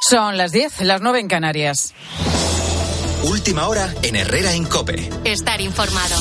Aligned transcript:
Son 0.00 0.36
las 0.36 0.52
10, 0.52 0.82
las 0.82 1.00
9 1.00 1.20
en 1.20 1.28
Canarias. 1.28 1.94
Última 3.24 3.66
hora 3.66 3.92
en 4.02 4.14
Herrera 4.14 4.52
en 4.52 4.64
Cope. 4.64 5.08
Estar 5.24 5.60
informado. 5.60 6.16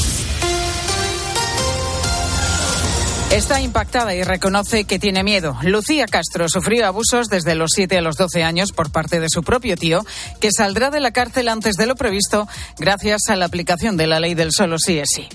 Está 3.31 3.59
impactada 3.59 4.15
y 4.15 4.23
reconoce 4.23 4.85
que 4.85 4.97
tiene 4.97 5.23
miedo. 5.23 5.57
Lucía 5.63 6.05
Castro 6.05 6.47
sufrió 6.47 6.87
abusos 6.87 7.27
desde 7.27 7.53
los 7.53 7.71
7 7.75 7.97
a 7.97 8.01
los 8.01 8.15
12 8.15 8.43
años 8.43 8.71
por 8.71 8.91
parte 8.91 9.19
de 9.19 9.29
su 9.29 9.43
propio 9.43 9.75
tío, 9.75 10.05
que 10.39 10.51
saldrá 10.51 10.89
de 10.89 11.01
la 11.01 11.11
cárcel 11.11 11.49
antes 11.49 11.75
de 11.75 11.85
lo 11.85 11.95
previsto 11.95 12.47
gracias 12.79 13.23
a 13.27 13.35
la 13.35 13.45
aplicación 13.45 13.97
de 13.97 14.07
la 14.07 14.19
ley 14.21 14.35
del 14.35 14.53
solo 14.53 14.79
sí 14.79 14.99
es 14.99 15.09
sí. 15.13 15.27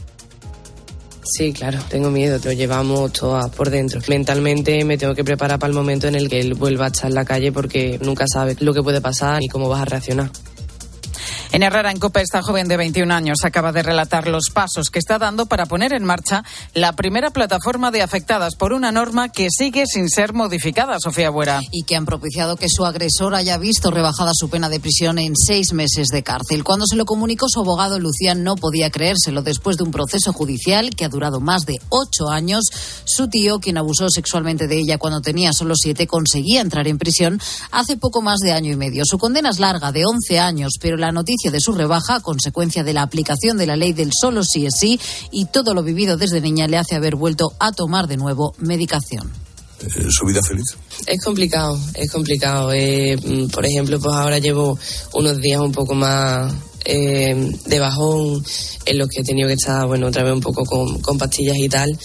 Sí, 1.23 1.53
claro, 1.53 1.79
tengo 1.89 2.11
miedo, 2.11 2.39
lo 2.43 2.53
llevamos 2.53 3.13
todo 3.13 3.51
por 3.51 3.71
dentro. 3.71 4.01
Mentalmente 4.09 4.85
me 4.85 4.97
tengo 4.97 5.15
que 5.15 5.23
preparar 5.23 5.59
para 5.59 5.69
el 5.69 5.77
momento 5.77 6.09
en 6.09 6.15
el 6.15 6.29
que 6.29 6.41
él 6.41 6.55
vuelva 6.55 6.87
a 6.87 6.89
estar 6.89 7.09
en 7.09 7.15
la 7.15 7.25
calle 7.25 7.53
porque 7.53 7.99
nunca 8.03 8.25
sabes 8.33 8.61
lo 8.61 8.73
que 8.73 8.83
puede 8.83 9.01
pasar 9.01 9.39
ni 9.41 9.49
cómo 9.49 9.69
vas 9.69 9.83
a 9.83 9.85
reaccionar. 9.85 10.31
En 11.53 11.65
Herrera, 11.65 11.91
en 11.91 11.99
Copa, 11.99 12.21
esta 12.21 12.43
joven 12.43 12.69
de 12.69 12.77
21 12.77 13.13
años 13.13 13.39
acaba 13.43 13.73
de 13.73 13.83
relatar 13.83 14.29
los 14.29 14.51
pasos 14.55 14.89
que 14.89 15.01
está 15.01 15.19
dando 15.19 15.47
para 15.47 15.67
poner 15.67 15.93
en 15.93 16.05
marcha 16.05 16.45
la 16.75 16.93
primera 16.93 17.31
plataforma 17.31 17.91
de 17.91 18.03
afectadas 18.03 18.55
por 18.55 18.73
una 18.73 18.93
norma 18.93 19.31
que 19.31 19.49
sigue 19.51 19.85
sin 19.87 20.09
ser 20.09 20.33
modificada, 20.33 21.01
Sofía 21.01 21.29
Buera. 21.29 21.61
Y 21.73 21.83
que 21.83 21.97
han 21.97 22.07
propiciado 22.07 22.55
que 22.55 22.69
su 22.69 22.87
agresor 22.87 23.35
haya 23.35 23.59
visto 23.59 23.91
rebajada 23.91 24.31
su 24.33 24.49
pena 24.49 24.69
de 24.69 24.79
prisión 24.79 25.19
en 25.19 25.35
seis 25.35 25.73
meses 25.73 26.07
de 26.13 26.23
cárcel. 26.23 26.63
Cuando 26.63 26.87
se 26.87 26.95
lo 26.95 27.05
comunicó 27.05 27.47
su 27.49 27.59
abogado, 27.59 27.99
Lucián 27.99 28.45
no 28.45 28.55
podía 28.55 28.91
creérselo. 28.91 29.43
Después 29.43 29.77
de 29.77 29.83
un 29.83 29.91
proceso 29.91 30.33
judicial 30.33 30.91
que 30.95 31.05
ha 31.05 31.09
durado 31.09 31.41
más 31.41 31.67
de 31.67 31.81
ocho 31.89 32.29
años, 32.29 32.67
su 33.05 33.29
tío, 33.29 33.59
quien 33.59 33.77
abusó 33.77 34.09
sexualmente 34.09 34.69
de 34.69 34.79
ella 34.79 34.99
cuando 34.99 35.21
tenía 35.21 35.53
solo 35.53 35.75
siete, 35.75 36.07
conseguía 36.07 36.61
entrar 36.61 36.87
en 36.87 36.99
prisión 36.99 37.41
hace 37.73 37.97
poco 37.97 38.23
más 38.23 38.39
de 38.39 38.53
año 38.53 38.71
y 38.71 38.77
medio. 38.77 39.03
Su 39.05 39.19
condena 39.19 39.51
es 39.51 39.59
larga, 39.59 39.91
de 39.91 40.05
11 40.07 40.39
años, 40.39 40.75
pero 40.81 40.97
la 40.97 41.11
noticia 41.11 41.40
de 41.49 41.61
su 41.61 41.73
rebaja 41.73 42.17
a 42.17 42.21
consecuencia 42.21 42.85
de 42.85 42.93
la 42.93 43.03
aplicación 43.03 43.57
de 43.57 43.67
la 43.67 43.77
ley 43.77 43.95
del 43.95 44.11
solo 44.13 44.45
sí 44.45 44.67
es 44.67 44.75
sí 44.79 45.01
y 45.31 45.47
todo 45.47 45.73
lo 45.73 45.83
vivido 45.83 46.19
desde 46.19 46.43
niña 46.43 46.69
le 46.69 46.77
hace 46.77 46.97
haber 46.97 47.17
vuelto 47.17 47.55
a 47.59 47.73
tomar 47.73 48.07
de 48.07 48.19
nuevo 48.19 48.55
medicación. 48.59 49.33
Eh, 49.83 50.11
¿Su 50.11 50.27
vida 50.27 50.41
feliz? 50.47 50.77
Es 51.07 51.25
complicado, 51.25 51.79
es 51.95 52.11
complicado. 52.11 52.73
Eh, 52.73 53.17
mm, 53.17 53.49
por 53.49 53.65
ejemplo, 53.65 53.99
pues 53.99 54.15
ahora 54.15 54.39
llevo 54.39 54.79
unos 55.15 55.41
días 55.41 55.61
un 55.61 55.73
poco 55.73 55.95
más 55.95 56.53
eh, 56.85 57.53
de 57.65 57.79
bajón 57.79 58.45
en 58.85 58.99
los 58.99 59.09
que 59.09 59.21
he 59.21 59.25
tenido 59.25 59.49
que 59.49 59.55
estar, 59.55 59.87
bueno, 59.87 60.09
otra 60.09 60.23
vez 60.23 60.35
un 60.35 60.41
poco 60.41 60.65
con, 60.65 61.01
con 61.01 61.17
pastillas 61.17 61.57
y 61.57 61.69
tal. 61.69 61.99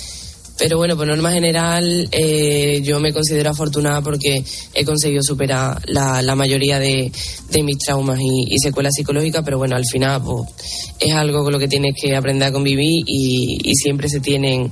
Pero 0.58 0.78
bueno, 0.78 0.96
por 0.96 1.06
norma 1.06 1.32
general, 1.32 2.08
eh, 2.12 2.82
yo 2.82 3.00
me 3.02 3.12
considero 3.12 3.50
afortunada 3.50 4.02
porque 4.02 4.44
he 4.74 4.86
conseguido 4.86 5.22
superar 5.22 5.82
la, 5.88 6.22
la 6.22 6.36
mayoría 6.36 6.80
de, 6.80 7.12
de, 7.52 7.64
mis 7.64 7.78
traumas 7.78 8.20
y, 8.22 8.54
y, 8.54 8.58
secuelas 8.60 8.94
psicológicas, 8.96 9.44
pero 9.44 9.58
bueno, 9.58 9.76
al 9.76 9.84
final 9.86 10.22
pues, 10.24 10.50
es 11.00 11.14
algo 11.14 11.44
con 11.44 11.52
lo 11.52 11.60
que 11.60 11.68
tienes 11.68 11.94
que 12.02 12.16
aprender 12.16 12.48
a 12.48 12.52
convivir 12.54 13.04
y, 13.06 13.58
y 13.64 13.76
siempre 13.76 14.08
se 14.08 14.22
tienen 14.22 14.72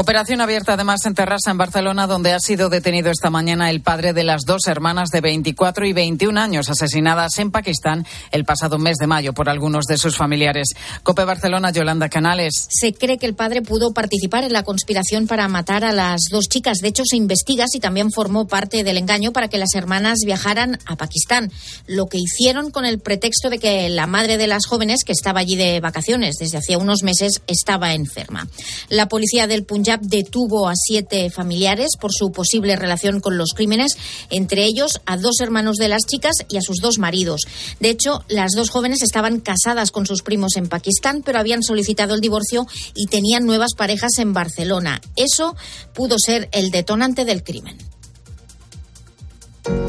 Operación 0.00 0.40
abierta 0.40 0.74
además 0.74 1.04
en 1.06 1.14
Terrassa, 1.14 1.50
en 1.50 1.58
Barcelona, 1.58 2.06
donde 2.06 2.32
ha 2.32 2.38
sido 2.38 2.68
detenido 2.68 3.10
esta 3.10 3.30
mañana 3.30 3.68
el 3.68 3.80
padre 3.80 4.12
de 4.12 4.22
las 4.22 4.42
dos 4.46 4.68
hermanas 4.68 5.08
de 5.08 5.20
24 5.20 5.86
y 5.86 5.92
21 5.92 6.40
años 6.40 6.70
asesinadas 6.70 7.36
en 7.40 7.50
Pakistán 7.50 8.06
el 8.30 8.44
pasado 8.44 8.78
mes 8.78 8.98
de 8.98 9.08
mayo 9.08 9.32
por 9.32 9.48
algunos 9.48 9.86
de 9.86 9.98
sus 9.98 10.16
familiares. 10.16 10.68
Cope 11.02 11.24
Barcelona, 11.24 11.72
Yolanda 11.72 12.08
Canales. 12.08 12.68
Se 12.70 12.94
cree 12.94 13.18
que 13.18 13.26
el 13.26 13.34
padre 13.34 13.60
pudo 13.60 13.92
participar 13.92 14.44
en 14.44 14.52
la 14.52 14.62
conspiración 14.62 15.26
para 15.26 15.48
matar 15.48 15.84
a 15.84 15.90
las 15.90 16.20
dos 16.30 16.44
chicas. 16.48 16.78
De 16.78 16.86
hecho, 16.86 17.02
se 17.04 17.16
investiga 17.16 17.66
si 17.66 17.80
también 17.80 18.12
formó 18.12 18.46
parte 18.46 18.84
del 18.84 18.98
engaño 18.98 19.32
para 19.32 19.48
que 19.48 19.58
las 19.58 19.74
hermanas 19.74 20.20
viajaran 20.24 20.78
a 20.86 20.94
Pakistán. 20.94 21.50
Lo 21.88 22.06
que 22.06 22.18
hicieron 22.18 22.70
con 22.70 22.84
el 22.84 23.00
pretexto 23.00 23.50
de 23.50 23.58
que 23.58 23.88
la 23.88 24.06
madre 24.06 24.36
de 24.36 24.46
las 24.46 24.64
jóvenes, 24.64 25.02
que 25.02 25.10
estaba 25.10 25.40
allí 25.40 25.56
de 25.56 25.80
vacaciones 25.80 26.36
desde 26.38 26.58
hacía 26.58 26.78
unos 26.78 27.02
meses, 27.02 27.42
estaba 27.48 27.94
enferma. 27.94 28.46
La 28.90 29.08
policía 29.08 29.48
del 29.48 29.64
Punjab 29.64 29.87
detuvo 29.96 30.68
a 30.68 30.74
siete 30.74 31.30
familiares 31.30 31.96
por 32.00 32.12
su 32.12 32.30
posible 32.30 32.76
relación 32.76 33.20
con 33.20 33.38
los 33.38 33.52
crímenes, 33.54 33.96
entre 34.30 34.64
ellos 34.64 35.00
a 35.06 35.16
dos 35.16 35.40
hermanos 35.40 35.76
de 35.76 35.88
las 35.88 36.04
chicas 36.04 36.34
y 36.48 36.56
a 36.58 36.62
sus 36.62 36.78
dos 36.80 36.98
maridos. 36.98 37.42
De 37.80 37.90
hecho, 37.90 38.24
las 38.28 38.52
dos 38.52 38.70
jóvenes 38.70 39.02
estaban 39.02 39.40
casadas 39.40 39.90
con 39.90 40.06
sus 40.06 40.22
primos 40.22 40.56
en 40.56 40.68
Pakistán, 40.68 41.22
pero 41.24 41.38
habían 41.38 41.62
solicitado 41.62 42.14
el 42.14 42.20
divorcio 42.20 42.66
y 42.94 43.06
tenían 43.06 43.46
nuevas 43.46 43.74
parejas 43.74 44.18
en 44.18 44.32
Barcelona. 44.32 45.00
Eso 45.16 45.56
pudo 45.94 46.16
ser 46.18 46.48
el 46.52 46.70
detonante 46.70 47.24
del 47.24 47.42
crimen. 47.42 47.78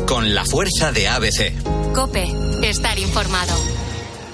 Con 0.07 0.33
la 0.33 0.43
fuerza 0.45 0.91
de 0.91 1.07
ABC. 1.07 1.53
Cope, 1.93 2.27
estar 2.63 2.97
informado. 2.99 3.55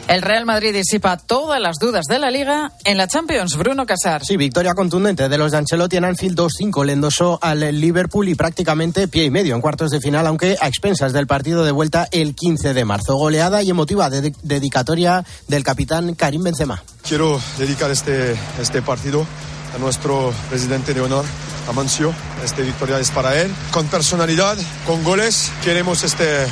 El 0.08 0.22
Real 0.22 0.46
Madrid 0.46 0.72
disipa 0.72 1.18
todas 1.18 1.60
las 1.60 1.78
dudas 1.80 2.06
de 2.08 2.20
la 2.20 2.30
liga 2.30 2.72
en 2.84 2.98
la 2.98 3.08
Champions. 3.08 3.58
Bruno 3.58 3.88
Casar. 3.88 4.24
Sí, 4.24 4.38
victoria 4.38 4.74
contundente 4.76 5.28
de 5.28 5.38
los 5.38 5.52
de 5.52 5.58
Ancelotti 5.58 5.98
en 5.98 6.06
Anfield 6.06 6.40
2-5. 6.40 6.86
Le 6.86 6.94
endosó 6.94 7.40
al 7.42 7.60
Liverpool 7.82 8.30
y 8.30 8.36
prácticamente 8.36 9.08
pie 9.08 9.26
y 9.26 9.32
medio 9.32 9.56
en 9.56 9.62
cuartos 9.62 9.90
de 9.90 10.00
final, 10.00 10.28
aunque 10.28 10.58
a 10.62 10.68
expensas 10.68 11.12
del 11.12 11.26
partido 11.26 11.66
de 11.66 11.72
vuelta 11.72 12.08
el 12.12 12.36
15 12.36 12.76
de 12.76 12.86
marzo. 12.86 13.16
Goleada 13.16 13.64
y 13.64 13.72
emotiva 13.72 14.12
de 14.12 14.32
dedicatoria 14.44 15.26
del 15.48 15.64
capitán 15.64 16.14
Karim 16.14 16.44
Benzema. 16.44 16.84
Quiero 17.02 17.42
dedicar 17.58 17.90
este, 17.90 18.36
este 18.62 18.84
partido 18.84 19.26
a 19.76 19.78
nuestro 19.78 20.34
presidente 20.50 20.94
de 20.94 21.02
honor, 21.02 21.26
Amancio. 21.68 22.14
Esta 22.44 22.62
victoria 22.62 23.00
es 23.00 23.12
para 23.12 23.40
él. 23.42 23.54
Con 23.72 23.88
personalidad, 23.88 24.58
con 24.86 25.04
goles, 25.04 25.52
queremos 25.64 26.04
este, 26.04 26.46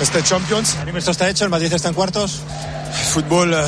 este 0.00 0.22
Champions. 0.22 0.76
¿Esto 0.94 1.10
está 1.10 1.28
hecho? 1.28 1.44
¿El 1.44 1.50
Madrid 1.50 1.72
está 1.72 1.88
en 1.88 1.94
cuartos? 1.94 2.40
Fútbol, 3.12 3.54
eh, 3.54 3.58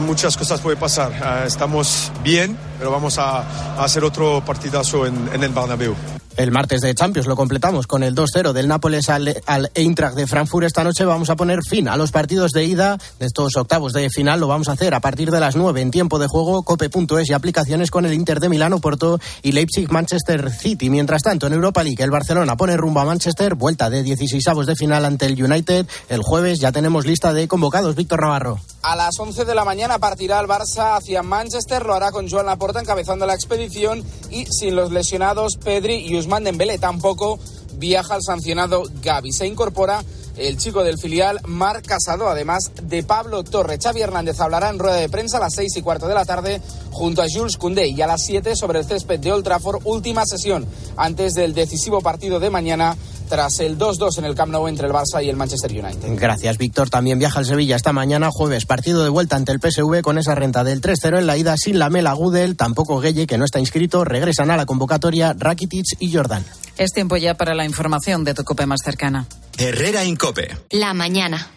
muchas 0.00 0.36
cosas 0.36 0.60
pueden 0.60 0.78
pasar. 0.78 1.12
Eh, 1.12 1.46
estamos 1.46 2.10
bien, 2.22 2.56
pero 2.78 2.90
vamos 2.90 3.18
a, 3.18 3.40
a 3.76 3.84
hacer 3.84 4.04
otro 4.04 4.44
partidazo 4.44 5.06
en, 5.06 5.28
en 5.32 5.42
el 5.42 5.50
Bernabéu. 5.52 5.94
El 6.36 6.50
martes 6.50 6.80
de 6.80 6.94
Champions 6.96 7.28
lo 7.28 7.36
completamos 7.36 7.86
con 7.86 8.02
el 8.02 8.16
2-0 8.16 8.52
del 8.52 8.66
Nápoles 8.66 9.08
al, 9.08 9.40
al, 9.46 9.70
Eintracht 9.74 10.16
de 10.16 10.26
Frankfurt. 10.26 10.66
Esta 10.66 10.82
noche 10.82 11.04
vamos 11.04 11.30
a 11.30 11.36
poner 11.36 11.60
fin 11.62 11.86
a 11.86 11.96
los 11.96 12.10
partidos 12.10 12.50
de 12.50 12.64
ida 12.64 12.98
de 13.20 13.26
estos 13.26 13.54
octavos 13.56 13.92
de 13.92 14.10
final. 14.10 14.40
Lo 14.40 14.48
vamos 14.48 14.68
a 14.68 14.72
hacer 14.72 14.94
a 14.94 15.00
partir 15.00 15.30
de 15.30 15.38
las 15.38 15.54
9 15.54 15.80
en 15.80 15.92
tiempo 15.92 16.18
de 16.18 16.26
juego, 16.26 16.64
cope.es 16.64 17.30
y 17.30 17.32
aplicaciones 17.32 17.92
con 17.92 18.04
el 18.04 18.14
Inter 18.14 18.40
de 18.40 18.48
Milano, 18.48 18.80
Porto 18.80 19.20
y 19.42 19.52
Leipzig, 19.52 19.92
Manchester 19.92 20.50
City. 20.50 20.90
Mientras 20.90 21.22
tanto, 21.22 21.46
en 21.46 21.52
Europa 21.52 21.84
League, 21.84 22.02
el 22.02 22.10
Barcelona 22.10 22.56
pone 22.56 22.76
rumbo 22.76 22.98
a 22.98 23.04
Manchester, 23.04 23.54
vuelta 23.54 23.88
de 23.88 24.02
16 24.02 24.48
avos 24.48 24.66
de 24.66 24.74
final 24.74 25.04
ante 25.04 25.26
el 25.26 25.40
United. 25.40 25.86
El 26.08 26.22
jueves 26.22 26.58
ya 26.58 26.72
tenemos 26.72 27.06
lista 27.06 27.32
de 27.32 27.46
convocados. 27.46 27.94
Víctor 27.94 28.22
Navarro. 28.22 28.58
A 28.82 28.96
las 28.96 29.18
11 29.18 29.44
de 29.44 29.54
la 29.54 29.64
mañana 29.64 30.00
partirá 30.00 30.40
el 30.40 30.48
Barça 30.48 30.96
hacia 30.96 31.22
Manchester. 31.22 31.86
Lo 31.86 31.94
hará 31.94 32.10
con 32.10 32.28
Joan 32.28 32.46
Laporta 32.46 32.80
encabezando 32.80 33.24
la 33.24 33.34
expedición 33.34 34.02
y 34.30 34.46
sin 34.46 34.74
los 34.74 34.90
lesionados 34.90 35.56
Pedri 35.56 35.94
y 35.94 36.23
Usman. 36.24 36.78
Tampoco 36.80 37.38
viaja 37.76 38.16
el 38.16 38.22
sancionado 38.22 38.84
Gaby. 39.02 39.32
Se 39.32 39.46
incorpora 39.46 40.02
el 40.36 40.56
chico 40.56 40.82
del 40.82 40.98
filial 40.98 41.40
Mar 41.46 41.82
Casado, 41.82 42.28
además 42.28 42.72
de 42.82 43.02
Pablo 43.02 43.44
Torre. 43.44 43.78
Xavi 43.82 44.02
Hernández 44.02 44.40
hablará 44.40 44.70
en 44.70 44.78
rueda 44.78 44.96
de 44.96 45.08
prensa 45.08 45.38
a 45.38 45.40
las 45.40 45.54
seis 45.54 45.76
y 45.76 45.82
cuarto 45.82 46.08
de 46.08 46.14
la 46.14 46.24
tarde 46.24 46.60
junto 46.90 47.22
a 47.22 47.26
Jules 47.28 47.56
Koundé 47.56 47.88
y 47.88 48.00
a 48.02 48.06
las 48.06 48.24
siete 48.24 48.56
sobre 48.56 48.80
el 48.80 48.84
césped 48.84 49.20
de 49.20 49.32
Old 49.32 49.44
Trafford, 49.44 49.82
última 49.84 50.24
sesión 50.26 50.66
antes 50.96 51.34
del 51.34 51.54
decisivo 51.54 52.00
partido 52.00 52.40
de 52.40 52.50
mañana 52.50 52.96
tras 53.28 53.60
el 53.60 53.78
2-2 53.78 54.18
en 54.18 54.24
el 54.26 54.34
Camp 54.34 54.52
Nou 54.52 54.68
entre 54.68 54.86
el 54.86 54.92
Barça 54.92 55.24
y 55.24 55.28
el 55.28 55.36
Manchester 55.36 55.72
United. 55.72 56.16
Gracias, 56.16 56.58
Víctor. 56.58 56.90
También 56.90 57.18
viaja 57.18 57.38
al 57.38 57.46
Sevilla 57.46 57.76
esta 57.76 57.92
mañana, 57.92 58.30
jueves, 58.30 58.66
partido 58.66 59.02
de 59.02 59.08
vuelta 59.08 59.36
ante 59.36 59.52
el 59.52 59.60
PSV 59.60 60.02
con 60.02 60.18
esa 60.18 60.34
renta 60.34 60.64
del 60.64 60.80
3-0 60.80 61.18
en 61.18 61.26
la 61.26 61.36
ida 61.36 61.56
sin 61.56 61.78
la 61.78 61.90
Mela 61.90 62.12
Gudel, 62.12 62.56
tampoco 62.56 63.00
Gueye, 63.00 63.26
que 63.26 63.38
no 63.38 63.44
está 63.44 63.60
inscrito, 63.60 64.04
regresan 64.04 64.50
a 64.50 64.56
la 64.56 64.66
convocatoria 64.66 65.34
Rakitic 65.36 65.86
y 65.98 66.12
Jordan. 66.12 66.44
Es 66.76 66.92
tiempo 66.92 67.16
ya 67.16 67.34
para 67.34 67.54
la 67.54 67.64
información 67.64 68.24
de 68.24 68.34
tu 68.34 68.44
cope 68.44 68.66
más 68.66 68.80
cercana. 68.84 69.26
Herrera 69.56 70.04
Incope. 70.04 70.48
La 70.70 70.94
mañana. 70.94 71.50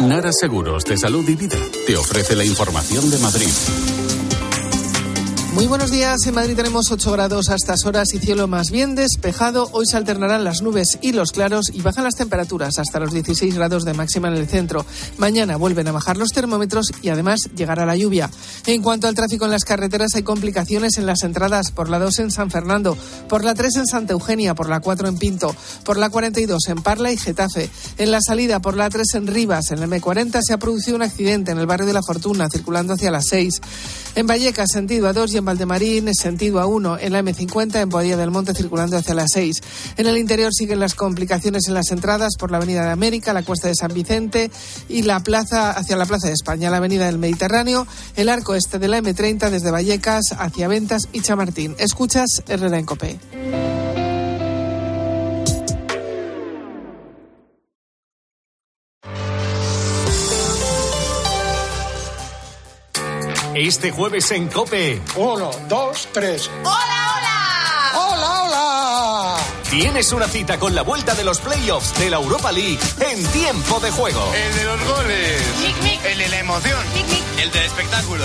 Nara 0.00 0.30
Seguros 0.32 0.84
de 0.84 0.96
Salud 0.96 1.28
y 1.28 1.34
Vida 1.34 1.58
te 1.86 1.96
ofrece 1.96 2.36
la 2.36 2.44
información 2.44 3.10
de 3.10 3.18
Madrid. 3.18 3.48
Muy 5.58 5.66
buenos 5.66 5.90
días. 5.90 6.24
En 6.24 6.36
Madrid 6.36 6.54
tenemos 6.54 6.92
8 6.92 7.10
grados 7.10 7.48
a 7.48 7.56
estas 7.56 7.84
horas 7.84 8.14
y 8.14 8.20
cielo 8.20 8.46
más 8.46 8.70
bien 8.70 8.94
despejado. 8.94 9.68
Hoy 9.72 9.86
se 9.86 9.96
alternarán 9.96 10.44
las 10.44 10.62
nubes 10.62 10.98
y 11.02 11.10
los 11.10 11.32
claros 11.32 11.72
y 11.74 11.82
bajan 11.82 12.04
las 12.04 12.14
temperaturas 12.14 12.78
hasta 12.78 13.00
los 13.00 13.12
16 13.12 13.56
grados 13.56 13.84
de 13.84 13.92
máxima 13.92 14.28
en 14.28 14.34
el 14.34 14.46
centro. 14.46 14.86
Mañana 15.16 15.56
vuelven 15.56 15.88
a 15.88 15.92
bajar 15.92 16.16
los 16.16 16.30
termómetros 16.30 16.92
y 17.02 17.08
además 17.08 17.40
llegará 17.56 17.86
la 17.86 17.96
lluvia. 17.96 18.30
En 18.66 18.82
cuanto 18.82 19.08
al 19.08 19.16
tráfico 19.16 19.46
en 19.46 19.50
las 19.50 19.64
carreteras, 19.64 20.14
hay 20.14 20.22
complicaciones 20.22 20.96
en 20.96 21.06
las 21.06 21.24
entradas 21.24 21.72
por 21.72 21.88
la 21.88 21.98
2 21.98 22.20
en 22.20 22.30
San 22.30 22.52
Fernando, 22.52 22.96
por 23.28 23.42
la 23.42 23.56
3 23.56 23.78
en 23.78 23.86
Santa 23.86 24.12
Eugenia, 24.12 24.54
por 24.54 24.68
la 24.68 24.78
4 24.78 25.08
en 25.08 25.18
Pinto, 25.18 25.56
por 25.82 25.96
la 25.96 26.08
42 26.08 26.68
en 26.68 26.82
Parla 26.84 27.10
y 27.10 27.16
Getafe. 27.16 27.68
En 27.96 28.12
la 28.12 28.20
salida 28.20 28.60
por 28.60 28.76
la 28.76 28.88
3 28.88 29.04
en 29.14 29.26
Rivas, 29.26 29.72
en 29.72 29.82
el 29.82 29.90
M40, 29.90 30.38
se 30.40 30.52
ha 30.52 30.58
producido 30.58 30.94
un 30.94 31.02
accidente 31.02 31.50
en 31.50 31.58
el 31.58 31.66
barrio 31.66 31.88
de 31.88 31.94
la 31.94 32.02
Fortuna, 32.06 32.46
circulando 32.48 32.92
hacia 32.92 33.10
las 33.10 33.24
6. 33.28 33.60
En 34.14 34.28
Vallecas, 34.28 34.68
sentido 34.72 35.08
a 35.08 35.12
2 35.12 35.34
y 35.34 35.36
en 35.38 35.47
Valdemarín, 35.48 36.14
sentido 36.14 36.60
a 36.60 36.66
1 36.66 36.98
en 36.98 37.12
la 37.12 37.22
M50, 37.22 37.80
en 37.80 37.88
Boadilla 37.88 38.18
del 38.18 38.30
Monte, 38.30 38.52
circulando 38.52 38.98
hacia 38.98 39.14
las 39.14 39.28
6. 39.32 39.62
En 39.96 40.06
el 40.06 40.18
interior 40.18 40.52
siguen 40.52 40.78
las 40.78 40.94
complicaciones 40.94 41.68
en 41.68 41.74
las 41.74 41.90
entradas 41.90 42.34
por 42.38 42.50
la 42.50 42.58
Avenida 42.58 42.84
de 42.84 42.90
América, 42.90 43.32
la 43.32 43.42
Cuesta 43.42 43.68
de 43.68 43.74
San 43.74 43.94
Vicente 43.94 44.50
y 44.90 45.02
la 45.02 45.20
plaza 45.20 45.70
hacia 45.70 45.96
la 45.96 46.04
Plaza 46.04 46.26
de 46.26 46.34
España, 46.34 46.68
la 46.68 46.76
Avenida 46.76 47.06
del 47.06 47.16
Mediterráneo, 47.16 47.86
el 48.16 48.28
arco 48.28 48.54
este 48.54 48.78
de 48.78 48.88
la 48.88 48.98
M30 48.98 49.48
desde 49.48 49.70
Vallecas 49.70 50.34
hacia 50.38 50.68
Ventas 50.68 51.08
y 51.14 51.22
Chamartín. 51.22 51.74
Escuchas 51.78 52.42
Herrera 52.46 52.78
en. 52.78 53.87
Este 63.58 63.90
jueves 63.90 64.30
en 64.30 64.46
Cope. 64.46 65.02
Uno, 65.16 65.50
dos, 65.66 66.08
tres. 66.12 66.48
¡Hola, 66.62 67.16
hola! 67.16 67.92
¡Hola, 67.92 68.42
hola! 68.42 69.36
Tienes 69.68 70.12
una 70.12 70.28
cita 70.28 70.60
con 70.60 70.76
la 70.76 70.82
vuelta 70.82 71.16
de 71.16 71.24
los 71.24 71.40
playoffs 71.40 71.98
de 71.98 72.08
la 72.08 72.18
Europa 72.18 72.52
League 72.52 72.78
en 73.00 73.26
tiempo 73.26 73.80
de 73.80 73.90
juego. 73.90 74.32
El 74.32 74.54
de 74.54 74.64
los 74.64 74.84
goles. 74.84 75.42
El 76.04 76.18
de 76.18 76.28
la 76.28 76.38
emoción. 76.38 76.78
El 77.36 77.50
del 77.50 77.64
espectáculo. 77.64 78.24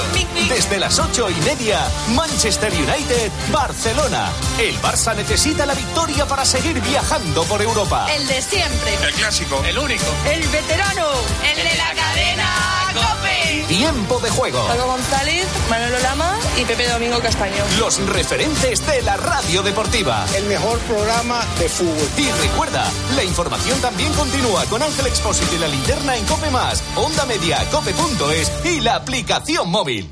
Desde 0.50 0.78
las 0.78 1.00
ocho 1.00 1.28
y 1.32 1.36
media, 1.42 1.80
Manchester 2.10 2.72
United, 2.72 3.32
Barcelona. 3.52 4.32
El 4.60 4.80
Barça 4.84 5.16
necesita 5.16 5.66
la 5.66 5.74
victoria 5.74 6.28
para 6.28 6.46
seguir 6.46 6.80
viajando 6.80 7.44
por 7.46 7.60
Europa. 7.60 8.06
El 8.14 8.28
de 8.28 8.40
siempre. 8.40 8.94
El 9.04 9.14
clásico. 9.16 9.64
El 9.66 9.80
único. 9.80 10.06
El 10.32 10.48
veterano. 10.48 11.08
El 11.44 11.58
de 11.58 11.76
la 11.76 11.92
cadena 11.96 12.84
Cope. 12.94 13.23
Tiempo 13.62 14.20
de 14.20 14.30
juego. 14.30 14.66
Paco 14.68 14.86
González, 14.86 15.48
Manolo 15.70 16.00
Lama 16.00 16.38
y 16.60 16.66
Pepe 16.66 16.88
Domingo 16.90 17.20
Castaño. 17.20 17.64
Los 17.80 18.00
referentes 18.10 18.86
de 18.86 19.02
la 19.04 19.18
radio 19.18 19.64
deportiva. 19.64 20.26
El 20.36 20.46
mejor 20.46 20.80
programa 20.80 21.46
de 21.60 21.70
fútbol. 21.70 22.08
Y 22.18 22.30
recuerda, 22.48 22.90
la 23.16 23.24
información 23.24 23.80
también 23.82 24.12
continúa 24.14 24.66
con 24.66 24.82
Ángel 24.82 25.08
Expósito 25.08 25.56
y 25.56 25.60
la 25.60 25.68
linterna 25.68 26.18
en 26.18 26.26
Cope 26.26 26.50
Más, 26.50 26.84
Onda 26.96 27.26
Media, 27.26 27.60
Cope.es 27.72 28.52
y 28.66 28.82
la 28.82 28.96
aplicación 28.96 29.70
móvil. 29.70 30.12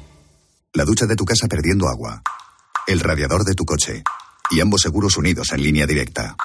La 0.73 0.85
ducha 0.85 1.05
de 1.05 1.15
tu 1.15 1.25
casa 1.25 1.47
perdiendo 1.47 1.87
agua. 1.87 2.21
El 2.87 2.99
radiador 2.99 3.43
de 3.43 3.55
tu 3.55 3.65
coche. 3.65 4.03
Y 4.51 4.61
ambos 4.61 4.81
seguros 4.81 5.17
unidos 5.17 5.51
en 5.51 5.63
línea 5.63 5.85
directa. 5.85 6.35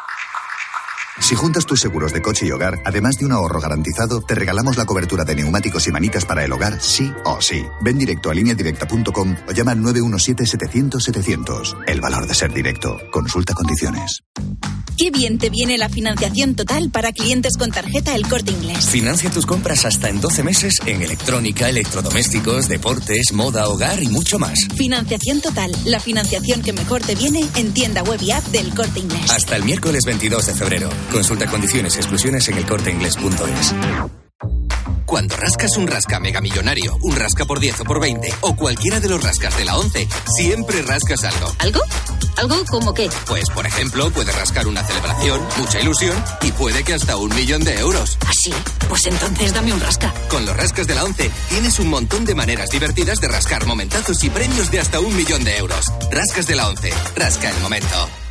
Si 1.21 1.35
juntas 1.35 1.67
tus 1.67 1.81
seguros 1.81 2.13
de 2.13 2.23
coche 2.23 2.47
y 2.47 2.53
hogar, 2.53 2.79
además 2.85 3.17
de 3.17 3.27
un 3.27 3.33
ahorro 3.33 3.61
garantizado, 3.61 4.21
te 4.21 4.35
regalamos 4.35 4.77
la 4.77 4.85
cobertura 4.85 5.25
de 5.25 5.35
neumáticos 5.35 5.87
y 5.89 5.93
manitas 5.93 6.25
para 6.25 6.45
el 6.45 6.53
hogar, 6.53 6.81
sí 6.81 7.13
o 7.25 7.41
sí. 7.41 7.65
Ven 7.81 7.99
directo 7.99 8.31
a 8.31 8.35
lineadirecta.com 8.35 9.37
o 9.49 9.53
llama 9.53 9.73
al 9.73 9.81
917-700-700. 9.81 11.79
El 11.87 12.01
valor 12.01 12.27
de 12.27 12.35
ser 12.35 12.53
directo. 12.53 12.99
Consulta 13.11 13.55
condiciones. 13.55 14.23
Qué 14.97 15.11
bien 15.11 15.37
te 15.37 15.51
viene 15.51 15.77
la 15.77 15.91
financiación 15.91 16.55
total 16.55 16.91
para 16.91 17.13
clientes 17.13 17.59
con 17.59 17.71
tarjeta 17.71 18.15
El 18.15 18.27
Corte 18.27 18.53
Inglés. 18.53 18.89
Financia 18.89 19.29
tus 19.31 19.45
compras 19.45 19.85
hasta 19.85 20.09
en 20.09 20.23
12 20.23 20.43
meses 20.43 20.81
en 20.87 21.03
electrónica, 21.03 21.69
electrodomésticos, 21.69 22.67
deportes, 22.67 23.33
moda, 23.35 23.69
hogar 23.69 24.03
y 24.03 24.09
mucho 24.09 24.39
más. 24.39 24.59
Financiación 24.75 25.43
total, 25.43 25.71
la 25.85 26.01
financiación 26.01 26.63
que 26.63 26.73
mejor 26.73 27.03
te 27.03 27.15
viene 27.15 27.45
en 27.57 27.75
tienda 27.75 28.03
web 28.05 28.23
y 28.23 28.31
app 28.31 28.45
del 28.47 28.75
Corte 28.75 29.01
Inglés. 29.01 29.31
Hasta 29.31 29.57
el 29.57 29.65
miércoles 29.65 30.05
22 30.07 30.47
de 30.47 30.55
febrero. 30.55 30.89
Consulta 31.13 31.47
condiciones 31.47 31.97
y 31.97 31.99
exclusiones 31.99 32.49
en 32.49 32.57
elcorteinglés.es. 32.57 33.75
Cuando 35.05 35.37
rascas 35.37 35.77
un 35.77 35.87
rasca 35.87 36.19
mega 36.19 36.41
millonario, 36.41 36.97
un 37.03 37.15
rasca 37.15 37.45
por 37.45 37.61
10 37.61 37.81
o 37.81 37.85
por 37.85 38.01
20 38.01 38.35
o 38.41 38.57
cualquiera 38.57 38.99
de 38.99 39.09
los 39.09 39.23
rascas 39.23 39.57
de 39.57 39.65
la 39.65 39.77
11, 39.77 40.09
siempre 40.37 40.83
rascas 40.83 41.23
algo. 41.23 41.55
¿Algo? 41.61 41.81
¿Algo 42.37 42.65
como 42.67 42.93
qué? 42.93 43.09
Pues, 43.27 43.45
por 43.55 43.67
ejemplo, 43.67 44.11
puedes 44.11 44.35
rascar 44.35 44.67
una 44.67 44.83
celebración, 44.85 45.41
mucha 45.59 45.81
ilusión 45.81 46.23
y 46.43 46.53
puede 46.53 46.85
que 46.85 46.95
hasta 46.95 47.17
un 47.17 47.35
millón 47.35 47.65
de 47.65 47.79
euros. 47.79 48.19
¿Así? 48.27 48.53
Pues 48.89 49.07
entonces 49.07 49.53
dame 49.53 49.73
un 49.73 49.81
rasca. 49.81 50.13
Con 50.29 50.45
los 50.45 50.57
rascas 50.57 50.87
de 50.87 50.95
la 50.95 51.05
11 51.05 51.31
tienes 51.49 51.79
un 51.79 51.89
montón 51.89 52.25
de 52.25 52.35
maneras 52.35 52.71
divertidas 52.71 53.21
de 53.21 53.29
rascar 53.29 53.67
momentazos 53.67 54.23
y 54.25 54.31
premios 54.31 54.71
de 54.71 54.81
hasta 54.81 55.01
un 55.01 55.17
millón 55.17 55.45
de 55.45 55.57
euros. 55.57 55.87
Rascas 56.11 56.47
de 56.47 56.57
la 56.57 56.69
11. 56.69 56.93
Rasca 57.17 57.51
el 57.51 57.61
momento. 57.61 58.26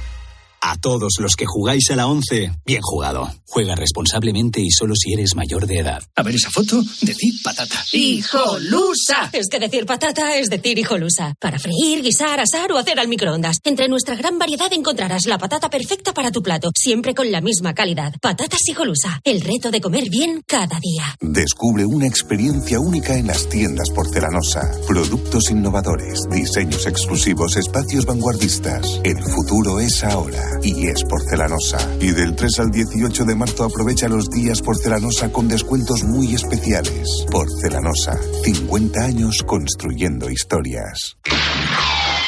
A 0.68 0.78
todos 0.78 1.18
los 1.20 1.36
que 1.36 1.46
jugáis 1.46 1.92
a 1.92 1.96
la 1.96 2.08
11, 2.08 2.52
bien 2.66 2.82
jugado. 2.82 3.32
Juega 3.46 3.76
responsablemente 3.76 4.62
y 4.62 4.72
solo 4.72 4.96
si 4.96 5.14
eres 5.14 5.36
mayor 5.36 5.68
de 5.68 5.78
edad. 5.78 6.02
A 6.16 6.24
ver 6.24 6.34
esa 6.34 6.50
foto, 6.50 6.82
decid 7.02 7.36
patata. 7.44 7.86
¡Hijolusa! 7.92 9.30
Es 9.32 9.48
que 9.48 9.60
decir 9.60 9.86
patata 9.86 10.36
es 10.36 10.50
decir 10.50 10.80
hijolusa. 10.80 11.36
Para 11.40 11.60
freír, 11.60 12.02
guisar, 12.02 12.40
asar 12.40 12.72
o 12.72 12.80
hacer 12.80 13.00
al 13.00 13.08
microondas. 13.08 13.58
Entre 13.64 13.88
nuestra 13.88 14.16
gran 14.16 14.40
variedad 14.40 14.74
encontrarás 14.74 15.28
la 15.28 15.38
patata 15.38 15.70
perfecta 15.70 16.16
para 16.16 16.32
tu 16.32 16.42
plato, 16.42 16.72
siempre 16.76 17.14
con 17.14 17.32
la 17.32 17.42
misma 17.42 17.76
calidad. 17.76 18.16
Patatas 18.20 18.68
hijolusa. 18.68 19.22
El 19.24 19.42
reto 19.42 19.70
de 19.70 19.82
comer 19.82 20.10
bien 20.10 20.42
cada 20.48 20.80
día. 20.80 21.16
Descubre 21.22 21.86
una 21.86 22.08
experiencia 22.08 22.80
única 22.80 23.16
en 23.16 23.28
las 23.28 23.48
tiendas 23.50 23.92
porcelanosa. 23.92 24.62
Productos 24.88 25.52
innovadores, 25.52 26.22
diseños 26.32 26.88
exclusivos, 26.88 27.56
espacios 27.56 28.08
vanguardistas. 28.08 29.00
El 29.04 29.22
futuro 29.22 29.80
es 29.80 30.04
ahora 30.04 30.55
y 30.64 30.88
es 30.88 31.04
porcelanosa. 31.04 31.78
Y 32.00 32.12
del 32.12 32.36
3 32.36 32.60
al 32.60 32.72
18 32.72 33.26
de 33.26 33.36
marzo 33.36 33.66
aprovecha 33.66 34.08
los 34.08 34.30
días 34.30 34.62
porcelanosa 34.62 35.32
con 35.32 35.48
descuentos 35.48 36.04
muy 36.04 36.34
especiales. 36.34 37.08
Porcelanosa, 37.32 38.18
50 38.44 39.02
años 39.02 39.44
construyendo 39.44 40.30
historias. 40.30 41.18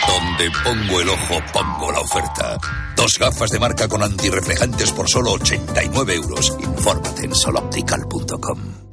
Donde 0.08 0.50
pongo 0.64 1.02
el 1.02 1.10
ojo, 1.10 1.36
pongo 1.54 1.92
la 1.92 2.00
oferta. 2.00 2.58
Dos 2.96 3.18
gafas 3.20 3.50
de 3.52 3.60
marca 3.60 3.88
con 3.88 4.02
antirreflejantes 4.02 4.92
por 4.92 5.10
solo 5.10 5.32
89 5.34 6.16
euros. 6.16 6.58
Infórmate 6.60 7.26
en 7.26 7.36
soloptical.com. 7.36 8.87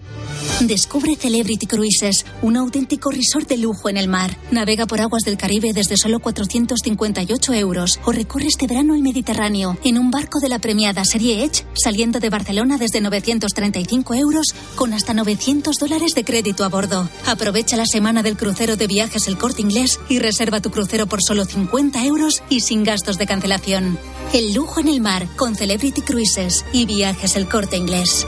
Descubre 0.61 1.17
Celebrity 1.17 1.67
Cruises, 1.67 2.25
un 2.43 2.57
auténtico 2.57 3.11
resort 3.11 3.49
de 3.49 3.57
lujo 3.57 3.89
en 3.89 3.97
el 3.97 4.09
mar. 4.09 4.37
Navega 4.51 4.87
por 4.87 5.01
aguas 5.01 5.25
del 5.25 5.37
Caribe 5.37 5.73
desde 5.73 5.97
solo 5.97 6.21
458 6.21 7.53
euros 7.55 8.01
o 8.05 8.13
recorre 8.13 8.47
este 8.47 8.67
verano 8.67 8.95
el 8.95 9.03
Mediterráneo 9.03 9.77
en 9.85 9.99
un 9.99 10.11
barco 10.11 10.41
de 10.41 10.49
la 10.49 10.59
premiada 10.59 11.05
serie 11.05 11.45
Edge, 11.45 11.65
saliendo 11.75 12.21
de 12.21 12.31
Barcelona 12.31 12.79
desde 12.79 13.01
935 13.01 14.15
euros 14.15 14.55
con 14.75 14.93
hasta 14.93 15.15
900 15.15 15.77
dólares 15.77 16.15
de 16.15 16.25
crédito 16.25 16.65
a 16.65 16.69
bordo. 16.69 17.09
Aprovecha 17.27 17.77
la 17.77 17.87
semana 17.87 18.23
del 18.23 18.37
crucero 18.37 18.77
de 18.77 18.87
viajes 18.87 19.29
El 19.29 19.39
Corte 19.39 19.63
Inglés 19.63 19.99
y 20.09 20.19
reserva 20.19 20.61
tu 20.61 20.71
crucero 20.71 21.07
por 21.07 21.23
solo 21.23 21.45
50 21.45 22.05
euros 22.05 22.43
y 22.49 22.61
sin 22.61 22.85
gastos 22.85 23.19
de 23.19 23.27
cancelación. 23.27 23.99
El 24.33 24.55
lujo 24.55 24.81
en 24.81 24.89
el 24.89 25.01
mar 25.01 25.27
con 25.37 25.55
Celebrity 25.55 26.03
Cruises 26.03 26.65
y 26.73 26.87
viajes 26.87 27.37
El 27.37 27.49
Corte 27.49 27.77
Inglés. 27.77 28.27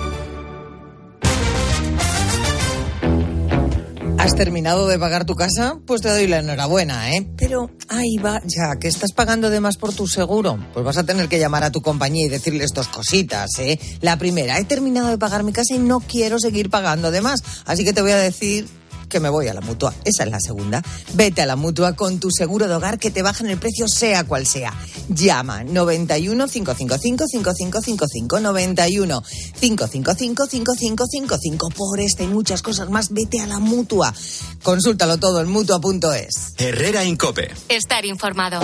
¿Has 4.26 4.34
terminado 4.34 4.88
de 4.88 4.98
pagar 4.98 5.24
tu 5.24 5.36
casa? 5.36 5.78
Pues 5.86 6.02
te 6.02 6.08
doy 6.08 6.26
la 6.26 6.40
enhorabuena, 6.40 7.12
¿eh? 7.12 7.24
Pero 7.36 7.70
ahí 7.88 8.16
va, 8.16 8.42
ya, 8.44 8.74
que 8.80 8.88
estás 8.88 9.12
pagando 9.12 9.50
de 9.50 9.60
más 9.60 9.76
por 9.76 9.94
tu 9.94 10.08
seguro. 10.08 10.58
Pues 10.74 10.84
vas 10.84 10.96
a 10.96 11.06
tener 11.06 11.28
que 11.28 11.38
llamar 11.38 11.62
a 11.62 11.70
tu 11.70 11.80
compañía 11.80 12.26
y 12.26 12.28
decirles 12.28 12.72
dos 12.74 12.88
cositas, 12.88 13.48
¿eh? 13.60 13.78
La 14.00 14.18
primera, 14.18 14.58
he 14.58 14.64
terminado 14.64 15.10
de 15.10 15.16
pagar 15.16 15.44
mi 15.44 15.52
casa 15.52 15.74
y 15.74 15.78
no 15.78 16.00
quiero 16.00 16.40
seguir 16.40 16.70
pagando 16.70 17.12
de 17.12 17.20
más. 17.20 17.38
Así 17.66 17.84
que 17.84 17.92
te 17.92 18.02
voy 18.02 18.10
a 18.10 18.16
decir 18.16 18.66
que 19.08 19.20
me 19.20 19.28
voy 19.28 19.48
a 19.48 19.54
la 19.54 19.60
mutua. 19.60 19.94
Esa 20.04 20.24
es 20.24 20.30
la 20.30 20.40
segunda. 20.40 20.82
Vete 21.14 21.42
a 21.42 21.46
la 21.46 21.56
mutua 21.56 21.94
con 21.94 22.20
tu 22.20 22.30
seguro 22.30 22.68
de 22.68 22.74
hogar 22.74 22.98
que 22.98 23.10
te 23.10 23.22
bajen 23.22 23.48
el 23.48 23.58
precio 23.58 23.86
sea 23.88 24.24
cual 24.24 24.46
sea. 24.46 24.72
Llama 25.08 25.64
91 25.64 26.46
555 26.46 27.24
5555 27.26 28.40
91 28.40 29.22
555 29.60 30.46
5555 30.46 31.70
por 31.70 32.00
esta 32.00 32.22
y 32.22 32.28
muchas 32.28 32.62
cosas 32.62 32.90
más. 32.90 33.12
Vete 33.12 33.40
a 33.40 33.46
la 33.46 33.58
mutua. 33.58 34.14
Consúltalo 34.62 35.18
todo 35.18 35.40
en 35.40 35.48
mutua.es. 35.48 36.54
Herrera 36.58 37.04
Incope. 37.04 37.50
Estar 37.68 38.04
informado. 38.04 38.60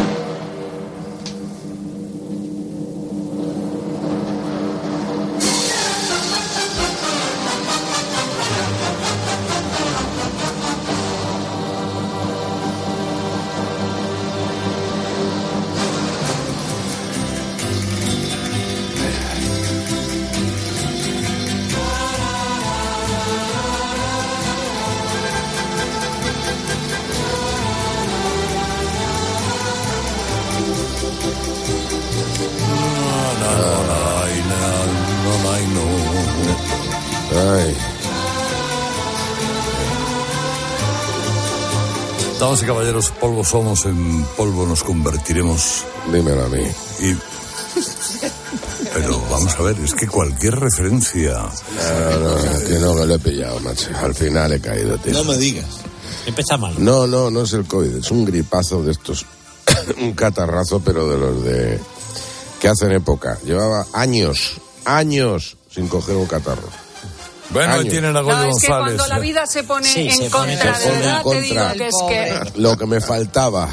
Damas 42.52 42.64
y 42.64 42.66
caballeros, 42.66 43.10
polvo 43.12 43.44
somos, 43.44 43.86
en 43.86 44.26
polvo 44.36 44.66
nos 44.66 44.82
convertiremos. 44.82 45.86
Dímelo 46.12 46.44
a 46.44 46.48
mí. 46.50 46.62
Y... 47.00 47.16
Pero 48.92 49.22
vamos 49.30 49.54
a 49.54 49.62
ver, 49.62 49.80
es 49.80 49.94
que 49.94 50.06
cualquier 50.06 50.60
referencia. 50.60 51.32
No, 51.32 52.18
no, 52.18 52.66
que 52.66 52.78
no, 52.78 52.94
que 52.94 53.06
lo 53.06 53.14
he 53.14 53.18
pillado, 53.20 53.58
macho. 53.60 53.88
Al 53.96 54.14
final 54.14 54.52
he 54.52 54.60
caído, 54.60 54.98
tío. 54.98 55.14
No 55.14 55.24
me 55.24 55.38
digas. 55.38 55.64
Empieza 56.26 56.58
mal. 56.58 56.74
No, 56.76 57.06
no, 57.06 57.30
no 57.30 57.40
es 57.40 57.54
el 57.54 57.64
COVID, 57.64 57.96
es 57.96 58.10
un 58.10 58.26
gripazo 58.26 58.82
de 58.82 58.92
estos. 58.92 59.24
un 59.98 60.12
catarrazo, 60.12 60.80
pero 60.80 61.08
de 61.08 61.16
los 61.16 61.42
de. 61.44 61.80
que 62.60 62.68
hacen 62.68 62.92
época. 62.92 63.38
Llevaba 63.46 63.86
años, 63.94 64.60
años 64.84 65.56
sin 65.70 65.88
coger 65.88 66.16
un 66.16 66.26
catarro. 66.26 66.68
Bueno, 67.52 67.74
ahí 67.74 67.88
tienen 67.88 68.16
a 68.16 68.20
Goyo 68.20 68.36
No, 68.36 68.42
es 68.44 68.60
que 68.60 68.68
González. 68.68 68.96
cuando 68.96 69.06
la 69.08 69.18
vida 69.18 69.46
se 69.46 69.64
pone 69.64 69.86
Sí, 69.86 70.08
en 70.08 70.16
se 70.16 70.30
contra, 70.30 70.78
de 70.78 70.84
pone 70.84 70.94
en 70.96 71.00
verdad 71.00 71.22
te 71.24 71.40
digo 71.40 71.68
que 71.76 71.86
es 71.88 71.94
que... 72.54 72.60
Lo 72.60 72.76
que 72.76 72.86
me 72.86 73.00
faltaba. 73.00 73.68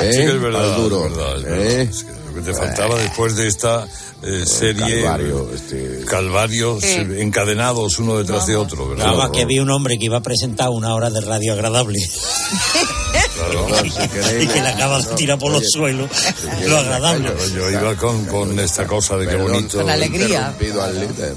¿Eh? 0.00 0.10
Sí 0.12 0.18
que 0.18 0.26
es 0.28 0.40
verdad, 0.40 0.76
duro. 0.76 1.06
es 1.06 1.16
verdad, 1.16 1.36
es 1.38 1.42
verdad. 1.44 1.60
¿Eh? 1.66 1.82
Es 1.82 2.04
que 2.04 2.12
lo 2.12 2.34
que 2.34 2.40
te 2.42 2.54
faltaba 2.54 2.94
después 2.98 3.36
de 3.36 3.46
esta 3.48 3.86
eh, 4.22 4.44
serie. 4.46 5.02
Calvario, 5.02 5.50
este. 5.54 6.04
Calvarios 6.06 6.80
Sí. 6.80 6.88
eh, 6.88 7.16
encadenados 7.22 7.98
uno 7.98 8.18
detrás 8.18 8.46
de 8.46 8.56
otro, 8.56 8.88
¿verdad? 8.88 9.06
Nada 9.06 9.16
más 9.18 9.30
que 9.30 9.44
vi 9.44 9.58
un 9.58 9.70
hombre 9.70 9.98
que 9.98 10.04
iba 10.06 10.18
a 10.18 10.22
presentar 10.22 10.68
una 10.70 10.94
hora 10.94 11.10
de 11.10 11.20
radio 11.20 11.52
agradable 11.54 11.98
Claro. 13.36 13.66
No, 13.76 13.76
si 13.76 14.08
queréis, 14.08 14.44
y 14.44 14.46
que 14.48 14.60
le 14.62 14.68
acaba 14.68 15.00
de 15.00 15.14
tirar 15.16 15.38
por 15.38 15.50
los 15.52 15.60
oye, 15.60 15.68
suelos 15.70 16.10
lo 16.66 16.78
agradable. 16.78 17.30
Yo 17.54 17.70
iba 17.70 17.94
con, 17.96 18.24
con 18.26 18.58
esta 18.58 18.86
cosa 18.86 19.16
de 19.16 19.26
qué 19.28 19.36
bonito. 19.36 19.78
Con 19.80 19.90
alegría. 19.90 20.54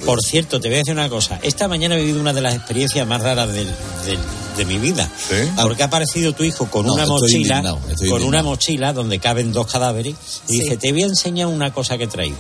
Por 0.06 0.22
cierto, 0.22 0.60
te 0.60 0.68
voy 0.70 0.76
a 0.76 0.80
decir 0.80 0.94
una 0.94 1.10
cosa. 1.10 1.40
Esta 1.42 1.68
mañana 1.68 1.96
he 1.96 2.00
vivido 2.00 2.20
una 2.22 2.34
de 2.34 2.42
las 2.42 2.56
experiencias 2.56 3.06
más 3.08 3.22
raras 3.22 3.52
del- 3.54 3.68
del- 4.06 4.20
de 4.58 4.66
mi 4.66 4.78
vida. 4.78 5.10
¿Sí? 5.30 5.36
Porque 5.62 5.84
ha 5.84 5.86
aparecido 5.88 6.34
tu 6.34 6.44
hijo 6.44 6.70
con 6.70 6.86
No, 6.86 6.94
una 6.94 7.06
mochila, 7.06 7.58
indignado, 7.60 7.80
con 8.10 8.24
una 8.24 8.44
mochila 8.44 8.92
donde 8.94 9.20
caben 9.20 9.54
dos 9.54 9.68
cadáveres 9.72 10.16
y 10.48 10.54
Sí. 10.54 10.60
dice, 10.62 10.78
te 10.78 10.92
voy 10.92 11.04
a 11.04 11.08
enseñar 11.08 11.48
una 11.48 11.72
cosa 11.74 11.98
que 11.98 12.04
he 12.06 12.08
traído. 12.08 12.38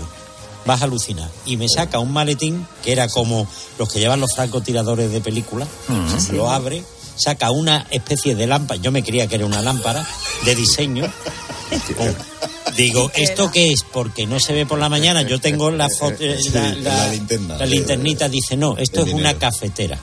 Vas 0.66 0.82
a 0.82 0.86
alucinar. 0.86 1.30
Y 1.46 1.56
me 1.58 1.68
saca 1.70 2.00
un 2.00 2.12
maletín 2.12 2.68
que 2.84 2.92
era 2.92 3.08
como 3.08 3.48
los 3.78 3.90
que 3.92 4.00
llevan 4.00 4.20
los 4.20 4.34
francotiradores 4.36 5.12
de 5.12 5.22
película. 5.22 5.66
Lo 6.34 6.50
abre, 6.50 6.84
saca 7.20 7.52
una 7.52 7.86
especie 7.92 8.36
de 8.36 8.48
lámpara. 8.48 8.80
Yo 8.82 8.92
me 8.92 9.04
creía 9.04 9.28
que 9.28 9.36
era 9.36 9.46
una 9.46 9.62
lámpara 9.62 10.06
de 10.46 10.56
diseño. 10.56 11.12
Con- 11.98 12.16
Digo, 12.76 13.12
¿esto 13.16 13.52
qué 13.52 13.72
es? 13.72 13.84
Porque 13.84 14.26
no 14.26 14.40
se 14.40 14.54
ve 14.54 14.66
por 14.66 14.80
la 14.80 14.90
mañana. 14.90 15.24
Yo 15.24 15.40
tengo 15.40 15.70
la 15.72 15.88
foto, 15.90 16.18
Sí, 16.20 16.50
la, 16.54 16.74
la 16.76 17.08
linterna. 17.10 17.58
la 17.58 17.66
linternita. 17.66 18.30
Dice, 18.30 18.56
no, 18.56 18.78
esto 18.78 19.04
es 19.06 19.14
una 19.14 19.34
cafetera. 19.38 19.98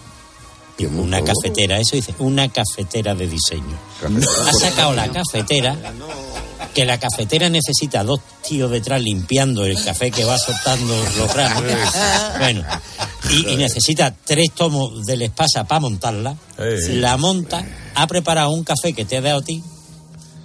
Digo, 0.76 1.00
una 1.00 1.22
cafetera, 1.24 1.78
eso 1.80 1.96
dice, 1.96 2.14
una 2.18 2.50
cafetera 2.52 3.14
de 3.14 3.26
diseño. 3.26 3.78
Ha 4.46 4.52
sacado 4.52 4.92
la 4.92 5.08
cafetera, 5.10 5.74
que 6.74 6.84
la 6.84 6.98
cafetera 7.00 7.48
necesita 7.48 8.04
dos 8.04 8.20
tíos 8.46 8.70
detrás 8.70 9.00
limpiando 9.00 9.64
el 9.64 9.82
café 9.82 10.10
que 10.10 10.24
va 10.24 10.36
soltando 10.38 10.94
los 11.16 11.32
granos. 11.32 11.62
Bueno, 12.38 12.62
y, 13.30 13.48
y 13.50 13.56
necesita 13.56 14.14
tres 14.24 14.52
tomos 14.54 15.04
del 15.04 15.22
espasa 15.22 15.64
para 15.64 15.80
montarla. 15.80 16.36
Ey. 16.58 16.96
La 16.98 17.16
monta, 17.16 17.66
ha 17.94 18.06
preparado 18.06 18.50
un 18.50 18.64
café 18.64 18.92
que 18.92 19.04
te 19.04 19.16
ha 19.16 19.20
dado 19.20 19.38
a 19.38 19.42
ti, 19.42 19.62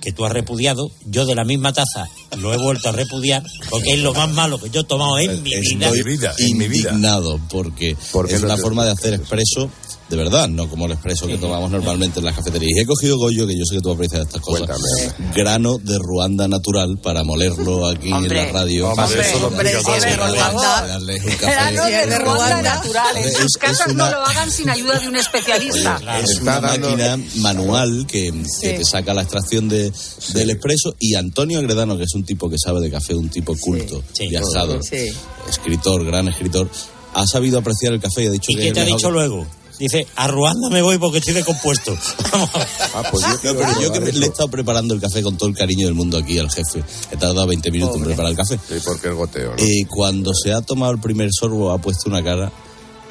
que 0.02 0.12
tú 0.12 0.26
has 0.26 0.32
repudiado. 0.32 0.90
Yo 1.06 1.26
de 1.26 1.36
la 1.36 1.44
misma 1.44 1.74
taza 1.74 2.08
lo 2.38 2.54
he 2.54 2.58
vuelto 2.58 2.90
a 2.90 2.92
repudiar, 2.92 3.44
porque 3.70 3.94
es 3.94 4.00
lo 4.00 4.14
más 4.14 4.30
malo 4.32 4.60
que 4.60 4.70
yo 4.70 4.82
he 4.82 4.84
tomado 4.84 5.20
en 5.20 5.44
mi 5.44 5.60
vida. 5.60 5.92
mi 5.92 6.02
vida, 6.02 6.34
en 6.38 6.58
mi 6.58 6.68
vida. 6.68 6.90
indignado 6.90 7.40
porque 7.50 7.96
¿Por 8.12 8.28
qué 8.28 8.36
es 8.36 8.42
la 8.42 8.58
forma 8.58 8.86
de 8.86 8.92
hacer 8.92 9.14
expreso 9.14 9.70
de 10.12 10.18
verdad, 10.18 10.48
no 10.50 10.70
como 10.70 10.86
el 10.86 10.92
expreso 10.92 11.26
que 11.26 11.38
tomamos 11.38 11.72
normalmente 11.72 12.20
en 12.20 12.26
las 12.26 12.36
cafeterías. 12.36 12.70
Y 12.78 12.80
he 12.82 12.86
cogido 12.86 13.18
Goyo, 13.18 13.48
que 13.48 13.58
yo 13.58 13.66
sé 13.66 13.76
que 13.76 13.82
tú 13.82 13.92
aprecias 13.92 14.22
estas 14.22 14.42
cosas, 14.42 14.68
Cuéntame. 14.68 15.32
grano 15.34 15.78
de 15.80 15.98
Ruanda 15.98 16.48
natural 16.50 17.00
para 17.02 17.24
molerlo 17.24 17.88
aquí 17.88 18.12
Hombre, 18.12 18.42
en 18.42 18.48
la 18.54 18.60
radio. 18.60 18.90
hombre, 18.90 19.22
eso 19.22 19.48
hombre, 19.48 19.72
todo. 19.82 19.94
de 19.96 20.16
Ruanda. 20.18 20.88
darle 20.88 21.16
un 21.16 21.32
café. 21.32 21.46
Grano 21.46 21.86
de 21.86 22.06
de 22.08 22.20
Ruanda 22.20 22.62
natural. 22.62 23.18
En 23.18 23.24
Es- 23.26 23.34
sus 23.38 23.46
es 23.46 23.58
casas 23.58 23.96
no 23.96 24.10
lo 24.12 24.18
hagan 24.22 24.52
sin 24.52 24.70
ayuda 24.70 25.00
de 25.00 25.08
un 25.08 25.16
especialista. 25.16 26.00
Es 26.22 26.30
Está 26.32 26.42
una 26.60 26.60
dando- 26.62 26.90
máquina 26.90 27.18
manual 27.38 28.06
que, 28.06 28.34
que 28.62 28.74
te 28.74 28.84
saca 28.86 29.14
la 29.14 29.22
extracción 29.22 29.70
de, 29.70 29.92
del 30.34 30.50
expreso 30.50 30.94
y 31.00 31.16
Antonio 31.16 31.60
Agredano, 31.60 31.98
que 31.98 32.04
es 32.04 32.14
un 32.16 32.26
tipo 32.26 32.50
que 32.50 32.58
sabe 32.62 32.82
de 32.82 32.92
café, 32.92 33.16
un 33.16 33.30
tipo 33.30 33.56
culto, 33.58 34.04
Sí. 34.14 34.28
viajado, 34.28 34.82
Sí. 34.84 35.08
escritor, 35.50 36.04
gran 36.06 36.28
escritor, 36.28 36.70
ha 37.14 37.26
sabido 37.28 37.60
apreciar 37.60 37.94
el 37.94 38.00
café 38.02 38.24
y 38.24 38.28
ha 38.28 38.32
dicho 38.32 38.52
¿Y 38.52 38.56
que 38.56 38.62
qué 38.62 38.68
es 38.70 38.74
te 38.74 38.82
ha 38.82 38.86
dicho 38.86 39.10
luego? 39.12 39.46
Dice, 39.82 40.06
a 40.16 40.28
Ruanda 40.28 40.70
me 40.70 40.82
voy 40.82 40.98
porque 41.00 41.18
estoy 41.18 41.34
decompuesto. 41.34 41.98
Vamos 42.32 42.50
a 42.56 42.58
ver. 42.60 42.68
Ah, 42.94 43.04
pues 43.12 43.26
yo 43.44 43.54
No, 43.54 43.60
pero 43.60 43.82
yo 43.82 43.92
que 43.92 44.00
me- 44.00 44.12
le 44.12 44.26
he 44.26 44.30
estado 44.30 44.48
preparando 44.50 44.94
el 44.94 45.02
café 45.02 45.24
con 45.24 45.38
todo 45.38 45.50
el 45.50 45.56
cariño 45.56 45.88
del 45.88 45.96
mundo 45.96 46.18
aquí 46.20 46.38
al 46.38 46.52
jefe. 46.52 46.84
He 47.12 47.18
tardado 47.18 47.48
20 47.48 47.72
minutos 47.72 47.98
en 47.98 48.04
preparar 48.04 48.32
el 48.32 48.38
café. 48.38 48.60
Sí, 48.68 48.76
porque 48.86 49.08
el 49.08 49.16
goteo, 49.16 49.56
¿no? 49.56 49.56
Y 49.58 49.86
cuando 49.86 50.34
se 50.34 50.54
ha 50.54 50.62
tomado 50.62 50.92
el 50.92 51.00
primer 51.00 51.30
sorbo 51.32 51.72
ha 51.72 51.80
puesto 51.80 52.10
una 52.10 52.24
cara 52.24 52.52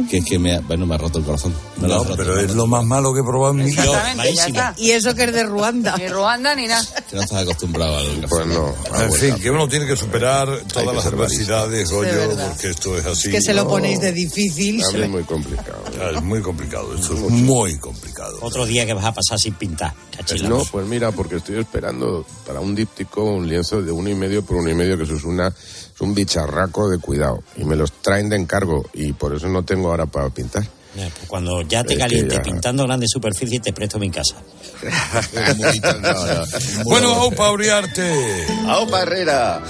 que 0.08 0.18
es 0.18 0.24
que 0.24 0.38
me 0.38 0.54
ha, 0.54 0.60
bueno, 0.60 0.86
me 0.86 0.94
ha 0.94 0.98
roto 0.98 1.18
el 1.18 1.24
corazón. 1.24 1.54
Me 1.76 1.88
lo 1.88 1.96
No, 1.96 2.04
roto, 2.04 2.16
pero 2.16 2.38
es 2.40 2.54
lo 2.54 2.66
más 2.66 2.84
malo 2.84 3.12
que 3.12 3.20
he 3.20 3.24
probado 3.24 3.52
en 3.52 3.64
mi 3.64 3.70
vida. 3.70 4.14
Exactamente. 4.24 4.82
Y 4.82 4.90
eso 4.92 5.14
que 5.14 5.24
es 5.24 5.32
de 5.32 5.42
Ruanda. 5.44 5.96
Ni 5.96 6.08
Ruanda 6.08 6.54
ni 6.54 6.66
nada. 6.66 6.84
Que 7.08 7.16
no 7.16 7.22
estás 7.22 7.42
acostumbrado 7.42 7.96
al 7.98 8.06
café. 8.20 8.26
Pues 8.28 8.46
no. 8.46 8.74
ah, 8.92 9.04
En 9.04 9.12
fin, 9.12 9.34
que 9.36 9.50
uno 9.50 9.68
tiene 9.68 9.86
que 9.86 9.96
superar 9.96 10.48
todas 10.72 10.88
que 10.88 10.94
las 10.94 11.06
adversidades, 11.06 11.88
De 11.88 11.94
Goyo, 11.94 12.36
porque 12.48 12.70
esto 12.70 12.96
es 12.98 13.06
así. 13.06 13.30
que 13.30 13.40
se 13.40 13.54
lo 13.54 13.66
ponéis 13.68 14.00
de 14.00 14.12
difícil. 14.12 14.82
A 14.84 14.90
mí 14.92 15.02
es 15.02 15.08
muy 15.10 15.24
complicado. 15.24 15.82
Es 16.16 16.22
muy 16.22 16.40
complicado, 16.42 16.94
esto 16.94 17.14
es 17.14 17.20
muy 17.20 17.78
complicado. 17.78 18.38
Otro 18.42 18.66
día 18.66 18.86
que 18.86 18.94
vas 18.94 19.04
a 19.04 19.12
pasar 19.12 19.38
sin 19.38 19.54
pintar. 19.54 19.92
Cachilamos. 20.16 20.58
No, 20.58 20.64
pues 20.70 20.86
mira, 20.86 21.10
porque 21.12 21.36
estoy 21.36 21.58
esperando 21.58 22.24
para 22.46 22.60
un 22.60 22.74
díptico 22.74 23.24
un 23.24 23.48
lienzo 23.48 23.80
de 23.82 23.90
uno 23.92 24.08
y 24.10 24.14
medio 24.14 24.42
por 24.44 24.56
uno 24.56 24.70
y 24.70 24.74
medio, 24.74 24.96
que 24.96 25.04
eso 25.04 25.14
es 25.16 25.24
una 25.24 25.52
es 26.00 26.02
un 26.02 26.14
bicharraco 26.14 26.88
de 26.88 26.98
cuidado. 26.98 27.42
Y 27.56 27.64
me 27.64 27.76
los 27.76 27.92
traen 28.00 28.28
de 28.28 28.36
encargo 28.36 28.88
y 28.94 29.12
por 29.12 29.34
eso 29.34 29.48
no 29.48 29.62
tengo 29.64 29.90
ahora 29.90 30.06
para 30.06 30.30
pintar. 30.30 30.64
Pues 30.94 31.12
cuando 31.28 31.62
ya 31.62 31.84
te 31.84 31.92
Es 31.92 31.98
caliente 32.00 32.34
ya- 32.34 32.42
pintando 32.42 32.84
grandes 32.84 33.10
superficies, 33.12 33.62
te 33.62 33.72
presto 33.72 33.98
mi 33.98 34.10
casa. 34.10 34.36
Bueno, 36.84 37.14
Aupa 37.14 37.50
Uriarte. 37.52 38.46
¡Aupa 38.66 39.02
Herrera! 39.02 39.62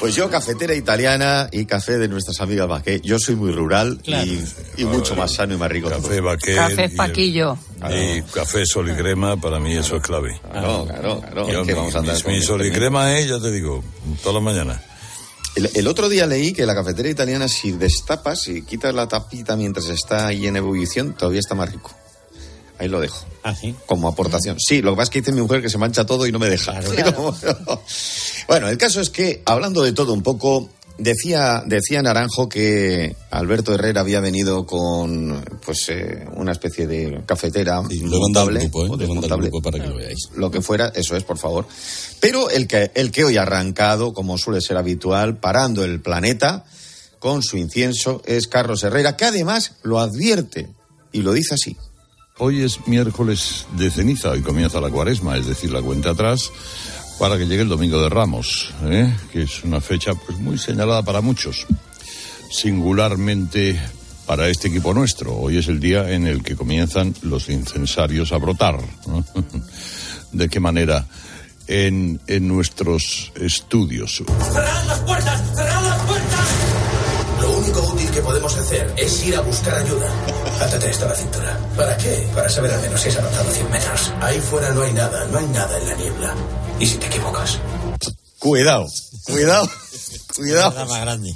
Pues 0.00 0.16
yo, 0.16 0.28
cafetera 0.28 0.74
italiana 0.74 1.48
y 1.52 1.66
café 1.66 1.98
de 1.98 2.08
nuestras 2.08 2.40
amigas 2.40 2.66
Baqué. 2.66 3.00
Yo 3.02 3.18
soy 3.18 3.36
muy 3.36 3.52
rural 3.52 4.00
Claro. 4.02 4.26
y, 4.26 4.44
y 4.78 4.84
mucho 4.84 5.14
más 5.14 5.32
sano 5.32 5.54
y 5.54 5.56
más 5.56 5.70
rico. 5.70 5.88
Café 5.88 6.20
Baquer 6.20 6.56
Café 6.56 6.90
y- 6.92 6.96
Paquillo. 6.96 7.56
Y 7.90 8.22
café 8.22 8.66
sol 8.66 8.90
y 8.90 8.94
crema, 8.94 9.36
para 9.36 9.60
mí 9.60 9.76
eso 9.76 9.96
es 9.96 10.02
clave. 10.02 10.40
Claro, 10.50 10.84
claro, 10.86 11.20
claro. 11.20 11.48
Yo, 11.48 11.60
Es 11.60 11.66
que 11.66 11.72
mi, 11.74 11.78
vamos 11.78 11.94
a 11.94 11.98
andar 12.00 12.16
mi- 12.26 12.34
mi 12.34 12.42
sol 12.42 12.66
y 12.66 12.72
crema 12.72 13.16
es, 13.18 13.28
ya 13.28 13.38
te 13.38 13.52
digo, 13.52 13.84
todas 14.22 14.34
las 14.34 14.42
mañanas. 14.42 14.80
El, 15.56 15.70
el 15.74 15.86
otro 15.86 16.08
día 16.08 16.26
leí 16.26 16.52
que 16.52 16.66
la 16.66 16.74
cafetera 16.74 17.08
italiana, 17.08 17.48
si 17.48 17.72
destapas 17.72 18.48
y 18.48 18.62
quitas 18.62 18.94
la 18.94 19.06
tapita 19.08 19.56
mientras 19.56 19.88
está 19.88 20.26
ahí 20.26 20.46
en 20.46 20.56
ebullición, 20.56 21.14
todavía 21.14 21.40
está 21.40 21.54
más 21.54 21.70
rico. 21.70 21.92
Ahí 22.78 22.88
lo 22.88 23.00
dejo. 23.00 23.24
¿Ah, 23.44 23.54
sí? 23.54 23.74
Como 23.86 24.08
aportación. 24.08 24.58
Sí, 24.58 24.82
lo 24.82 24.90
que 24.92 24.96
pasa 24.96 25.04
es 25.04 25.10
que 25.10 25.20
dice 25.20 25.32
mi 25.32 25.42
mujer 25.42 25.62
que 25.62 25.68
se 25.68 25.78
mancha 25.78 26.04
todo 26.04 26.26
y 26.26 26.32
no 26.32 26.38
me 26.38 26.48
deja. 26.48 26.80
Pero, 26.96 27.32
bueno, 28.48 28.68
el 28.68 28.78
caso 28.78 29.00
es 29.00 29.10
que, 29.10 29.42
hablando 29.44 29.82
de 29.82 29.92
todo 29.92 30.12
un 30.12 30.22
poco, 30.22 30.68
decía, 30.98 31.62
decía 31.66 32.02
Naranjo 32.02 32.48
que 32.48 33.16
Alberto 33.30 33.74
Herrera 33.74 34.00
había 34.00 34.20
venido 34.20 34.66
con 34.66 35.44
pues 35.64 35.88
eh, 35.88 36.26
una 36.34 36.52
especie 36.52 36.86
de 36.86 37.22
cafetera 37.26 37.80
grupo, 37.80 38.86
¿eh? 38.86 38.88
o 38.90 38.96
desmontable, 38.96 39.48
grupo 39.48 39.62
para 39.62 39.82
que 39.82 39.88
lo 39.88 39.96
veáis. 39.96 40.30
lo 40.36 40.50
que 40.50 40.60
fuera, 40.60 40.92
eso 40.94 41.16
es, 41.16 41.24
por 41.24 41.38
favor. 41.38 41.66
Pero 42.20 42.50
el 42.50 42.66
que, 42.66 42.90
el 42.94 43.10
que 43.10 43.24
hoy 43.24 43.36
ha 43.36 43.42
arrancado, 43.42 44.12
como 44.12 44.38
suele 44.38 44.60
ser 44.60 44.76
habitual, 44.76 45.38
parando 45.38 45.84
el 45.84 46.00
planeta 46.00 46.64
con 47.18 47.42
su 47.42 47.56
incienso, 47.56 48.22
es 48.26 48.46
Carlos 48.46 48.82
Herrera, 48.84 49.16
que 49.16 49.24
además 49.24 49.72
lo 49.82 49.98
advierte 49.98 50.68
y 51.12 51.22
lo 51.22 51.32
dice 51.32 51.54
así. 51.54 51.76
Hoy 52.38 52.62
es 52.62 52.86
miércoles 52.88 53.66
de 53.76 53.90
ceniza 53.90 54.36
y 54.36 54.42
comienza 54.42 54.80
la 54.80 54.90
cuaresma, 54.90 55.36
es 55.36 55.46
decir, 55.46 55.70
la 55.70 55.80
cuenta 55.80 56.10
atrás 56.10 56.50
para 57.18 57.38
que 57.38 57.46
llegue 57.46 57.62
el 57.62 57.68
domingo 57.68 58.00
de 58.00 58.08
Ramos, 58.08 58.72
¿eh? 58.84 59.14
que 59.32 59.42
es 59.42 59.64
una 59.64 59.80
fecha 59.80 60.14
pues 60.14 60.38
muy 60.38 60.58
señalada 60.58 61.02
para 61.02 61.20
muchos, 61.20 61.66
singularmente 62.50 63.78
para 64.26 64.48
este 64.48 64.68
equipo 64.68 64.94
nuestro. 64.94 65.34
Hoy 65.34 65.58
es 65.58 65.68
el 65.68 65.80
día 65.80 66.10
en 66.10 66.26
el 66.26 66.42
que 66.42 66.56
comienzan 66.56 67.14
los 67.22 67.48
incensarios 67.48 68.32
a 68.32 68.38
brotar. 68.38 68.78
¿De 70.32 70.48
qué 70.48 70.60
manera? 70.60 71.06
En, 71.66 72.20
en 72.26 72.48
nuestros 72.48 73.32
estudios. 73.36 74.22
¡Cerrad 74.52 74.86
las 74.86 74.98
puertas! 75.00 75.53
Podemos 78.24 78.56
hacer 78.56 78.92
es 78.96 79.22
ir 79.24 79.36
a 79.36 79.40
buscar 79.40 79.74
ayuda. 79.74 80.10
Átate 80.60 80.90
esto 80.90 81.04
a 81.04 81.08
la 81.10 81.14
cintura. 81.14 81.58
¿Para 81.76 81.96
qué? 81.96 82.26
Para 82.34 82.48
saber 82.48 82.72
al 82.72 82.80
menos 82.80 83.00
si 83.00 83.08
has 83.10 83.16
avanzado 83.18 83.50
100 83.50 83.70
metros. 83.70 84.12
Ahí 84.20 84.40
fuera 84.40 84.70
no 84.70 84.82
hay 84.82 84.92
nada, 84.92 85.26
no 85.26 85.38
hay 85.38 85.46
nada 85.48 85.78
en 85.78 85.86
la 85.88 85.94
niebla. 85.94 86.34
¿Y 86.80 86.86
si 86.86 86.96
te 86.96 87.06
equivocas? 87.06 87.58
Cuidado, 88.38 88.86
cuidado, 89.24 89.68
cuidado. 90.34 90.70
Nada 90.72 90.84
más 90.86 91.00
grande. 91.00 91.34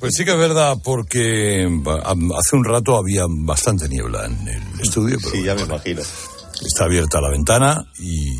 Pues 0.00 0.14
sí 0.14 0.24
que 0.24 0.30
es 0.32 0.38
verdad, 0.38 0.76
porque 0.82 1.64
am- 2.04 2.32
hace 2.32 2.54
un 2.56 2.64
rato 2.64 2.96
había 2.96 3.24
bastante 3.28 3.88
niebla 3.88 4.26
en 4.26 4.46
el 4.48 4.80
estudio, 4.80 5.18
pero 5.20 5.32
Sí, 5.32 5.42
ya 5.44 5.54
me 5.56 5.62
imagino. 5.62 6.00
está 6.02 6.84
abierta 6.84 7.20
la 7.20 7.30
ventana 7.30 7.84
y, 7.98 8.30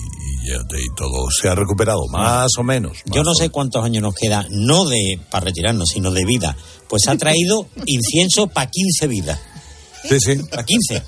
y 0.48 0.52
ya 0.52 0.64
te- 0.68 0.80
y 0.80 0.94
todo 0.96 1.28
se 1.30 1.48
ha 1.48 1.54
recuperado, 1.54 2.00
más 2.10 2.48
o 2.58 2.62
menos. 2.62 2.98
Yo 3.06 3.22
no 3.22 3.34
sé 3.34 3.50
cuántos 3.50 3.84
años 3.84 4.02
nos 4.02 4.14
queda, 4.14 4.46
no 4.50 4.84
de 4.86 5.20
para 5.30 5.44
retirarnos, 5.46 5.88
sino 5.90 6.10
de 6.10 6.24
vida. 6.24 6.56
Pues 6.88 7.06
ha 7.08 7.16
traído 7.16 7.68
incienso 7.86 8.46
para 8.48 8.70
15 8.70 9.06
vidas. 9.06 9.38
Sí, 10.08 10.16
sí. 10.20 10.36
Para 10.50 10.64
15. 10.64 11.02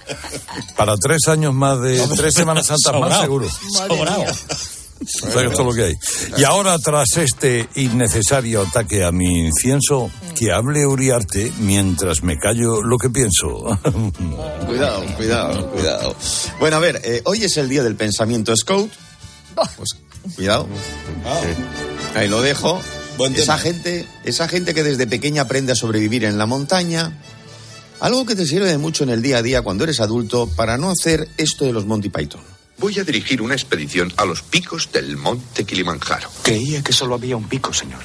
Para 0.77 0.95
tres 0.97 1.29
años 1.29 1.55
más 1.55 1.81
de 1.81 2.05
tres 2.17 2.35
Semanas 2.35 2.67
Santas 2.67 3.01
más 3.01 3.21
seguro. 3.21 3.49
Sobrao. 3.49 4.23
O 4.23 5.07
sea, 5.31 5.41
que 5.41 5.47
esto 5.49 5.63
es 5.63 5.67
lo 5.67 5.73
que 5.73 5.85
hay. 5.85 5.95
Y 6.37 6.45
ahora, 6.45 6.77
tras 6.79 7.17
este 7.17 7.67
innecesario 7.77 8.61
ataque 8.61 9.03
a 9.03 9.11
mi 9.13 9.47
incienso, 9.47 10.11
que 10.35 10.53
hable 10.53 10.85
Uriarte 10.87 11.51
mientras 11.61 12.23
me 12.23 12.37
callo 12.37 12.83
lo 12.83 12.99
que 12.99 13.09
pienso. 13.09 13.79
Cuidado, 14.67 15.03
cuidado, 15.17 15.71
cuidado. 15.71 16.15
Bueno, 16.59 16.77
a 16.77 16.81
ver, 16.81 17.01
eh, 17.05 17.23
hoy 17.25 17.45
es 17.45 17.57
el 17.57 17.69
día 17.71 17.83
del 17.83 17.97
pensamiento 17.97 18.55
scout. 18.55 18.91
Pues 19.55 19.91
cuidado. 20.37 20.67
Ahí 22.15 22.29
lo 22.29 22.41
dejo. 22.43 22.81
Buen 23.17 23.35
esa 23.35 23.57
tema. 23.57 23.59
gente, 23.59 24.07
esa 24.25 24.49
gente 24.49 24.75
que 24.75 24.83
desde 24.83 25.07
pequeña 25.07 25.43
aprende 25.43 25.73
a 25.73 25.75
sobrevivir 25.75 26.25
en 26.25 26.39
la 26.39 26.47
montaña. 26.47 27.13
Algo 28.01 28.25
que 28.25 28.35
te 28.35 28.47
sirve 28.47 28.67
de 28.67 28.79
mucho 28.79 29.05
en 29.05 29.11
el 29.11 29.21
día 29.21 29.39
a 29.39 29.43
día 29.43 29.63
cuando 29.63 29.85
eres 29.85 30.01
adulto 30.01 30.49
para 30.57 30.79
no 30.79 30.91
hacer 30.91 31.29
esto 31.37 31.67
de 31.67 31.73
los 31.73 31.85
Monty 31.85 32.09
Python. 32.09 32.41
Voy 32.79 32.99
a 32.99 33.05
dirigir 33.05 33.43
una 33.43 33.55
expedición 33.55 34.11
a 34.17 34.25
los 34.25 34.41
picos 34.41 34.91
del 34.91 35.19
monte 35.19 35.65
Kilimanjaro. 35.65 36.31
Creía 36.43 36.83
que 36.83 36.95
solo 36.95 37.15
había 37.17 37.37
un 37.37 37.47
pico, 37.47 37.75
señor. 37.75 38.01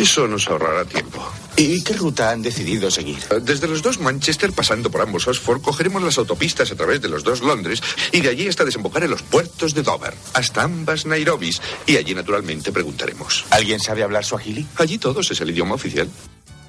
Eso 0.00 0.26
nos 0.26 0.48
ahorrará 0.48 0.86
tiempo. 0.86 1.22
¿Y 1.56 1.82
qué 1.82 1.92
ruta 1.92 2.30
han 2.30 2.40
decidido 2.40 2.90
seguir? 2.90 3.18
Desde 3.42 3.68
los 3.68 3.82
dos 3.82 4.00
Manchester, 4.00 4.50
pasando 4.50 4.90
por 4.90 5.02
ambos 5.02 5.28
Oxford, 5.28 5.60
cogeremos 5.60 6.02
las 6.02 6.16
autopistas 6.16 6.72
a 6.72 6.74
través 6.74 7.02
de 7.02 7.10
los 7.10 7.22
dos 7.22 7.42
Londres 7.42 7.82
y 8.10 8.22
de 8.22 8.30
allí 8.30 8.48
hasta 8.48 8.64
desembocar 8.64 9.04
en 9.04 9.10
los 9.10 9.20
puertos 9.20 9.74
de 9.74 9.82
Dover, 9.82 10.14
hasta 10.32 10.62
ambas 10.62 11.04
Nairobis. 11.04 11.60
Y 11.86 11.98
allí, 11.98 12.14
naturalmente, 12.14 12.72
preguntaremos. 12.72 13.44
¿Alguien 13.50 13.78
sabe 13.78 14.02
hablar 14.02 14.24
suajili? 14.24 14.66
Allí 14.76 14.96
todos 14.96 15.30
es 15.30 15.38
el 15.42 15.50
idioma 15.50 15.74
oficial. 15.74 16.08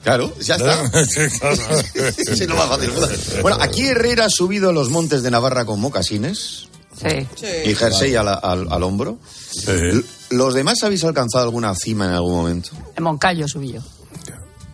Claro, 0.04 0.34
ya 0.38 0.56
está. 0.56 0.92
Sí, 2.36 2.46
lo 2.48 2.56
más 2.58 2.68
fácil. 2.68 2.92
Bueno, 3.42 3.60
aquí 3.62 3.84
Herrera 3.84 4.26
ha 4.26 4.30
subido 4.30 4.72
a 4.72 4.74
los 4.74 4.90
montes 4.90 5.24
de 5.24 5.32
Navarra 5.32 5.64
con 5.64 5.80
mocasines 5.80 6.68
Sí. 7.02 7.48
y 7.66 7.76
jersey 7.76 8.16
al, 8.16 8.28
al- 8.28 8.68
al 8.72 8.84
hombro. 8.84 9.18
L- 9.68 10.04
¿Los 10.32 10.54
demás 10.54 10.82
habéis 10.84 11.04
alcanzado 11.04 11.44
alguna 11.46 11.74
cima 11.76 12.06
en 12.06 12.12
algún 12.12 12.34
momento? 12.36 12.70
En 12.96 13.04
Moncayo 13.04 13.48
subí 13.48 13.74
yo. 13.74 13.82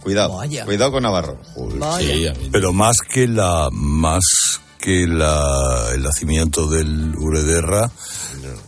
Cuidado, 0.02 0.40
cuidado 0.66 0.92
con 0.92 1.04
Navarro. 1.04 1.38
Sí, 2.00 2.26
pero 2.52 2.72
más 2.72 2.98
que 3.02 3.28
la 3.28 3.68
más 3.72 4.24
que 4.80 5.06
la, 5.08 5.90
el 5.94 6.02
nacimiento 6.04 6.68
del 6.70 7.14
Urederra 7.18 7.92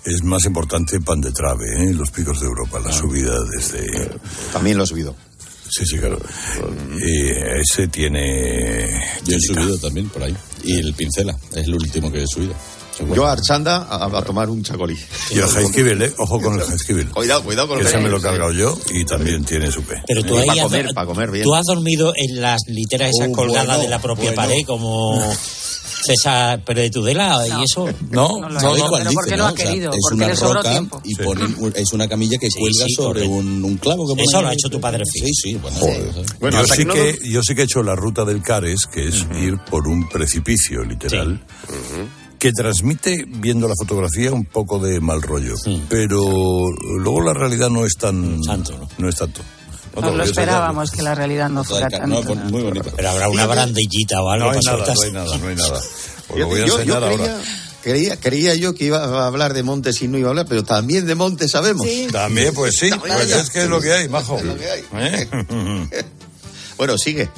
es 0.03 0.21
más 0.23 0.43
importante 0.45 0.99
Pan 0.99 1.21
de 1.21 1.31
Trave, 1.31 1.65
¿eh? 1.85 1.93
los 1.93 2.11
picos 2.11 2.41
de 2.41 2.47
Europa, 2.47 2.79
la 2.83 2.91
subida 2.91 3.35
desde 3.55 3.87
También 4.51 4.77
lo 4.77 4.83
he 4.83 4.87
subido. 4.87 5.15
Sí, 5.69 5.85
sí, 5.85 5.97
claro. 5.99 6.17
Y 7.05 7.27
ese 7.29 7.87
tiene. 7.87 8.89
Yo 9.23 9.37
he 9.37 9.39
subido 9.39 9.77
también 9.77 10.09
por 10.09 10.23
ahí. 10.23 10.35
Y 10.63 10.77
el 10.79 10.93
pincela, 10.95 11.37
es 11.51 11.63
el 11.67 11.75
último 11.75 12.11
que 12.11 12.23
he 12.23 12.27
subido. 12.27 12.53
Yo 13.15 13.25
a 13.25 13.31
Archanda 13.33 13.77
a, 13.89 14.05
a 14.05 14.21
tomar 14.23 14.49
un 14.49 14.63
chacolí. 14.63 14.97
Y 15.31 15.37
el 15.39 15.47
Jaizkibel, 15.47 16.01
¿eh? 16.01 16.13
Ojo 16.17 16.41
con 16.41 16.55
el 16.59 16.61
Jaizkibel. 16.65 17.09
Cuidado, 17.09 17.43
cuidado 17.43 17.67
con 17.67 17.77
Que 17.77 17.81
el 17.83 17.87
ese 17.87 17.97
me 17.99 18.09
lo 18.09 18.17
he 18.17 18.21
cargado 18.21 18.51
yo 18.51 18.77
y 18.93 19.05
también 19.05 19.43
tiene 19.45 19.71
su 19.71 19.81
P. 19.83 19.95
Pero 20.07 20.23
tú 20.23 20.37
ahí 20.37 20.47
para 20.47 20.61
has- 20.61 20.67
comer, 20.67 20.93
para 20.93 21.07
comer 21.07 21.31
bien. 21.31 21.43
Tú 21.43 21.55
has 21.55 21.63
dormido 21.65 22.13
en 22.15 22.41
las 22.41 22.59
literas 22.67 23.11
esas 23.15 23.29
Oh, 23.29 23.33
colgadas 23.33 23.67
bueno, 23.67 23.81
de 23.83 23.89
la 23.89 23.99
propia 24.01 24.31
bueno. 24.31 24.35
pared, 24.35 24.61
como 24.65 25.21
César 26.01 26.63
Pérez 26.63 26.85
de 26.85 26.89
Tudela 26.91 27.45
y 27.47 27.63
eso. 27.63 27.85
No, 28.09 28.39
No 28.39 28.49
lo 28.49 28.59
¿Sabéis 28.59 28.83
he- 28.83 28.87
cuál 28.87 29.01
pero 29.03 29.09
dice, 29.09 29.15
porque 29.15 29.31
no 29.31 29.37
no? 29.37 29.45
ha 29.45 29.51
O 29.51 29.55
sea, 29.57 29.65
querido, 29.65 29.91
es 29.91 29.97
porque 30.01 30.15
una 30.15 30.27
le 30.27 30.35
sobró 30.35 30.53
roca 30.53 30.71
tiempo. 30.71 31.01
y 31.03 31.15
ponen 31.15 31.55
un- 31.59 31.73
es 31.75 31.93
una 31.93 32.07
camilla 32.07 32.37
que 32.37 32.47
Sí, 32.49 32.59
cuelga 32.59 32.85
sí, 32.85 32.93
sobre 32.95 33.23
un, 33.27 33.63
un 33.63 33.77
clavo 33.77 34.15
que 34.15 34.23
Eso 34.23 34.41
lo 34.41 34.47
ha 34.47 34.53
hecho 34.53 34.69
tu 34.69 34.79
padre 34.79 35.03
Sí, 35.05 35.19
fijo. 35.19 35.33
sí, 35.33 35.55
bueno. 35.55 35.77
Bueno, 36.39 36.61
yo, 36.65 36.73
sí 36.73 36.85
que 36.85 37.17
no 37.21 37.29
yo 37.31 37.41
sí 37.43 37.53
que 37.55 37.61
he 37.61 37.65
hecho 37.65 37.83
la 37.83 37.95
ruta 37.95 38.23
del 38.23 38.41
Cares, 38.41 38.85
que 38.91 39.07
es 39.09 39.25
ir 39.41 39.57
por 39.69 39.87
un 39.87 40.07
precipicio, 40.07 40.83
literal, 40.83 41.43
que 42.39 42.51
transmite, 42.53 43.25
viendo 43.27 43.67
la 43.67 43.75
fotografía, 43.77 44.31
un 44.31 44.45
poco 44.45 44.79
de 44.79 44.99
mal 45.01 45.21
rollo. 45.21 45.55
Pero 45.89 46.71
luego 46.71 47.21
la 47.21 47.33
realidad 47.33 47.69
no 47.69 47.85
es 47.85 47.95
tan... 47.95 48.41
Tanto, 48.41 48.77
¿no? 48.77 48.89
no 48.97 49.09
es 49.09 49.15
tanto. 49.15 49.41
No, 49.95 50.01
Nos 50.01 50.15
lo 50.15 50.23
esperábamos 50.23 50.91
que 50.91 51.01
la 51.01 51.13
realidad 51.15 51.49
no 51.49 51.63
fuera 51.63 51.89
No, 51.89 51.97
tanto. 52.21 52.33
pues, 52.33 52.51
muy 52.51 52.61
bonito. 52.61 52.91
Pero 52.95 53.09
habrá 53.09 53.27
una 53.27 53.45
barandillita 53.45 54.21
o 54.23 54.29
algo 54.29 54.45
No 54.45 54.51
hay 54.57 54.61
para 54.63 54.77
nada, 54.77 54.93
no 54.93 55.01
hay 55.01 55.11
nada, 55.11 55.37
no 55.37 55.47
hay 55.47 55.55
nada. 55.55 55.79
Os 56.29 56.39
lo 56.39 56.47
voy 56.47 56.61
a 56.61 56.65
yo, 56.65 56.67
yo 56.67 56.79
enseñar 56.79 57.03
creía, 57.03 57.31
ahora. 57.31 57.41
creía, 57.83 58.17
creía 58.17 58.55
yo 58.55 58.73
que 58.75 58.85
iba 58.85 59.03
a 59.03 59.27
hablar 59.27 59.53
de 59.53 59.63
montes 59.63 60.01
y 60.01 60.07
no 60.07 60.17
iba 60.17 60.27
a 60.27 60.31
hablar, 60.31 60.45
pero 60.47 60.63
también 60.63 61.05
de 61.07 61.15
montes 61.15 61.51
sabemos. 61.51 61.85
También, 62.11 62.53
pues 62.53 62.77
sí, 62.77 62.89
También 62.89 63.15
pues 63.15 63.31
es 63.31 63.49
que 63.49 63.63
es 63.63 63.67
lo 63.67 63.81
que 63.81 63.91
hay, 63.91 64.07
majo. 64.07 64.37
Es 64.37 64.45
lo 64.45 64.55
que 64.55 64.69
hay. 64.69 64.83
¿Eh? 64.93 65.27
Bueno, 66.77 66.97
sigue. 66.97 67.29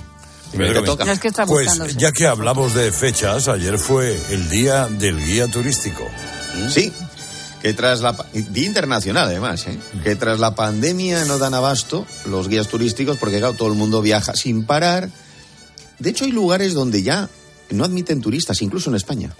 Me 0.53 0.69
te 0.69 0.81
toca. 0.81 1.05
No 1.05 1.11
es 1.11 1.19
que 1.19 1.27
está 1.29 1.45
Pues 1.45 1.95
ya 1.97 2.11
que 2.11 2.27
hablamos 2.27 2.73
de 2.73 2.91
fechas, 2.91 3.47
ayer 3.47 3.77
fue 3.77 4.19
el 4.29 4.49
día 4.49 4.87
del 4.87 5.23
guía 5.23 5.47
turístico. 5.47 6.07
Sí, 6.69 6.91
que 7.61 7.73
tras 7.73 8.01
la... 8.01 8.15
Día 8.33 8.65
internacional, 8.65 9.27
además, 9.27 9.65
¿eh? 9.67 9.77
que 10.03 10.15
tras 10.15 10.39
la 10.39 10.55
pandemia 10.55 11.25
no 11.25 11.37
dan 11.37 11.53
abasto 11.53 12.05
los 12.25 12.47
guías 12.49 12.67
turísticos 12.67 13.17
porque, 13.17 13.39
claro, 13.39 13.53
todo 13.53 13.69
el 13.69 13.75
mundo 13.75 14.01
viaja 14.01 14.35
sin 14.35 14.65
parar. 14.65 15.09
De 15.99 16.09
hecho, 16.09 16.25
hay 16.25 16.31
lugares 16.31 16.73
donde 16.73 17.03
ya 17.03 17.29
no 17.69 17.85
admiten 17.85 18.21
turistas, 18.21 18.61
incluso 18.61 18.89
en 18.89 18.95
España. 18.95 19.33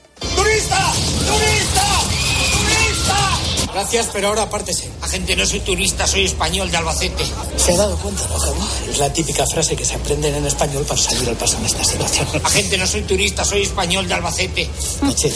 Gracias, 3.82 4.10
pero 4.14 4.28
ahora 4.28 4.44
apártese. 4.44 4.88
Agente, 5.02 5.36
no 5.36 5.44
soy 5.44 5.60
turista, 5.62 6.06
soy 6.06 6.26
español 6.26 6.70
de 6.70 6.78
Albacete. 6.78 7.24
¿Se 7.58 7.74
ha 7.74 7.78
dado 7.78 7.98
cuenta, 7.98 8.28
no, 8.28 8.38
Javi? 8.38 8.60
Es 8.92 9.00
la 9.00 9.12
típica 9.12 9.44
frase 9.48 9.76
que 9.76 9.84
se 9.84 9.96
aprenden 9.96 10.36
en 10.36 10.46
español 10.46 10.86
para 10.86 11.02
salir 11.02 11.28
al 11.28 11.36
paso 11.36 11.58
en 11.58 11.66
esta 11.66 11.84
situación. 11.84 12.28
Agente, 12.44 12.78
no 12.78 12.86
soy 12.86 13.02
turista, 13.02 13.44
soy 13.44 13.64
español 13.64 14.08
de 14.08 14.14
Albacete. 14.14 14.70
Cachete. 15.00 15.36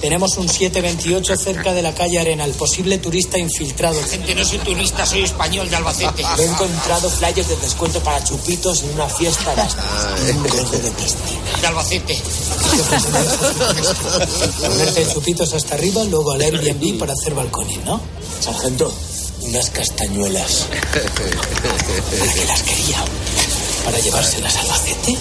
Tenemos 0.00 0.38
un 0.38 0.48
728 0.48 1.36
cerca 1.36 1.74
de 1.74 1.82
la 1.82 1.92
calle 1.92 2.18
Arenal, 2.18 2.52
posible 2.52 2.96
turista 2.96 3.38
infiltrado. 3.38 4.00
Agente, 4.00 4.34
no 4.34 4.44
soy 4.44 4.58
turista, 4.58 5.04
soy 5.04 5.24
español 5.24 5.68
de 5.68 5.76
Albacete. 5.76 6.22
He 6.38 6.44
encontrado 6.44 7.10
flyers 7.10 7.48
de 7.48 7.56
descuento 7.56 8.00
para 8.00 8.24
chupitos 8.24 8.84
en 8.84 8.90
una 8.94 9.08
fiesta 9.08 9.54
de 9.54 10.32
un 10.32 10.42
de 10.42 10.90
piscina. 10.92 11.45
De 11.66 11.70
Albacete. 11.70 12.16
Ponerte 14.60 15.12
chupitos 15.12 15.52
hasta 15.52 15.74
arriba, 15.74 16.04
luego 16.04 16.30
al 16.30 16.40
Airbnb 16.42 16.96
para 16.96 17.12
hacer 17.12 17.34
balcones, 17.34 17.84
¿no? 17.84 18.00
Sargento, 18.40 18.92
unas 19.40 19.70
castañuelas. 19.70 20.68
¿Para 20.70 22.32
qué 22.32 22.44
las 22.46 22.62
quería? 22.62 23.04
¿Para 23.84 23.98
llevárselas 23.98 24.54
al 24.54 24.60
Albacete? 24.60 25.18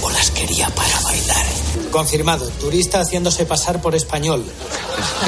como 0.00 0.10
las 0.10 0.30
quería 0.32 0.68
para 0.70 1.00
bailar. 1.00 1.46
Confirmado, 1.92 2.46
turista 2.60 3.00
haciéndose 3.00 3.46
pasar 3.46 3.80
por 3.80 3.94
español. 3.94 4.44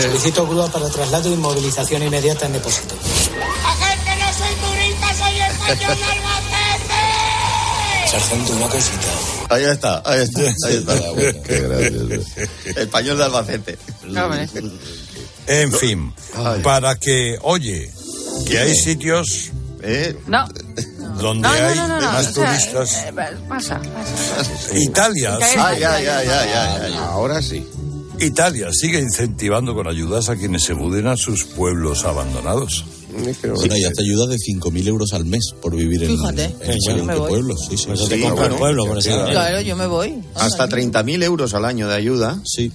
Solicito 0.00 0.46
grúa 0.46 0.68
para 0.68 0.90
traslado 0.90 1.33
y 1.33 1.37
movilización 1.37 2.02
inmediata 2.02 2.46
en 2.46 2.55
depósito. 2.55 2.94
¡Agente, 3.64 4.16
no 4.16 4.26
soy 4.35 4.55
turista, 4.57 5.14
soy 5.14 5.40
español 5.40 5.96
de 5.96 6.05
Albacete! 6.05 6.98
Sargento, 8.11 8.52
una 8.52 8.68
cosita. 8.68 9.09
Ahí 9.48 9.64
está, 9.64 10.02
ahí 10.04 10.22
está, 10.22 10.40
ahí 10.40 10.76
está. 10.76 10.94
Qué 11.44 11.61
gracioso. 11.68 12.26
Español 12.76 13.18
de 13.18 13.24
Albacete. 13.24 13.78
En 15.46 15.72
fin, 15.72 16.12
para 16.62 16.96
que, 16.96 17.38
oye, 17.42 17.90
que 18.46 18.59
hay 18.59 18.74
sitios 18.74 19.50
¿Eh? 19.82 20.16
No. 20.26 20.48
donde 21.20 21.42
No, 21.48 21.54
no, 21.54 21.68
hay 21.68 21.76
no, 21.76 21.87
no, 21.88 22.00
no. 22.00 22.12
más 22.12 22.26
o 22.28 22.32
sea, 22.32 22.44
turistas. 22.46 23.04
eh, 23.06 23.12
pasa, 23.48 23.80
pasa. 23.80 24.74
Italia, 24.74 25.37
Que 25.38 25.44
sí. 25.44 25.54
hay- 25.59 25.80
ya, 25.80 26.00
ya, 26.00 26.24
ya, 26.24 26.44
ya, 26.46 26.88
ya. 26.88 27.04
Ahora 27.06 27.40
sí. 27.40 27.64
Italia 28.18 28.68
sigue 28.72 28.98
incentivando 28.98 29.74
con 29.74 29.87
ayudas 29.87 30.28
a 30.30 30.37
quienes 30.37 30.64
se 30.64 30.74
muden 30.74 31.06
a 31.06 31.16
sus 31.16 31.44
pueblos 31.44 32.04
abandonados. 32.04 32.85
Bueno, 33.55 33.76
y 33.76 33.85
hace 33.85 34.02
ayuda 34.02 34.26
de 34.26 34.37
5.000 34.37 34.87
euros 34.88 35.12
al 35.12 35.24
mes 35.24 35.52
por 35.61 35.74
vivir 35.74 36.02
en, 36.05 36.11
Fíjate. 36.11 36.55
en 36.62 37.07
voy. 37.07 37.29
pueblo. 37.29 37.57
Sí, 37.57 37.76
sí. 37.76 37.88
Eso 37.92 38.09
te 38.09 38.20
compra 38.20 38.46
el 38.46 38.55
pueblo, 38.55 38.87
por 38.87 38.98
esa- 38.98 39.24
Claro, 39.26 39.61
yo 39.61 39.76
me 39.76 39.87
voy. 39.87 40.22
Hasta 40.35 40.68
30.000 40.68 41.22
euros 41.22 41.55
al 41.55 41.64
año 41.64 41.88
de 41.88 41.94
ayuda. 41.94 42.40
Sí. 42.44 42.70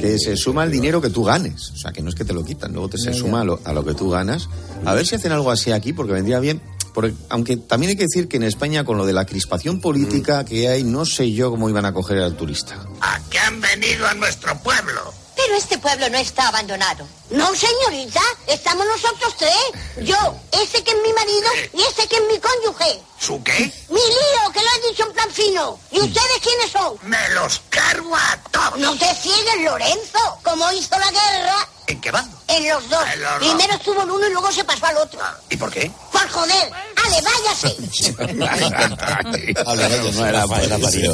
Que 0.00 0.18
se 0.18 0.36
suma 0.36 0.62
al 0.62 0.70
dinero 0.70 1.00
que 1.00 1.10
tú 1.10 1.24
ganes. 1.24 1.70
O 1.72 1.76
sea, 1.76 1.92
que 1.92 2.00
no 2.02 2.08
es 2.08 2.14
que 2.14 2.24
te 2.24 2.32
lo 2.32 2.44
quitan, 2.44 2.72
luego 2.72 2.88
te 2.88 2.98
se 2.98 3.12
Ya, 3.12 3.18
suma 3.18 3.40
a 3.42 3.44
lo, 3.44 3.60
a 3.64 3.72
lo 3.72 3.84
que 3.84 3.94
tú 3.94 4.08
ganas. 4.10 4.48
A 4.84 4.94
ver 4.94 5.06
si 5.06 5.14
hacen 5.16 5.32
algo 5.32 5.50
así 5.50 5.72
aquí, 5.72 5.92
porque 5.92 6.12
vendría 6.12 6.38
bien. 6.40 6.60
Porque, 6.94 7.12
aunque 7.28 7.56
también 7.56 7.90
hay 7.90 7.96
que 7.96 8.04
decir 8.04 8.28
que 8.28 8.36
en 8.36 8.44
España, 8.44 8.84
con 8.84 8.96
lo 8.96 9.04
de 9.04 9.12
la 9.12 9.26
crispación 9.26 9.80
política 9.80 10.44
que 10.44 10.68
hay, 10.68 10.84
no 10.84 11.04
sé 11.04 11.32
yo 11.32 11.50
cómo 11.50 11.68
iban 11.68 11.84
a 11.86 11.92
coger 11.92 12.18
al 12.18 12.36
turista. 12.36 12.86
¿A 13.00 13.20
qué 13.28 13.38
han 13.40 13.60
venido 13.60 14.06
a 14.06 14.14
nuestro 14.14 14.56
pueblo? 14.62 15.12
Pero 15.44 15.56
este 15.58 15.76
pueblo 15.76 16.08
no 16.08 16.16
está 16.16 16.48
abandonado. 16.48 17.06
No, 17.28 17.54
señorita, 17.54 18.20
estamos 18.46 18.86
nosotros 18.86 19.36
tres. 19.36 20.06
Yo, 20.06 20.16
ese 20.52 20.82
que 20.82 20.90
es 20.90 20.96
mi 21.02 21.12
marido 21.12 21.50
y 21.74 21.82
ese 21.82 22.08
que 22.08 22.16
es 22.16 22.22
mi 22.32 22.38
cónyuge. 22.38 23.02
¿Su 23.20 23.42
qué? 23.42 23.70
Mi 23.90 24.00
lío, 24.00 24.52
que 24.54 24.60
lo 24.60 24.66
he 24.70 24.88
dicho 24.88 25.06
en 25.06 25.12
plan 25.12 25.30
fino. 25.30 25.78
¿Y 25.90 26.00
ustedes 26.00 26.38
quiénes 26.42 26.70
son? 26.70 26.96
Me 27.02 27.28
los 27.30 27.60
cargo 27.68 28.16
a 28.16 28.38
todos. 28.50 28.78
No 28.78 28.96
te 28.96 29.14
ciegues, 29.16 29.60
Lorenzo. 29.60 30.38
Como 30.42 30.72
hizo 30.72 30.98
la 30.98 31.10
guerra 31.10 31.68
¿En 31.86 32.00
qué 32.00 32.10
bando? 32.10 32.36
En 32.48 32.68
los 32.68 32.88
dos. 32.90 33.00
En 33.14 33.22
los 33.22 33.30
dos. 33.30 33.38
Primero 33.48 33.74
estuvo 33.74 34.02
en 34.02 34.10
uno 34.10 34.26
y 34.28 34.32
luego 34.32 34.52
se 34.52 34.64
pasó 34.64 34.86
al 34.86 34.96
otro. 34.98 35.20
¿Y 35.50 35.56
por 35.56 35.70
qué? 35.70 35.90
Por 36.12 36.28
joder. 36.28 36.70
Ale, 37.04 37.16
váyase. 37.22 37.76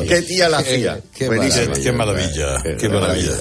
Qué 0.08 0.22
tía 0.22 0.48
la 0.48 0.58
hacía. 0.58 1.00
Qué, 1.14 1.26
Buenísima. 1.26 1.72
qué 1.74 1.92
maravilla, 1.92 2.62
qué 2.78 2.88
maravilla. 2.88 3.32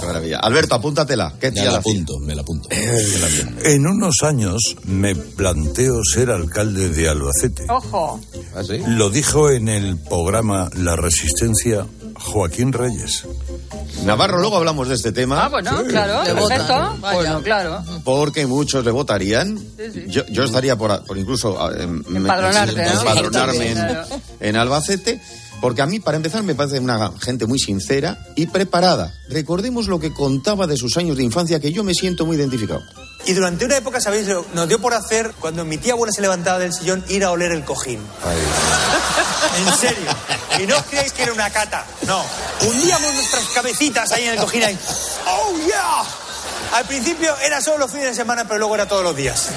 Qué 0.00 0.06
maravilla. 0.06 0.38
Alberto, 0.40 0.74
apúntatela. 0.74 1.34
¿Qué 1.40 1.48
Me 1.48 1.52
tía 1.52 1.64
la 1.64 1.78
hacía? 1.78 1.92
apunto, 1.92 2.18
me 2.20 2.34
la 2.34 2.42
apunto. 2.42 2.68
En 2.70 3.86
unos 3.86 4.16
años 4.22 4.76
me 4.84 5.14
planteo 5.14 6.00
ser 6.04 6.30
alcalde 6.30 6.88
de 6.90 7.08
Albacete. 7.08 7.66
Ojo. 7.68 8.20
¿Ah, 8.54 8.62
sí? 8.64 8.82
Lo 8.86 9.10
dijo 9.10 9.50
en 9.50 9.68
el 9.68 9.98
programa 9.98 10.70
La 10.74 10.96
Resistencia 10.96 11.86
Joaquín 12.14 12.72
Reyes. 12.72 13.24
Navarro, 14.04 14.38
luego 14.38 14.56
hablamos 14.56 14.88
de 14.88 14.94
este 14.94 15.12
tema. 15.12 15.44
Ah, 15.44 15.48
bueno, 15.48 15.84
claro, 15.88 16.22
perfecto. 16.24 16.96
Bueno, 17.00 17.42
claro. 17.48 17.82
Porque 18.04 18.46
muchos 18.46 18.84
le 18.84 18.90
votarían. 18.90 19.58
sí. 19.58 20.04
Yo, 20.08 20.24
yo 20.26 20.44
estaría 20.44 20.76
por, 20.76 21.04
por 21.04 21.18
incluso 21.18 21.56
eh, 21.72 21.86
me- 21.86 22.18
Empadronarte, 22.18 22.84
¿no? 22.84 23.00
empadronarme 23.00 23.70
en, 23.70 23.74
Claro. 23.78 24.06
en 24.40 24.56
Albacete. 24.56 25.20
Porque 25.60 25.82
a 25.82 25.86
mí, 25.86 25.98
para 25.98 26.16
empezar, 26.16 26.44
me 26.44 26.54
parece 26.54 26.78
una 26.78 27.10
gente 27.20 27.44
muy 27.46 27.58
sincera 27.58 28.16
y 28.36 28.46
preparada. 28.46 29.12
Recordemos 29.28 29.88
lo 29.88 29.98
que 29.98 30.12
contaba 30.14 30.68
de 30.68 30.76
sus 30.76 30.96
años 30.96 31.16
de 31.16 31.24
infancia, 31.24 31.58
que 31.58 31.72
yo 31.72 31.82
me 31.82 31.94
siento 31.94 32.24
muy 32.24 32.36
identificado. 32.36 32.80
Y 33.26 33.32
durante 33.32 33.64
una 33.64 33.76
época, 33.78 34.00
¿sabéis? 34.00 34.28
lo- 34.28 34.46
Nos 34.54 34.68
dio 34.68 34.80
por 34.80 34.94
hacer, 34.94 35.32
cuando 35.40 35.64
mi 35.64 35.76
tía 35.76 35.94
abuela 35.94 36.12
se 36.12 36.20
levantaba 36.22 36.60
del 36.60 36.72
sillón, 36.72 37.04
ir 37.08 37.24
a 37.24 37.32
oler 37.32 37.50
el 37.50 37.64
cojín. 37.64 37.98
En 39.58 39.76
serio. 39.78 40.10
Y 40.62 40.66
no 40.66 40.76
os 40.76 40.82
creáis 40.84 41.12
que 41.12 41.22
era 41.24 41.32
una 41.32 41.50
cata. 41.50 41.84
No. 42.06 42.22
Hundíamos 42.68 43.12
nuestras 43.14 43.44
cabecitas 43.54 44.12
ahí 44.12 44.24
en 44.24 44.34
el 44.34 44.38
cojín. 44.38 44.62
Ahí. 44.62 44.78
¡Oh, 45.26 45.56
yeah! 45.66 46.04
Al 46.74 46.84
principio 46.86 47.34
era 47.44 47.60
solo 47.60 47.78
los 47.78 47.90
fines 47.90 48.06
de 48.08 48.14
semana, 48.14 48.44
pero 48.44 48.58
luego 48.58 48.74
era 48.74 48.86
todos 48.86 49.02
los 49.02 49.16
días. 49.16 49.48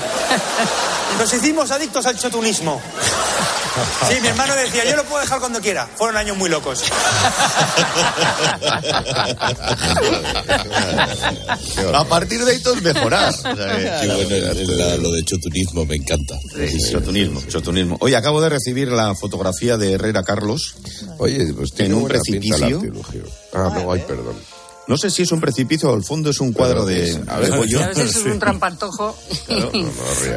Nos 1.19 1.31
hicimos 1.33 1.69
adictos 1.71 2.05
al 2.05 2.17
chotunismo. 2.17 2.81
Sí, 4.09 4.15
mi 4.21 4.27
hermano 4.27 4.53
decía, 4.55 4.83
yo 4.85 4.95
lo 4.97 5.03
puedo 5.05 5.21
dejar 5.21 5.39
cuando 5.39 5.61
quiera. 5.61 5.87
Fueron 5.95 6.17
años 6.17 6.35
muy 6.37 6.49
locos. 6.49 6.83
A 11.93 12.03
partir 12.05 12.43
de 12.43 12.51
ahí 12.53 12.59
todo 12.59 12.75
es 12.75 12.81
mejorar. 12.81 13.29
O 13.33 13.37
sea, 13.37 13.53
que- 13.53 14.07
Qué 14.07 14.25
bueno 14.25 14.73
la- 14.77 14.97
lo 14.97 15.11
de 15.11 15.23
choturismo, 15.23 15.85
me 15.85 15.95
encanta. 15.95 16.35
Chotunismo, 16.91 17.41
chotunismo. 17.47 17.97
Oye, 17.99 18.15
acabo 18.15 18.41
de 18.41 18.49
recibir 18.49 18.89
la 18.89 19.15
fotografía 19.15 19.77
de 19.77 19.93
Herrera 19.93 20.23
Carlos. 20.23 20.75
Oye, 21.17 21.53
pues 21.53 21.73
tiene 21.73 21.93
en 21.95 22.01
un 22.01 22.07
precipicio. 22.07 22.81
Ah, 23.53 23.69
no, 23.73 23.91
ay, 23.91 24.03
perdón. 24.07 24.35
No 24.91 24.97
sé 24.97 25.09
si 25.09 25.21
es 25.21 25.31
un 25.31 25.39
precipicio 25.39 25.89
o 25.89 25.95
al 25.95 26.03
fondo 26.03 26.29
es 26.31 26.39
un 26.41 26.51
cuadro 26.53 26.85
de, 26.85 27.17
a 27.27 27.39
ver, 27.39 27.49
de 27.51 27.57
Goyo. 27.57 27.81
A 27.83 27.87
veces 27.87 28.15
es 28.15 28.21
Sí. 28.23 28.29
un 28.29 28.39
trampantojo. 28.39 29.17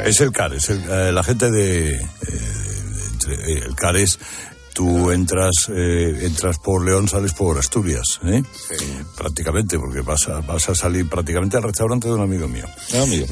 Es 0.05 0.21
el 0.21 0.31
CARES, 0.33 0.71
el- 0.71 0.85
eh, 0.88 1.12
la 1.12 1.23
gente 1.25 1.51
de, 1.51 1.95
eh, 1.95 2.01
entre- 3.12 3.35
eh, 3.53 3.62
el 3.67 3.75
CARES. 3.75 4.19
Tú 4.73 5.12
entras, 5.12 5.53
eh, 5.69 6.19
entras 6.23 6.59
por 6.59 6.85
León, 6.85 7.07
sales 7.09 7.33
por 7.33 7.57
Asturias, 7.57 8.19
¿eh? 8.27 8.43
Prácticamente, 9.17 9.79
porque 9.79 10.01
vas 10.01 10.27
a, 10.29 10.40
vas 10.40 10.69
a 10.69 10.75
salir 10.75 11.09
prácticamente 11.09 11.57
al 11.57 11.62
restaurante 11.62 12.09
de 12.09 12.14
un 12.14 12.23
amigo 12.23 12.49
mío. 12.49 12.67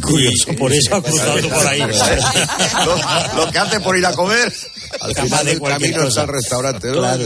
Curioso, 0.00 0.54
por 0.56 0.72
eso 0.72 0.94
ha 0.94 1.02
cruzado 1.02 1.40
tú 1.40 1.48
por 1.48 1.66
ahí. 1.66 1.80
lo, 2.87 3.44
lo 3.44 3.50
que 3.50 3.58
hace 3.58 3.80
por 3.80 3.96
ir 3.96 4.06
a 4.06 4.12
comer. 4.14 4.52
Al 5.00 5.14
final 5.16 5.44
de 5.44 5.50
del 5.52 5.61
camino 5.62 5.96
cosa. 5.96 6.08
está 6.08 6.22
el 6.22 6.28
restaurante, 6.28 6.87
¿no? 6.88 6.98
Claro. 6.98 7.24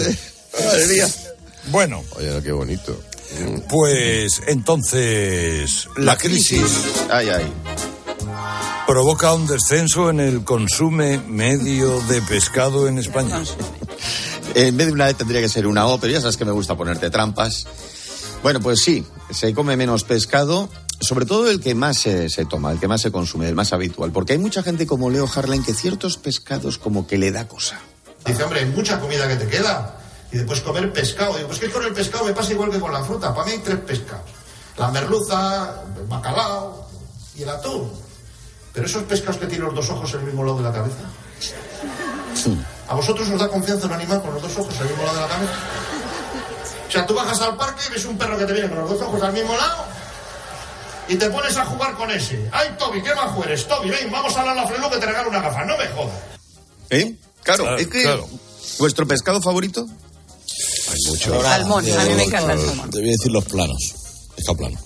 Madre 0.65 0.87
mía. 0.87 1.09
Bueno, 1.67 2.03
Oye, 2.17 2.41
qué 2.43 2.53
bonito. 2.53 2.99
Pues 3.69 4.43
entonces 4.47 5.89
la 5.97 6.17
crisis 6.17 7.07
Ay, 7.11 7.29
ay. 7.29 7.53
provoca 8.87 9.33
un 9.35 9.47
descenso 9.47 10.11
en 10.11 10.21
el 10.21 10.45
consumo 10.45 11.05
medio 11.29 12.01
de 12.03 12.23
pescado 12.23 12.89
en 12.89 12.99
España. 12.99 13.43
En 14.55 14.77
vez 14.77 14.87
de 14.87 14.93
una 14.93 15.11
E 15.11 15.15
tendría 15.15 15.41
que 15.41 15.49
ser 15.49 15.67
una 15.67 15.87
O, 15.87 15.99
pero 15.99 16.13
ya 16.13 16.21
sabes 16.21 16.37
que 16.37 16.45
me 16.45 16.53
gusta 16.53 16.77
ponerte 16.77 17.11
trampas. 17.11 17.67
Bueno, 18.43 18.61
pues 18.61 18.81
sí, 18.83 19.05
se 19.31 19.53
come 19.53 19.77
menos 19.77 20.05
pescado, 20.05 20.71
sobre 21.01 21.27
todo 21.27 21.51
el 21.51 21.61
que 21.61 21.75
más 21.75 21.99
se, 21.99 22.31
se 22.31 22.47
toma, 22.47 22.73
el 22.73 22.79
que 22.79 22.89
más 22.89 23.03
se 23.03 23.11
consume, 23.11 23.49
el 23.49 23.55
más 23.55 23.73
habitual. 23.73 24.13
Porque 24.13 24.35
hay 24.35 24.39
mucha 24.39 24.63
gente 24.63 24.87
como 24.87 25.11
Leo 25.11 25.29
Harlan 25.35 25.63
que 25.63 25.75
ciertos 25.75 26.17
pescados 26.17 26.79
como 26.79 27.07
que 27.07 27.19
le 27.19 27.33
da 27.33 27.49
cosa. 27.49 27.81
Dice, 28.25 28.43
hombre, 28.45 28.61
hay 28.61 28.67
mucha 28.67 28.99
comida 28.99 29.29
que 29.29 29.37
te 29.37 29.47
queda. 29.49 29.99
Y 30.33 30.39
después 30.39 30.61
comer 30.61 30.93
pescado. 30.93 31.35
Digo, 31.35 31.49
pues 31.49 31.61
que 31.61 31.71
con 31.71 31.85
el 31.85 31.93
pescado 31.93 32.25
me 32.25 32.33
pasa 32.33 32.53
igual 32.53 32.71
que 32.71 32.81
con 32.81 32.93
la 32.93 33.03
fruta. 33.03 33.33
Para 33.35 33.47
mí 33.47 33.53
hay 33.53 33.59
tres 33.59 33.79
pescados. 33.81 34.31
La 34.77 34.91
merluza, 34.91 35.83
el 35.97 36.07
bacalao 36.07 36.87
y 37.37 37.43
el 37.43 37.49
atún. 37.49 37.91
Pero 38.73 38.87
esos 38.87 39.05
pescados 39.05 39.39
que 39.39 39.47
tienen 39.47 39.67
los 39.67 39.75
dos 39.75 39.89
ojos 39.91 40.13
en 40.15 40.21
el 40.21 40.27
mismo 40.27 40.45
lado 40.45 40.59
de 40.59 40.63
la 40.65 40.73
cabeza. 40.73 41.05
¿A 42.89 42.95
vosotros 42.95 43.29
os 43.29 43.39
da 43.41 43.49
confianza 43.49 43.87
un 43.87 43.93
animal 43.93 44.21
con 44.23 44.35
los 44.35 44.43
dos 44.43 44.57
ojos 44.59 44.75
en 44.77 44.83
el 44.83 44.89
mismo 44.89 45.05
lado 45.05 45.15
de 45.17 45.23
la 45.23 45.29
cabeza? 45.29 45.53
O 46.89 46.91
sea, 46.91 47.07
tú 47.07 47.15
bajas 47.15 47.41
al 47.41 47.57
parque 47.57 47.83
y 47.89 47.93
ves 47.93 48.05
un 48.05 48.17
perro 48.19 48.39
que 48.39 48.45
te 48.45 48.53
viene 48.53 48.69
con 48.69 48.79
los 48.79 48.91
dos 48.91 49.03
ojos 49.03 49.23
al 49.23 49.33
mismo 49.33 49.57
lado 49.57 49.85
y 51.09 51.17
te 51.17 51.31
pones 51.31 51.57
a 51.57 51.65
jugar 51.65 51.95
con 51.97 52.11
ese. 52.11 52.49
¡Ay, 52.53 52.75
Toby, 52.79 53.03
qué 53.03 53.15
majo 53.15 53.43
eres! 53.45 53.67
Toby, 53.67 53.91
ven, 53.91 54.11
vamos 54.11 54.37
a 54.37 54.41
hablar 54.41 54.59
a 54.59 54.63
la 54.63 54.69
freno 54.69 54.91
que 54.91 54.99
te 54.99 55.07
regalo 55.07 55.31
una 55.31 55.41
gafa. 55.41 55.65
No 55.65 55.77
me 55.79 55.87
jodas. 55.89 56.17
¿Eh? 56.91 57.17
Claro, 57.43 57.63
Claro, 57.65 57.79
es 57.79 57.87
que... 57.89 58.03
claro. 58.03 58.29
¿Vuestro 58.79 59.07
pescado 59.07 59.41
favorito? 59.41 59.87
Mucho. 61.09 61.43
Salmón, 61.43 61.85
a 61.91 62.05
mí 62.05 62.15
me 62.15 62.23
encanta 62.25 62.53
el 62.55 62.61
salmón. 62.61 62.91
Te 62.91 62.99
voy 62.99 63.09
a 63.09 63.13
decir 63.13 63.33
los 63.33 63.45
planos. 63.45 63.77
Pescado 64.37 64.59
plano. 64.59 64.79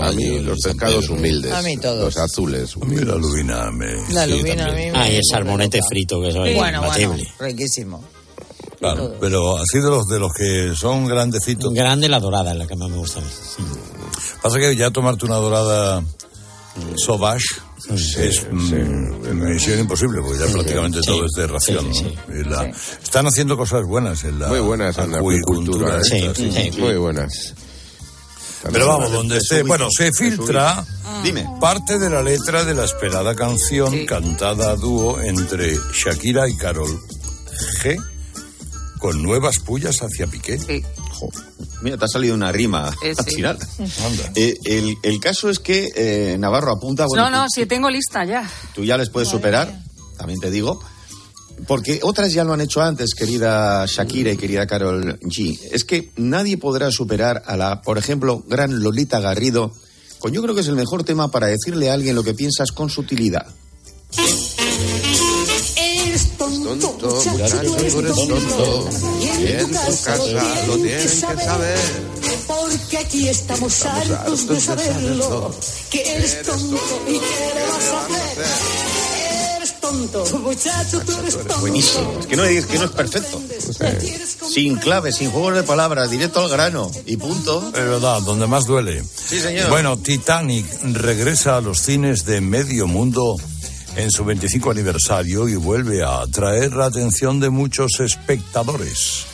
A 0.00 0.12
mí 0.12 0.38
los 0.40 0.58
pescados 0.60 1.08
humildes. 1.10 1.52
A 1.52 1.62
mí 1.62 1.76
todos. 1.76 1.98
Los 2.04 2.16
azules 2.16 2.74
A 2.74 2.78
mí 2.80 2.84
humildes. 2.86 3.06
la 3.08 3.14
lubina 3.16 3.70
me... 3.70 4.12
La 4.12 4.24
Sí, 4.24 4.30
lubina 4.30 4.64
a 4.66 4.72
mí 4.72 4.82
Ah, 4.94 5.08
y 5.10 5.16
el 5.16 5.22
salmonete 5.30 5.80
frito, 5.88 6.20
que 6.20 6.28
es 6.28 6.34
Bueno, 6.34 6.56
bueno, 6.58 6.78
imbatible. 6.82 7.28
riquísimo. 7.38 8.02
Claro, 8.80 9.14
pero 9.20 9.56
así 9.58 9.78
de 9.78 9.90
los 9.90 10.06
de 10.06 10.18
los 10.20 10.32
que 10.32 10.72
son 10.74 11.06
grandecitos. 11.06 11.72
Grande 11.74 12.08
la 12.08 12.20
dorada 12.20 12.52
es 12.52 12.58
la 12.58 12.66
que 12.66 12.76
más 12.76 12.88
me 12.88 12.96
gusta 12.96 13.18
a 13.18 13.22
mí. 13.22 13.28
Pasa 14.42 14.58
que 14.58 14.76
ya 14.76 14.90
tomarte 14.90 15.26
una 15.26 15.36
dorada 15.36 16.02
sauvage 16.96 17.44
es 17.90 18.46
mm, 18.50 19.44
misión 19.44 19.78
imposible, 19.80 20.20
porque 20.20 20.38
ya 20.46 20.52
prácticamente 20.52 21.00
todo 21.04 21.24
es 21.24 21.32
de 21.32 21.46
ración. 21.46 21.94
sí, 21.94 22.14
¿no? 22.28 22.50
La- 22.50 22.66
Están 22.66 23.26
haciendo 23.26 23.56
cosas 23.56 23.82
buenas 23.86 24.24
en 24.24 24.38
la 24.38 24.48
Muy 24.48 24.60
buenas 24.60 24.98
en 24.98 25.12
la 25.12 25.18
acuicultura. 25.18 26.00
esta, 26.00 26.16
¿eh? 26.16 26.32
sí, 26.34 26.50
sí, 26.52 26.70
sí. 26.72 26.80
Muy 26.80 26.96
buenas. 26.96 27.54
Pero 28.72 28.88
vamos, 28.88 29.12
donde 29.12 29.38
esté. 29.38 29.62
Bueno, 29.62 29.88
se 29.96 30.12
filtra 30.12 30.84
Dime. 31.22 31.46
parte 31.60 31.98
de 31.98 32.10
la 32.10 32.22
letra 32.22 32.64
de 32.64 32.74
la 32.74 32.84
esperada 32.84 33.34
canción 33.36 34.04
cantada 34.04 34.70
a 34.72 34.76
dúo 34.76 35.20
entre 35.20 35.76
Shakira 35.94 36.48
y 36.48 36.56
Carol 36.56 36.90
G. 37.82 37.96
con 38.98 39.22
nuevas 39.22 39.58
pullas 39.60 40.00
hacia 40.02 40.26
Piqué. 40.26 40.58
Jo, 41.12 41.28
Mira, 41.82 41.96
te 41.96 42.04
ha 42.04 42.08
salido 42.08 42.34
una 42.34 42.50
rima 42.52 42.92
Eh, 43.02 43.14
al 43.16 43.24
sí. 43.24 43.34
final. 43.36 43.58
Eh, 44.34 44.56
el, 44.64 44.96
el 45.02 45.20
caso 45.20 45.48
es 45.48 45.58
que 45.60 45.88
eh, 45.94 46.36
Navarro 46.38 46.72
apunta, 46.72 47.06
bueno, 47.06 47.30
no, 47.30 47.36
no, 47.38 47.44
tú, 47.44 47.50
si 47.54 47.66
tengo 47.66 47.88
lista 47.90 48.24
ya. 48.24 48.48
tú 48.74 48.84
ya 48.84 48.96
les 48.96 49.10
puedes 49.10 49.28
superar, 49.28 49.80
también 50.16 50.40
te 50.40 50.50
digo, 50.50 50.82
porque 51.66 52.00
otras 52.02 52.32
ya 52.32 52.42
lo 52.44 52.52
han 52.52 52.60
hecho 52.60 52.82
antes, 52.82 53.14
querida 53.14 53.84
Shakira 53.86 54.32
y 54.32 54.36
querida 54.36 54.66
Carol 54.66 55.18
G. 55.20 55.58
Es 55.70 55.84
que 55.84 56.10
nadie 56.16 56.56
podrá 56.58 56.90
superar 56.90 57.42
a 57.46 57.56
la, 57.56 57.80
por 57.82 57.98
ejemplo, 57.98 58.42
gran 58.48 58.82
Lolita 58.82 59.20
Garrido, 59.20 59.72
con 60.18 60.32
yo 60.32 60.42
creo 60.42 60.54
que 60.56 60.62
es 60.62 60.68
el 60.68 60.74
mejor 60.74 61.04
tema 61.04 61.30
para 61.30 61.46
decirle 61.46 61.90
a 61.90 61.94
alguien 61.94 62.16
lo 62.16 62.24
que 62.24 62.34
piensas 62.34 62.72
con 62.72 62.90
sutilidad. 62.90 63.46
Tonto, 66.98 67.14
muchacho, 67.14 67.56
muchacho, 67.56 67.62
tú 67.62 67.76
eres 67.76 67.94
tonto. 67.94 68.88
Y 69.20 69.46
en 69.46 69.70
tu 69.70 70.02
casa 70.02 70.16
lo 70.66 70.76
tienen 70.76 71.02
que 71.02 71.08
saber. 71.08 71.78
Porque 72.46 72.98
aquí 72.98 73.28
estamos 73.28 73.84
hartos 73.84 74.48
de 74.48 74.60
saberlo. 74.60 75.54
Que 75.90 76.16
eres 76.16 76.42
tonto 76.42 77.02
y 77.06 77.12
que 77.12 77.54
le 77.54 77.66
vas 77.66 77.84
a 77.84 78.04
hacer. 78.04 78.46
Eres 79.56 79.80
tonto, 79.80 80.38
muchacho, 80.38 81.00
tú 81.00 81.12
eres 81.20 81.36
tonto. 81.36 81.58
Buenísimo. 81.60 82.16
Es 82.20 82.26
que 82.26 82.36
no 82.36 82.44
es, 82.44 82.66
que 82.66 82.78
no 82.78 82.84
es 82.84 82.90
perfecto. 82.90 83.40
Sin 84.52 84.76
claves, 84.76 85.16
sin 85.16 85.30
juegos 85.30 85.54
de 85.54 85.62
palabras, 85.62 86.10
directo 86.10 86.40
al 86.40 86.48
grano. 86.48 86.90
Y 87.06 87.16
punto. 87.16 87.68
Es 87.68 87.72
verdad, 87.72 88.22
donde 88.22 88.46
más 88.46 88.66
duele. 88.66 89.04
Sí, 89.04 89.40
señor. 89.40 89.68
Bueno, 89.70 89.96
Titanic 89.98 90.66
regresa 90.82 91.56
a 91.56 91.60
los 91.60 91.80
cines 91.80 92.24
de 92.24 92.40
medio 92.40 92.86
mundo 92.86 93.36
en 93.98 94.10
su 94.12 94.24
25 94.24 94.70
aniversario 94.70 95.48
y 95.48 95.56
vuelve 95.56 96.02
a 96.04 96.20
atraer 96.20 96.72
la 96.72 96.86
atención 96.86 97.40
de 97.40 97.50
muchos 97.50 97.98
espectadores. 98.00 99.24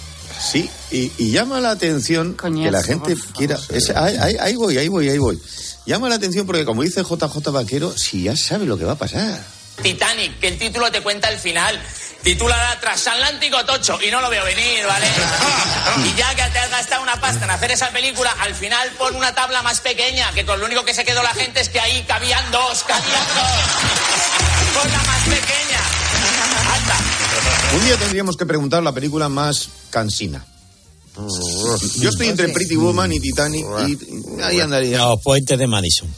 Sí, 0.40 0.68
y, 0.90 1.12
y 1.18 1.30
llama 1.30 1.60
la 1.60 1.70
atención 1.70 2.34
que 2.34 2.70
la 2.70 2.82
gente 2.82 3.14
quiera. 3.36 3.58
es- 3.68 3.90
ahí, 3.90 4.16
ahí- 4.16 4.36
ahí 4.40 4.56
voy, 4.56 4.76
ahí 4.78 4.88
voy, 4.88 5.08
ahí 5.08 5.18
voy. 5.18 5.38
Llama 5.86 6.08
la 6.08 6.14
atención 6.16 6.46
porque, 6.46 6.64
como 6.64 6.82
dice 6.82 7.02
JJ 7.02 7.50
Vaquero, 7.52 7.92
si 7.96 8.24
ya 8.24 8.36
sabe 8.36 8.64
lo 8.66 8.76
que 8.78 8.84
va 8.84 8.92
a 8.92 8.98
pasar. 8.98 9.44
Titanic, 9.82 10.38
que 10.40 10.48
el 10.48 10.58
título 10.58 10.90
te 10.90 11.02
cuenta 11.02 11.28
el 11.30 11.38
final. 11.38 11.80
Titulada 12.24 12.80
Transatlántico 12.80 13.64
Tocho, 13.66 13.98
y 14.02 14.10
no 14.10 14.20
lo 14.22 14.30
veo 14.30 14.42
venir, 14.44 14.86
¿vale? 14.86 15.06
Y 16.06 16.14
ya 16.18 16.34
que 16.34 16.42
te 16.50 16.58
has 16.58 16.70
gastado 16.70 17.02
una 17.02 17.20
pasta 17.20 17.44
en 17.44 17.50
hacer 17.50 17.70
esa 17.72 17.90
película, 17.90 18.34
al 18.40 18.54
final 18.54 18.88
pon 18.98 19.14
una 19.14 19.34
tabla 19.34 19.62
más 19.62 19.80
pequeña, 19.80 20.32
que 20.32 20.46
con 20.46 20.58
lo 20.58 20.64
único 20.66 20.84
que 20.84 20.94
se 20.94 21.04
quedó 21.04 21.22
la 21.22 21.34
gente 21.34 21.60
es 21.60 21.68
que 21.68 21.78
ahí 21.80 22.02
cabían 22.08 22.50
dos, 22.50 22.82
cabían 22.84 23.26
dos. 23.34 24.82
Pon 24.82 24.90
la 24.90 25.02
más 25.02 25.22
pequeña. 25.24 25.80
Un 27.76 27.84
día 27.84 27.96
tendríamos 27.96 28.36
que 28.36 28.46
preguntar 28.46 28.82
la 28.82 28.92
película 28.92 29.28
más 29.28 29.68
cansina. 29.90 30.44
Yo 31.16 32.08
estoy 32.08 32.28
entre 32.28 32.48
Pretty 32.48 32.76
Woman 32.76 33.12
y 33.12 33.20
Titanic 33.20 33.66
y 33.86 34.42
ahí 34.42 34.60
andaría. 34.60 34.98
Los 34.98 35.20
puentes 35.22 35.58
de 35.58 35.66
Madison. 35.66 36.12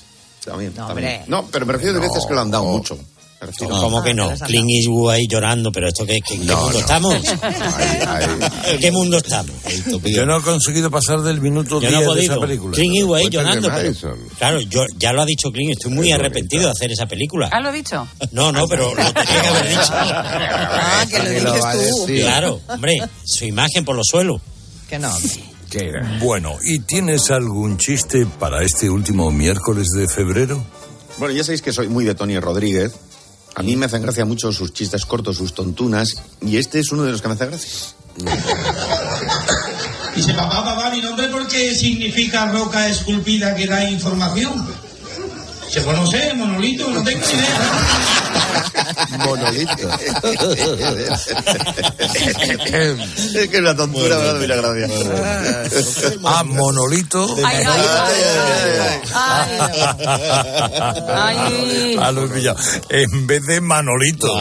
También, 0.44 0.72
No, 0.76 0.86
también. 0.86 1.24
No, 1.26 1.46
pero 1.48 1.66
me 1.66 1.72
refiero 1.72 1.94
de 1.94 2.00
veces 2.00 2.24
que 2.26 2.32
lo 2.34 2.40
han 2.40 2.50
dado 2.50 2.64
mucho. 2.64 2.96
Refiero. 3.40 3.78
¿Cómo 3.78 4.02
que 4.02 4.14
no? 4.14 4.30
Clint 4.46 4.68
Eastwood 4.70 5.10
ahí 5.12 5.26
llorando, 5.28 5.70
pero 5.70 5.88
esto 5.88 6.06
qué, 6.06 6.18
qué, 6.26 6.38
qué 6.40 6.54
mundo 6.56 6.78
estamos? 6.78 7.14
¿En 7.14 8.78
qué 8.80 8.90
mundo 8.92 9.18
estamos? 9.18 9.52
Yo 10.04 10.24
no 10.24 10.38
he 10.38 10.42
conseguido 10.42 10.90
pasar 10.90 11.20
del 11.20 11.40
minuto 11.40 11.80
Yo 11.80 11.88
10 11.88 11.92
no 11.92 11.98
he 11.98 12.00
de 12.00 12.06
podido. 12.06 12.32
esa 12.32 12.40
película. 12.40 12.72
Clint 12.74 12.96
Eastwood 12.96 13.16
ahí 13.18 13.28
llorando, 13.28 13.68
pero, 13.74 14.16
claro, 14.38 14.60
yo, 14.62 14.84
ya 14.96 15.12
lo 15.12 15.22
ha 15.22 15.26
dicho 15.26 15.50
Clint, 15.52 15.72
estoy 15.72 15.92
muy 15.92 16.10
arrepentido 16.12 16.64
de 16.64 16.70
hacer 16.70 16.90
esa 16.92 17.06
película. 17.06 17.50
¿Ah, 17.52 17.60
lo 17.60 17.68
he 17.68 17.72
dicho? 17.72 18.08
No, 18.32 18.50
no, 18.52 18.66
pero 18.66 18.94
lo 18.94 19.12
tenía 19.12 19.42
que 19.42 19.48
haber 19.48 19.68
dicho. 19.68 19.92
Ah, 19.98 21.04
que 21.10 21.18
lo 21.18 21.28
dices 21.30 21.90
tú. 21.96 22.06
Claro, 22.06 22.60
hombre, 22.68 22.98
su 23.24 23.44
imagen 23.44 23.84
por 23.84 23.96
los 23.96 24.06
suelos. 24.10 24.40
Que 24.88 24.98
no. 24.98 25.12
Bueno, 26.20 26.56
¿y 26.64 26.78
tienes 26.80 27.30
algún 27.30 27.76
chiste 27.76 28.26
para 28.38 28.62
este 28.62 28.88
último 28.88 29.30
miércoles 29.30 29.88
de 29.94 30.08
febrero? 30.08 30.64
Bueno, 31.18 31.34
ya 31.34 31.44
sabéis 31.44 31.60
que 31.62 31.72
soy 31.72 31.88
muy 31.88 32.04
de 32.04 32.14
Tony 32.14 32.38
Rodríguez. 32.38 32.92
A 33.56 33.62
mí 33.62 33.74
me 33.74 33.86
hacen 33.86 34.02
gracia 34.02 34.26
mucho 34.26 34.52
sus 34.52 34.74
chistes 34.74 35.06
cortos, 35.06 35.38
sus 35.38 35.54
tontunas, 35.54 36.22
y 36.42 36.58
este 36.58 36.78
es 36.78 36.92
uno 36.92 37.04
de 37.04 37.12
los 37.12 37.22
que 37.22 37.28
me 37.28 37.34
hace 37.34 37.46
gracia. 37.46 37.70
Dice, 40.14 40.34
papá, 40.34 40.62
papá, 40.62 40.90
mi 40.90 41.00
nombre 41.00 41.28
porque 41.28 41.74
significa 41.74 42.52
roca 42.52 42.86
esculpida 42.86 43.54
que 43.54 43.66
da 43.66 43.88
información. 43.88 44.52
No 45.86 46.06
sé, 46.06 46.34
monolito, 46.34 46.90
no 46.90 47.02
tengo 47.02 47.24
idea. 47.24 48.35
Monolito. 49.18 49.88
es 53.34 53.48
que 53.48 53.60
la 53.60 53.74
tontura 53.76 54.18
me 54.18 54.28
hace 54.28 54.46
la 54.48 54.56
gracia. 54.56 54.88
Ah, 56.24 56.42
monolito. 56.44 57.26
Ay, 57.44 57.64
Ay. 61.08 61.96
Ah, 62.00 62.10
lo 62.12 62.24
he 62.24 62.28
pillado. 62.28 62.58
En 62.88 63.26
vez 63.26 63.42
de 63.46 63.60
Manolito. 63.60 64.32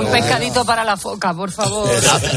Un 0.00 0.10
pescadito 0.10 0.64
para 0.64 0.82
la 0.84 0.96
foca, 0.96 1.34
por 1.34 1.50
favor. 1.50 1.90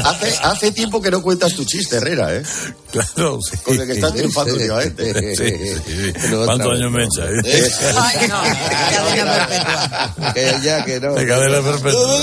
Hace, 0.04 0.34
hace 0.42 0.72
tiempo 0.72 1.00
que 1.00 1.10
no 1.10 1.22
cuentas 1.22 1.54
tu 1.54 1.64
chiste, 1.64 1.96
Herrera, 1.96 2.34
¿eh? 2.34 2.42
Claro, 2.90 3.38
sí. 3.42 3.56
Con 3.58 3.78
el 3.78 3.86
que 3.86 3.92
estás 3.94 4.12
triunfando 4.14 4.54
últimamente. 4.54 5.34
Sí, 5.36 5.46
sí, 5.46 5.74
sí. 5.86 6.12
¿Cuántos 6.44 6.72
años 6.72 6.90
me 6.90 7.04
echa? 7.04 7.24
eh? 7.26 7.70
Ay, 7.96 8.26
no. 8.28 8.42
Que 10.34 10.54
ya 10.62 10.84
que 10.84 11.00
no. 11.00 11.14
De 11.14 11.26
cadena 11.26 11.60
perpetua. 11.62 12.16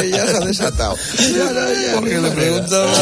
Uy, 0.00 0.10
ya 0.10 0.26
se 0.26 0.36
ha 0.36 0.40
desatado. 0.40 0.96
Ya, 1.18 1.44
no, 1.50 1.72
ya, 1.72 1.94
Porque 1.94 2.18
le 2.18 2.30
preguntaba. 2.30 2.92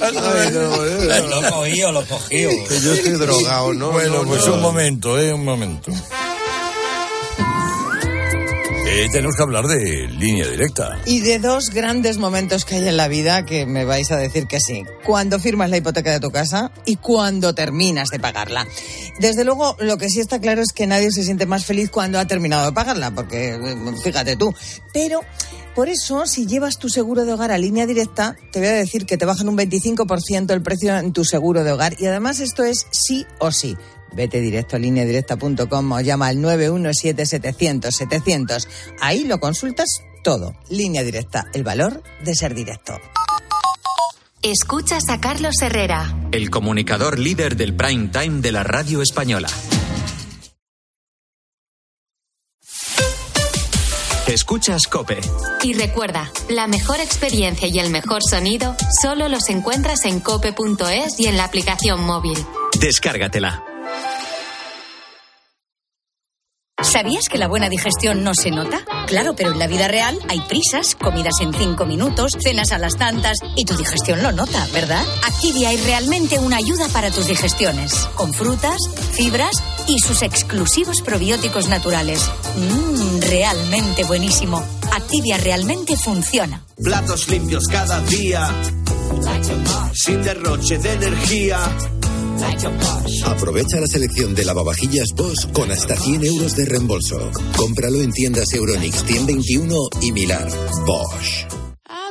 Ay, 0.00 0.50
no. 0.52 1.40
Lo 1.40 1.50
cogí 1.50 1.82
o 1.82 1.92
lo 1.92 2.04
cogí. 2.06 2.28
Que 2.36 2.80
yo 2.82 2.92
estoy 2.94 3.12
drogado, 3.12 3.72
¿no? 3.74 3.90
Bueno, 3.92 4.22
No, 4.22 4.28
pues 4.28 4.46
no. 4.46 4.54
un 4.54 4.60
momento, 4.62 5.18
¿eh? 5.18 5.32
Un 5.32 5.44
momento. 5.44 5.90
Eh, 8.96 9.08
tenemos 9.10 9.34
que 9.34 9.42
hablar 9.42 9.66
de 9.66 10.06
línea 10.06 10.46
directa. 10.46 11.00
Y 11.04 11.18
de 11.18 11.40
dos 11.40 11.70
grandes 11.70 12.16
momentos 12.18 12.64
que 12.64 12.76
hay 12.76 12.86
en 12.86 12.96
la 12.96 13.08
vida 13.08 13.44
que 13.44 13.66
me 13.66 13.84
vais 13.84 14.12
a 14.12 14.16
decir 14.16 14.46
que 14.46 14.60
sí. 14.60 14.84
Cuando 15.04 15.40
firmas 15.40 15.68
la 15.68 15.78
hipoteca 15.78 16.12
de 16.12 16.20
tu 16.20 16.30
casa 16.30 16.70
y 16.84 16.94
cuando 16.94 17.56
terminas 17.56 18.10
de 18.10 18.20
pagarla. 18.20 18.68
Desde 19.18 19.44
luego, 19.44 19.76
lo 19.80 19.98
que 19.98 20.08
sí 20.08 20.20
está 20.20 20.38
claro 20.38 20.62
es 20.62 20.72
que 20.72 20.86
nadie 20.86 21.10
se 21.10 21.24
siente 21.24 21.44
más 21.44 21.64
feliz 21.64 21.90
cuando 21.90 22.20
ha 22.20 22.26
terminado 22.28 22.66
de 22.66 22.72
pagarla, 22.72 23.10
porque 23.10 23.54
eh, 23.54 23.76
fíjate 24.04 24.36
tú. 24.36 24.54
Pero 24.92 25.22
por 25.74 25.88
eso, 25.88 26.24
si 26.26 26.46
llevas 26.46 26.78
tu 26.78 26.88
seguro 26.88 27.24
de 27.24 27.32
hogar 27.32 27.50
a 27.50 27.58
línea 27.58 27.86
directa, 27.86 28.36
te 28.52 28.60
voy 28.60 28.68
a 28.68 28.74
decir 28.74 29.06
que 29.06 29.16
te 29.16 29.24
bajan 29.24 29.48
un 29.48 29.58
25% 29.58 30.52
el 30.52 30.62
precio 30.62 30.96
en 30.96 31.12
tu 31.12 31.24
seguro 31.24 31.64
de 31.64 31.72
hogar. 31.72 31.96
Y 31.98 32.06
además 32.06 32.38
esto 32.38 32.62
es 32.62 32.86
sí 32.92 33.26
o 33.40 33.50
sí. 33.50 33.76
Vete 34.14 34.40
directo 34.40 34.76
a 34.76 34.78
lineadirecta.com 34.78 35.92
o 35.92 36.00
llama 36.00 36.28
al 36.28 36.38
917-700-700. 36.38 38.66
Ahí 39.00 39.24
lo 39.24 39.40
consultas 39.40 39.88
todo. 40.22 40.54
Línea 40.70 41.02
directa, 41.02 41.46
el 41.52 41.64
valor 41.64 42.02
de 42.24 42.34
ser 42.34 42.54
directo. 42.54 42.98
Escuchas 44.42 45.04
a 45.08 45.20
Carlos 45.20 45.54
Herrera. 45.62 46.14
El 46.30 46.50
comunicador 46.50 47.18
líder 47.18 47.56
del 47.56 47.74
prime 47.74 48.08
time 48.08 48.42
de 48.42 48.52
la 48.52 48.62
radio 48.62 49.00
española. 49.00 49.48
Escuchas 54.26 54.86
Cope. 54.90 55.18
Y 55.62 55.74
recuerda, 55.74 56.30
la 56.48 56.66
mejor 56.66 56.98
experiencia 57.00 57.68
y 57.68 57.78
el 57.78 57.90
mejor 57.90 58.22
sonido 58.22 58.74
solo 59.02 59.28
los 59.28 59.48
encuentras 59.48 60.04
en 60.06 60.20
cope.es 60.20 61.20
y 61.20 61.26
en 61.26 61.36
la 61.36 61.44
aplicación 61.44 62.02
móvil. 62.02 62.38
Descárgatela. 62.80 63.62
¿Sabías 66.84 67.28
que 67.30 67.38
la 67.38 67.48
buena 67.48 67.68
digestión 67.68 68.22
no 68.22 68.34
se 68.34 68.50
nota? 68.50 68.84
Claro, 69.06 69.34
pero 69.34 69.50
en 69.50 69.58
la 69.58 69.66
vida 69.66 69.88
real 69.88 70.18
hay 70.28 70.40
prisas, 70.42 70.94
comidas 70.94 71.34
en 71.40 71.52
cinco 71.52 71.86
minutos, 71.86 72.32
cenas 72.38 72.72
a 72.72 72.78
las 72.78 72.96
tantas 72.96 73.38
y 73.56 73.64
tu 73.64 73.74
digestión 73.76 74.22
lo 74.22 74.32
nota, 74.32 74.66
¿verdad? 74.72 75.02
Activia 75.26 75.72
es 75.72 75.84
realmente 75.84 76.38
una 76.38 76.58
ayuda 76.58 76.86
para 76.88 77.10
tus 77.10 77.26
digestiones, 77.26 77.94
con 78.14 78.32
frutas, 78.32 78.76
fibras 79.12 79.56
y 79.88 79.98
sus 79.98 80.22
exclusivos 80.22 81.00
probióticos 81.00 81.68
naturales. 81.68 82.20
Mmm, 82.56 83.20
realmente 83.22 84.04
buenísimo. 84.04 84.62
Activia 84.92 85.38
realmente 85.38 85.96
funciona. 85.96 86.64
Platos 86.76 87.28
limpios 87.28 87.64
cada 87.66 88.00
día. 88.02 88.48
Sin 89.94 90.22
derroche 90.22 90.78
de 90.78 90.92
energía. 90.92 91.58
Aprovecha 93.26 93.80
la 93.80 93.86
selección 93.86 94.34
de 94.34 94.44
lavavajillas 94.44 95.12
Bosch 95.14 95.50
con 95.52 95.70
hasta 95.70 95.96
100 95.96 96.24
euros 96.24 96.56
de 96.56 96.64
reembolso. 96.64 97.30
Cómpralo 97.56 98.00
en 98.00 98.12
tiendas 98.12 98.52
Euronix 98.52 99.04
121 99.04 99.76
y 100.00 100.12
Milar. 100.12 100.48
Bosch. 100.86 101.46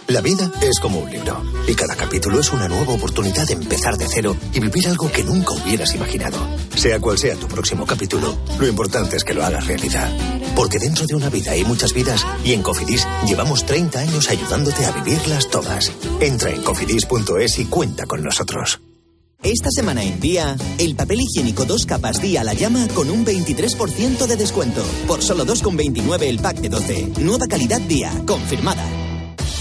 La 0.07 0.21
vida 0.21 0.51
es 0.61 0.79
como 0.79 0.99
un 0.99 1.09
libro 1.09 1.41
y 1.65 1.73
cada 1.75 1.95
capítulo 1.95 2.39
es 2.39 2.51
una 2.51 2.67
nueva 2.67 2.93
oportunidad 2.93 3.47
de 3.47 3.53
empezar 3.53 3.97
de 3.97 4.05
cero 4.07 4.35
y 4.53 4.59
vivir 4.59 4.87
algo 4.87 5.09
que 5.11 5.23
nunca 5.23 5.53
hubieras 5.53 5.95
imaginado. 5.95 6.37
Sea 6.75 6.99
cual 6.99 7.17
sea 7.17 7.35
tu 7.35 7.47
próximo 7.47 7.85
capítulo, 7.85 8.37
lo 8.59 8.67
importante 8.67 9.15
es 9.15 9.23
que 9.23 9.33
lo 9.33 9.43
hagas 9.43 9.65
realidad. 9.65 10.11
Porque 10.55 10.77
dentro 10.77 11.05
de 11.07 11.15
una 11.15 11.29
vida 11.29 11.51
hay 11.51 11.63
muchas 11.63 11.93
vidas 11.93 12.25
y 12.43 12.53
en 12.53 12.61
Cofidis 12.61 13.07
llevamos 13.25 13.65
30 13.65 13.99
años 13.99 14.29
ayudándote 14.29 14.85
a 14.85 14.91
vivirlas 14.91 15.49
todas. 15.49 15.91
Entra 16.19 16.51
en 16.51 16.61
cofidis.es 16.61 17.59
y 17.59 17.65
cuenta 17.65 18.05
con 18.05 18.23
nosotros. 18.23 18.81
Esta 19.43 19.69
semana 19.71 20.01
en 20.01 20.21
Día, 20.21 20.55
el 20.77 20.95
papel 20.95 21.19
higiénico 21.19 21.65
dos 21.65 21.85
capas 21.85 22.21
Día 22.21 22.45
la 22.45 22.53
llama 22.53 22.87
con 22.95 23.09
un 23.09 23.25
23% 23.25 24.25
de 24.25 24.37
descuento. 24.37 24.81
Por 25.05 25.21
solo 25.21 25.45
2,29 25.45 26.23
el 26.23 26.39
pack 26.39 26.59
de 26.61 26.69
12. 26.69 27.07
Nueva 27.19 27.47
calidad 27.47 27.81
Día, 27.81 28.09
confirmada. 28.25 29.02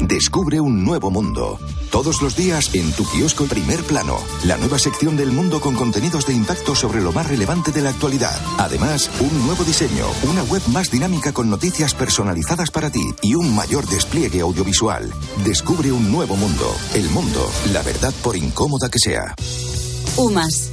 Descubre 0.00 0.60
un 0.60 0.84
nuevo 0.84 1.10
mundo. 1.10 1.58
Todos 1.90 2.22
los 2.22 2.36
días 2.36 2.74
en 2.74 2.92
tu 2.92 3.04
kiosco 3.04 3.44
Primer 3.46 3.82
Plano, 3.84 4.18
la 4.44 4.56
nueva 4.56 4.78
sección 4.78 5.16
del 5.16 5.32
mundo 5.32 5.60
con 5.60 5.74
contenidos 5.74 6.26
de 6.26 6.34
impacto 6.34 6.74
sobre 6.74 7.00
lo 7.00 7.12
más 7.12 7.28
relevante 7.28 7.72
de 7.72 7.82
la 7.82 7.90
actualidad. 7.90 8.38
Además, 8.58 9.10
un 9.20 9.46
nuevo 9.46 9.64
diseño, 9.64 10.06
una 10.28 10.42
web 10.44 10.62
más 10.68 10.90
dinámica 10.90 11.32
con 11.32 11.48
noticias 11.48 11.94
personalizadas 11.94 12.70
para 12.70 12.90
ti 12.90 13.14
y 13.22 13.34
un 13.34 13.54
mayor 13.54 13.86
despliegue 13.86 14.40
audiovisual. 14.40 15.12
Descubre 15.44 15.92
un 15.92 16.10
nuevo 16.10 16.36
mundo. 16.36 16.74
El 16.94 17.08
mundo, 17.10 17.48
la 17.72 17.82
verdad 17.82 18.12
por 18.22 18.36
incómoda 18.36 18.88
que 18.88 18.98
sea. 18.98 19.34
UMAS, 20.16 20.72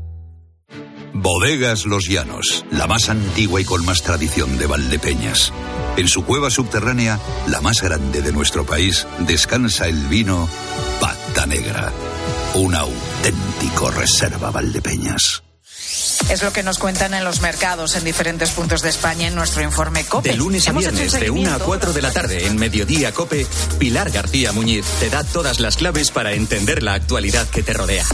Bodegas 1.13 1.85
Los 1.85 2.07
Llanos, 2.07 2.65
la 2.71 2.87
más 2.87 3.09
antigua 3.09 3.61
y 3.61 3.65
con 3.65 3.85
más 3.85 4.01
tradición 4.01 4.57
de 4.57 4.65
Valdepeñas. 4.65 5.51
En 5.97 6.07
su 6.07 6.23
cueva 6.23 6.49
subterránea, 6.49 7.19
la 7.47 7.61
más 7.61 7.81
grande 7.81 8.21
de 8.21 8.31
nuestro 8.31 8.65
país, 8.65 9.05
descansa 9.19 9.87
el 9.87 10.07
vino 10.07 10.47
Pata 10.99 11.45
Negra, 11.45 11.91
un 12.55 12.75
auténtico 12.75 13.91
reserva 13.91 14.51
Valdepeñas. 14.51 15.43
Es 16.29 16.43
lo 16.43 16.53
que 16.53 16.63
nos 16.63 16.77
cuentan 16.77 17.13
en 17.13 17.25
los 17.25 17.41
mercados 17.41 17.95
en 17.95 18.05
diferentes 18.05 18.51
puntos 18.51 18.81
de 18.81 18.89
España 18.89 19.27
en 19.27 19.35
nuestro 19.35 19.63
informe 19.63 20.05
COPE. 20.05 20.29
De 20.29 20.37
lunes 20.37 20.67
a 20.67 20.71
viernes, 20.71 21.11
de 21.11 21.29
1 21.29 21.41
a 21.49 21.53
seguimiento 21.53 21.65
4 21.65 21.93
de 21.93 22.01
la 22.01 22.11
tarde, 22.11 22.47
en 22.47 22.57
Mediodía 22.57 23.11
Cope, 23.11 23.45
Pilar 23.77 24.11
García 24.11 24.53
Muñiz 24.53 24.85
te 24.99 25.09
da 25.09 25.23
todas 25.23 25.59
las 25.59 25.75
claves 25.75 26.11
para 26.11 26.33
entender 26.33 26.83
la 26.83 26.93
actualidad 26.93 27.49
que 27.49 27.63
te 27.63 27.73
rodea. 27.73 28.05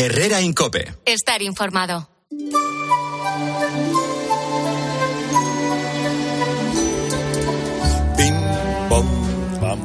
Herrera 0.00 0.40
Incope. 0.40 0.94
Estar 1.04 1.42
informado. 1.42 2.08
Pim, 8.16 8.34
pom, 8.88 9.06
pam, 9.58 9.80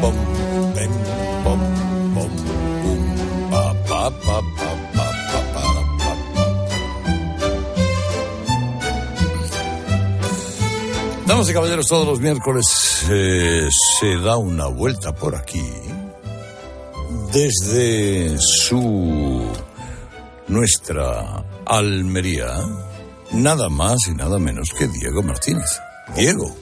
pom, 0.00 0.14
pim, 0.74 0.90
pom, 1.44 1.60
pom, 2.14 2.30
pum, 2.82 3.00
pa, 3.50 3.74
pa, 3.86 4.10
pa, 4.10 4.40
pa, 4.56 4.70
pa, 4.94 5.06
pa, 5.32 5.40
pa, 5.52 5.62
pa, 5.98 5.98
pa. 5.98 6.16
Damas 11.26 11.50
y 11.50 11.52
caballeros, 11.52 11.86
todos 11.86 12.06
los 12.06 12.20
miércoles 12.20 13.04
eh, 13.10 13.68
se 14.00 14.16
da 14.16 14.38
una 14.38 14.68
vuelta 14.68 15.14
por 15.14 15.36
aquí 15.36 15.62
desde 17.32 18.36
su 18.38 19.42
nuestra 20.48 21.44
Almería, 21.66 22.58
nada 23.32 23.68
más 23.68 23.96
y 24.08 24.14
nada 24.14 24.38
menos 24.38 24.68
que 24.76 24.88
Diego 24.88 25.22
Martínez. 25.22 25.80
Diego. 26.16 26.56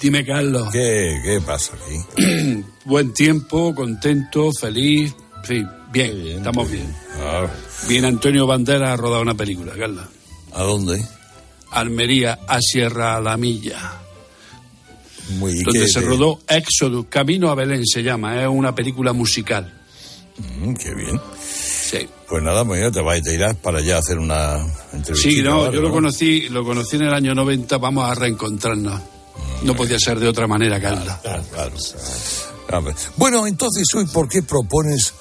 Dime, 0.00 0.24
Carlos. 0.24 0.70
¿Qué, 0.72 1.20
qué 1.22 1.40
pasa 1.40 1.72
aquí? 1.74 2.64
Buen 2.84 3.12
tiempo, 3.12 3.74
contento, 3.74 4.50
feliz. 4.58 5.14
En 5.38 5.44
fin, 5.44 5.68
bien, 5.92 6.26
estamos 6.38 6.70
bien. 6.70 6.94
Bien, 7.88 8.04
Antonio 8.04 8.46
Banderas 8.46 8.90
ha 8.90 8.96
rodado 8.96 9.22
una 9.22 9.34
película, 9.34 9.72
Carlos. 9.78 10.06
¿A 10.52 10.62
dónde? 10.62 11.04
Almería, 11.70 12.38
a 12.46 12.60
Sierra 12.60 13.16
a 13.16 13.20
la 13.20 13.36
Milla. 13.36 14.03
Muy 15.30 15.62
donde 15.62 15.80
¿qué 15.80 15.88
se 15.88 16.00
rodó 16.00 16.40
Éxodo, 16.48 17.06
Camino 17.08 17.50
a 17.50 17.54
Belén 17.54 17.84
se 17.86 18.02
llama, 18.02 18.42
es 18.42 18.48
una 18.48 18.74
película 18.74 19.12
musical. 19.12 19.72
Mm, 20.60 20.74
qué 20.74 20.94
bien. 20.94 21.20
Sí. 21.42 22.08
Pues 22.28 22.42
nada, 22.42 22.64
mañana 22.64 22.90
te, 22.90 23.00
vas, 23.00 23.22
te 23.22 23.34
irás 23.34 23.54
para 23.56 23.78
allá 23.78 23.96
a 23.96 23.98
hacer 24.00 24.18
una 24.18 24.56
entrevista. 24.92 25.30
Sí, 25.30 25.42
no, 25.42 25.70
yo 25.70 25.80
lo 25.80 25.90
conocí, 25.90 26.48
lo 26.48 26.64
conocí 26.64 26.96
en 26.96 27.02
el 27.02 27.14
año 27.14 27.34
90, 27.34 27.78
vamos 27.78 28.08
a 28.08 28.14
reencontrarnos. 28.14 29.00
No 29.62 29.74
podía 29.74 29.98
ser 29.98 30.18
de 30.18 30.28
otra 30.28 30.46
manera, 30.46 30.80
Carlos. 30.80 31.94
A 32.70 32.80
ver. 32.80 32.94
Bueno, 33.16 33.46
entonces 33.46 33.86
hoy, 33.94 34.06
¿por 34.06 34.28
qué 34.28 34.42
propones 34.42 35.14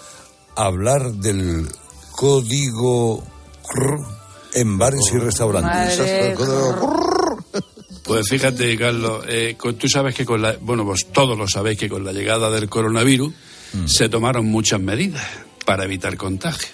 hablar 0.55 1.11
del 1.13 1.67
código 2.11 3.23
en 4.53 4.77
bares 4.77 5.11
y 5.13 5.17
restaurantes? 5.17 5.99
Madre 5.99 6.35
Pues 8.13 8.30
fíjate, 8.30 8.78
Carlos, 8.78 9.23
eh, 9.28 9.56
con- 9.58 9.76
tú 9.76 9.88
sabes 9.88 10.13
que 10.15 10.26
con 10.26 10.41
la, 10.41 10.58
bueno, 10.62 10.84
vos 10.84 11.08
todos 11.12 11.38
lo 11.38 11.47
sabéis 11.47 11.78
que 11.80 11.89
con 11.89 12.04
la 12.06 12.12
llegada 12.13 12.49
del 12.52 12.69
coronavirus 12.69 13.34
se 13.88 14.08
tomaron 14.08 14.45
muchas 14.45 14.80
medidas 14.80 15.26
para 15.65 15.86
evitar 15.86 16.15
contagio. 16.15 16.69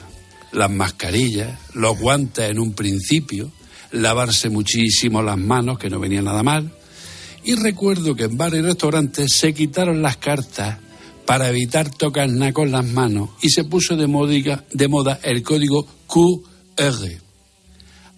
Las 0.51 0.69
mascarillas, 0.69 1.57
los 1.73 1.97
guantes 1.97 2.49
en 2.49 2.59
un 2.59 2.73
principio, 2.73 3.51
lavarse 3.91 4.49
muchísimo 4.49 5.21
las 5.21 5.37
manos, 5.37 5.79
que 5.79 5.89
no 5.89 5.99
venía 5.99 6.21
nada 6.21 6.43
mal. 6.43 6.71
Y 7.45 7.55
recuerdo 7.55 8.15
que 8.15 8.25
en 8.25 8.35
bares 8.37 8.59
y 8.59 8.63
restaurantes 8.63 9.31
se 9.33 9.53
quitaron 9.53 10.01
las 10.01 10.17
cartas 10.17 10.77
para 11.25 11.47
evitar 11.49 11.89
tocar 11.89 12.27
nada 12.29 12.51
con 12.51 12.69
las 12.71 12.85
manos 12.85 13.29
y 13.41 13.49
se 13.49 13.63
puso 13.63 13.95
de, 13.95 14.07
modiga- 14.07 14.65
de 14.73 14.87
moda 14.89 15.19
el 15.23 15.41
código 15.41 15.87
QR. 16.07 17.07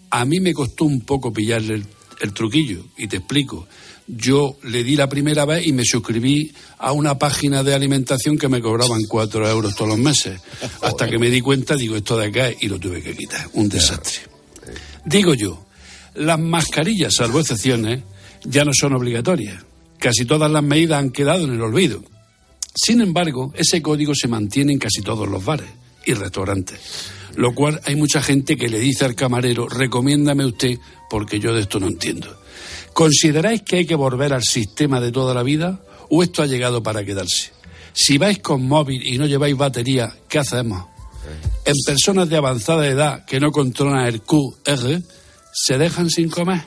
A 0.09 0.25
mí 0.25 0.39
me 0.39 0.53
costó 0.53 0.85
un 0.85 1.01
poco 1.01 1.31
pillarle 1.31 1.75
el, 1.75 1.85
el 2.21 2.33
truquillo, 2.33 2.85
y 2.97 3.07
te 3.07 3.17
explico. 3.17 3.67
Yo 4.07 4.57
le 4.63 4.83
di 4.83 4.95
la 4.95 5.09
primera 5.09 5.45
vez 5.45 5.65
y 5.65 5.73
me 5.73 5.85
suscribí 5.85 6.51
a 6.77 6.91
una 6.91 7.17
página 7.17 7.63
de 7.63 7.73
alimentación 7.73 8.37
que 8.37 8.47
me 8.47 8.61
cobraban 8.61 9.01
cuatro 9.07 9.47
euros 9.47 9.75
todos 9.75 9.89
los 9.89 9.99
meses. 9.99 10.39
Hasta 10.81 11.09
que 11.09 11.17
me 11.17 11.29
di 11.29 11.41
cuenta, 11.41 11.75
digo, 11.75 11.95
esto 11.95 12.17
de 12.17 12.27
acá, 12.27 12.49
y 12.59 12.67
lo 12.67 12.79
tuve 12.79 13.01
que 13.01 13.15
quitar. 13.15 13.49
Un 13.53 13.69
desastre. 13.69 14.21
Digo 15.05 15.33
yo, 15.33 15.65
las 16.15 16.39
mascarillas, 16.39 17.15
salvo 17.15 17.39
excepciones, 17.39 18.03
ya 18.43 18.65
no 18.65 18.71
son 18.73 18.93
obligatorias. 18.93 19.63
Casi 19.97 20.25
todas 20.25 20.51
las 20.51 20.63
medidas 20.63 20.99
han 20.99 21.11
quedado 21.11 21.45
en 21.45 21.53
el 21.53 21.61
olvido. 21.61 22.03
Sin 22.75 23.01
embargo, 23.01 23.53
ese 23.55 23.81
código 23.81 24.13
se 24.15 24.27
mantiene 24.27 24.73
en 24.73 24.79
casi 24.79 25.01
todos 25.01 25.27
los 25.27 25.43
bares 25.43 25.80
y 26.05 26.13
restaurantes. 26.13 26.79
Lo 27.35 27.55
cual 27.55 27.81
hay 27.85 27.95
mucha 27.95 28.21
gente 28.21 28.57
que 28.57 28.67
le 28.67 28.79
dice 28.79 29.05
al 29.05 29.15
camarero, 29.15 29.69
recomiéndame 29.69 30.45
usted, 30.45 30.77
porque 31.09 31.39
yo 31.39 31.53
de 31.53 31.61
esto 31.61 31.79
no 31.79 31.87
entiendo. 31.87 32.37
¿Consideráis 32.93 33.61
que 33.61 33.77
hay 33.77 33.85
que 33.85 33.95
volver 33.95 34.33
al 34.33 34.43
sistema 34.43 34.99
de 34.99 35.11
toda 35.11 35.33
la 35.33 35.43
vida 35.43 35.81
o 36.09 36.23
esto 36.23 36.43
ha 36.43 36.45
llegado 36.45 36.83
para 36.83 37.05
quedarse? 37.05 37.51
Si 37.93 38.17
vais 38.17 38.39
con 38.39 38.67
móvil 38.67 39.05
y 39.05 39.17
no 39.17 39.25
lleváis 39.25 39.55
batería, 39.55 40.13
¿qué 40.27 40.39
hacemos? 40.39 40.85
En 41.65 41.75
personas 41.85 42.29
de 42.29 42.37
avanzada 42.37 42.87
edad 42.87 43.25
que 43.25 43.39
no 43.39 43.51
controlan 43.51 44.07
el 44.07 44.21
QR, 44.21 45.01
¿se 45.53 45.77
dejan 45.77 46.09
sin 46.09 46.29
comer? 46.29 46.61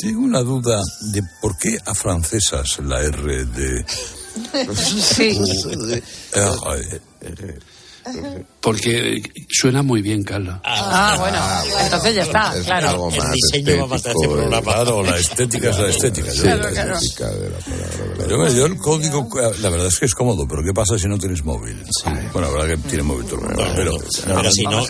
Tengo 0.00 0.20
una 0.20 0.40
duda 0.40 0.80
de 1.12 1.22
por 1.40 1.56
qué 1.58 1.78
a 1.84 1.94
francesas 1.94 2.78
la 2.80 3.00
R 3.00 3.44
de... 3.44 3.84
Sí. 4.74 5.38
Porque 8.60 9.22
suena 9.48 9.82
muy 9.82 10.02
bien, 10.02 10.24
Carlos. 10.24 10.56
Ah, 10.64 11.16
bueno, 11.18 11.38
entonces 11.84 12.14
ya 12.16 12.22
está, 12.22 12.56
Es 12.56 12.64
claro. 12.64 12.88
algo 12.90 13.10
El 13.10 13.18
más 13.18 13.32
diseño 13.32 13.88
va 13.88 13.96
de 13.98 14.10
este 14.10 14.28
programa. 14.28 14.60
Claro, 14.62 15.02
la 15.04 15.16
estética 15.18 15.70
es 15.70 15.78
la 15.78 15.88
estética. 15.88 16.30
sí. 16.32 16.40
Claro, 16.42 16.62
la 16.62 16.70
claro. 16.70 16.94
estética 16.94 17.28
de 17.30 17.50
la 17.50 17.58
palabra. 17.58 18.14
Pero 18.18 18.36
bueno, 18.38 18.52
yo 18.54 18.66
el 18.66 18.76
código, 18.78 19.28
la 19.60 19.68
verdad 19.70 19.86
es 19.86 19.98
que 19.98 20.06
es 20.06 20.14
cómodo, 20.14 20.46
pero 20.48 20.62
¿qué 20.64 20.72
pasa 20.72 20.98
si 20.98 21.06
no 21.06 21.16
tienes 21.18 21.44
móvil? 21.44 21.80
Bueno, 22.32 22.48
la 22.50 22.58
verdad 22.58 22.66
que 22.82 22.88
tiene 22.88 23.02
móvil 23.04 23.26
todo 23.26 23.36
el 23.40 23.46
mundo, 23.46 23.64
pero... 23.76 23.92
Pero 24.26 24.50
si 24.50 24.64
no, 24.64 24.82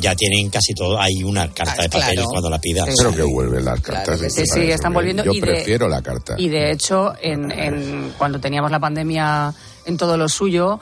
ya 0.00 0.14
tienen 0.14 0.50
casi 0.50 0.72
todo. 0.74 1.00
Hay 1.00 1.24
una 1.24 1.48
carta 1.52 1.82
de 1.82 1.88
papel 1.88 2.12
claro. 2.14 2.28
cuando 2.28 2.50
la 2.50 2.58
pidas. 2.60 2.88
Pero 2.96 3.14
que 3.14 3.22
vuelven 3.22 3.64
las 3.64 3.80
cartas. 3.80 4.20
sí. 4.20 4.30
Sí, 4.30 4.42
sí, 4.46 4.60
están 4.70 4.92
bien. 4.92 4.94
volviendo 4.94 5.24
Yo 5.24 5.32
y 5.32 5.40
de- 5.40 5.46
prefiero 5.46 5.88
la 5.88 6.02
carta. 6.02 6.34
Y 6.38 6.48
de 6.48 6.70
hecho, 6.70 7.14
en, 7.20 7.50
en- 7.50 8.12
cuando 8.16 8.38
teníamos 8.38 8.70
la 8.70 8.78
pandemia 8.78 9.52
en 9.86 9.96
todo 9.96 10.16
lo 10.16 10.28
suyo, 10.28 10.80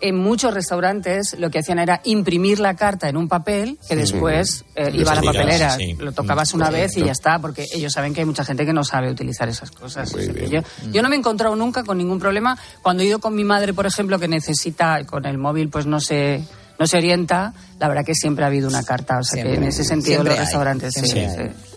en 0.00 0.16
muchos 0.16 0.52
restaurantes 0.52 1.36
lo 1.38 1.50
que 1.50 1.58
hacían 1.58 1.78
era 1.78 2.00
imprimir 2.04 2.60
la 2.60 2.74
carta 2.74 3.08
en 3.08 3.16
un 3.16 3.28
papel 3.28 3.78
que 3.88 3.96
después 3.96 4.64
eh, 4.74 4.90
iba 4.92 5.12
a 5.12 5.14
la 5.16 5.22
papelera. 5.22 5.70
sí. 5.70 5.94
Lo 5.98 6.12
tocabas 6.12 6.54
una 6.54 6.70
vez 6.70 6.96
y 6.96 7.04
ya 7.04 7.12
está, 7.12 7.38
porque 7.38 7.66
ellos 7.72 7.92
saben 7.92 8.14
que 8.14 8.20
hay 8.20 8.26
mucha 8.26 8.44
gente 8.44 8.66
que 8.66 8.72
no 8.72 8.84
sabe 8.84 9.10
utilizar 9.10 9.48
esas 9.48 9.70
cosas. 9.70 10.12
O 10.12 10.18
sea, 10.18 10.32
que 10.32 10.48
yo, 10.48 10.60
yo 10.92 11.02
no 11.02 11.08
me 11.08 11.16
he 11.16 11.18
encontrado 11.18 11.56
nunca 11.56 11.84
con 11.84 11.98
ningún 11.98 12.18
problema. 12.18 12.58
Cuando 12.82 13.02
he 13.02 13.06
ido 13.06 13.18
con 13.18 13.34
mi 13.34 13.44
madre, 13.44 13.72
por 13.72 13.86
ejemplo, 13.86 14.18
que 14.18 14.28
necesita, 14.28 15.04
con 15.04 15.26
el 15.26 15.38
móvil, 15.38 15.68
pues 15.68 15.86
no 15.86 16.00
se, 16.00 16.42
no 16.78 16.86
se 16.86 16.96
orienta, 16.98 17.54
la 17.78 17.88
verdad 17.88 18.04
que 18.04 18.14
siempre 18.14 18.44
ha 18.44 18.48
habido 18.48 18.68
una 18.68 18.82
carta. 18.82 19.18
O 19.18 19.24
sea, 19.24 19.42
que 19.42 19.54
en 19.54 19.64
ese 19.64 19.84
sentido 19.84 20.22
los 20.22 20.34
hay, 20.34 20.40
restaurantes 20.40 20.94
sí, 20.94 21.06
siempre 21.06 21.34
sí. 21.34 21.40
hay. 21.40 21.48
Sí, 21.48 21.75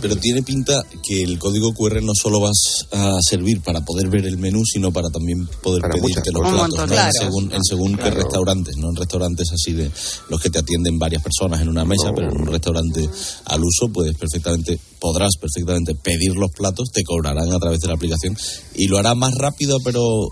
pero 0.00 0.16
tiene 0.16 0.42
pinta 0.42 0.82
que 1.02 1.22
el 1.22 1.38
código 1.38 1.72
QR 1.72 2.02
no 2.02 2.12
solo 2.14 2.40
va 2.40 2.50
a 2.92 3.18
servir 3.22 3.60
para 3.60 3.80
poder 3.84 4.08
ver 4.08 4.26
el 4.26 4.38
menú, 4.38 4.62
sino 4.64 4.92
para 4.92 5.08
también 5.08 5.46
poder 5.62 5.82
Para 5.82 5.94
pedirte 5.94 6.30
los 6.32 6.42
platos, 6.42 6.58
montón, 6.58 6.88
¿no? 6.88 6.94
claro. 6.94 7.10
En 7.14 7.26
según, 7.26 7.52
en 7.52 7.64
según 7.64 7.96
qué 7.96 8.10
restaurantes, 8.10 8.76
no 8.76 8.90
en 8.90 8.96
restaurantes 8.96 9.48
así 9.52 9.72
de 9.72 9.90
los 10.28 10.40
que 10.40 10.50
te 10.50 10.58
atienden 10.58 10.98
varias 10.98 11.22
personas 11.22 11.60
en 11.60 11.68
una 11.68 11.84
mesa, 11.84 12.12
pero 12.14 12.30
en 12.30 12.40
un 12.40 12.46
restaurante 12.46 13.08
al 13.46 13.62
uso 13.62 13.88
puedes 13.92 14.16
perfectamente, 14.16 14.78
podrás 15.00 15.36
perfectamente 15.40 15.94
pedir 15.94 16.34
los 16.34 16.50
platos, 16.50 16.90
te 16.92 17.04
cobrarán 17.04 17.52
a 17.52 17.58
través 17.58 17.80
de 17.80 17.88
la 17.88 17.94
aplicación 17.94 18.36
y 18.74 18.86
lo 18.86 18.98
hará 18.98 19.14
más 19.14 19.34
rápido, 19.34 19.78
pero 19.84 20.28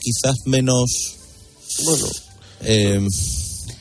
quizás 0.00 0.36
menos, 0.46 0.90
Bueno, 1.84 2.06
eh, 2.60 3.00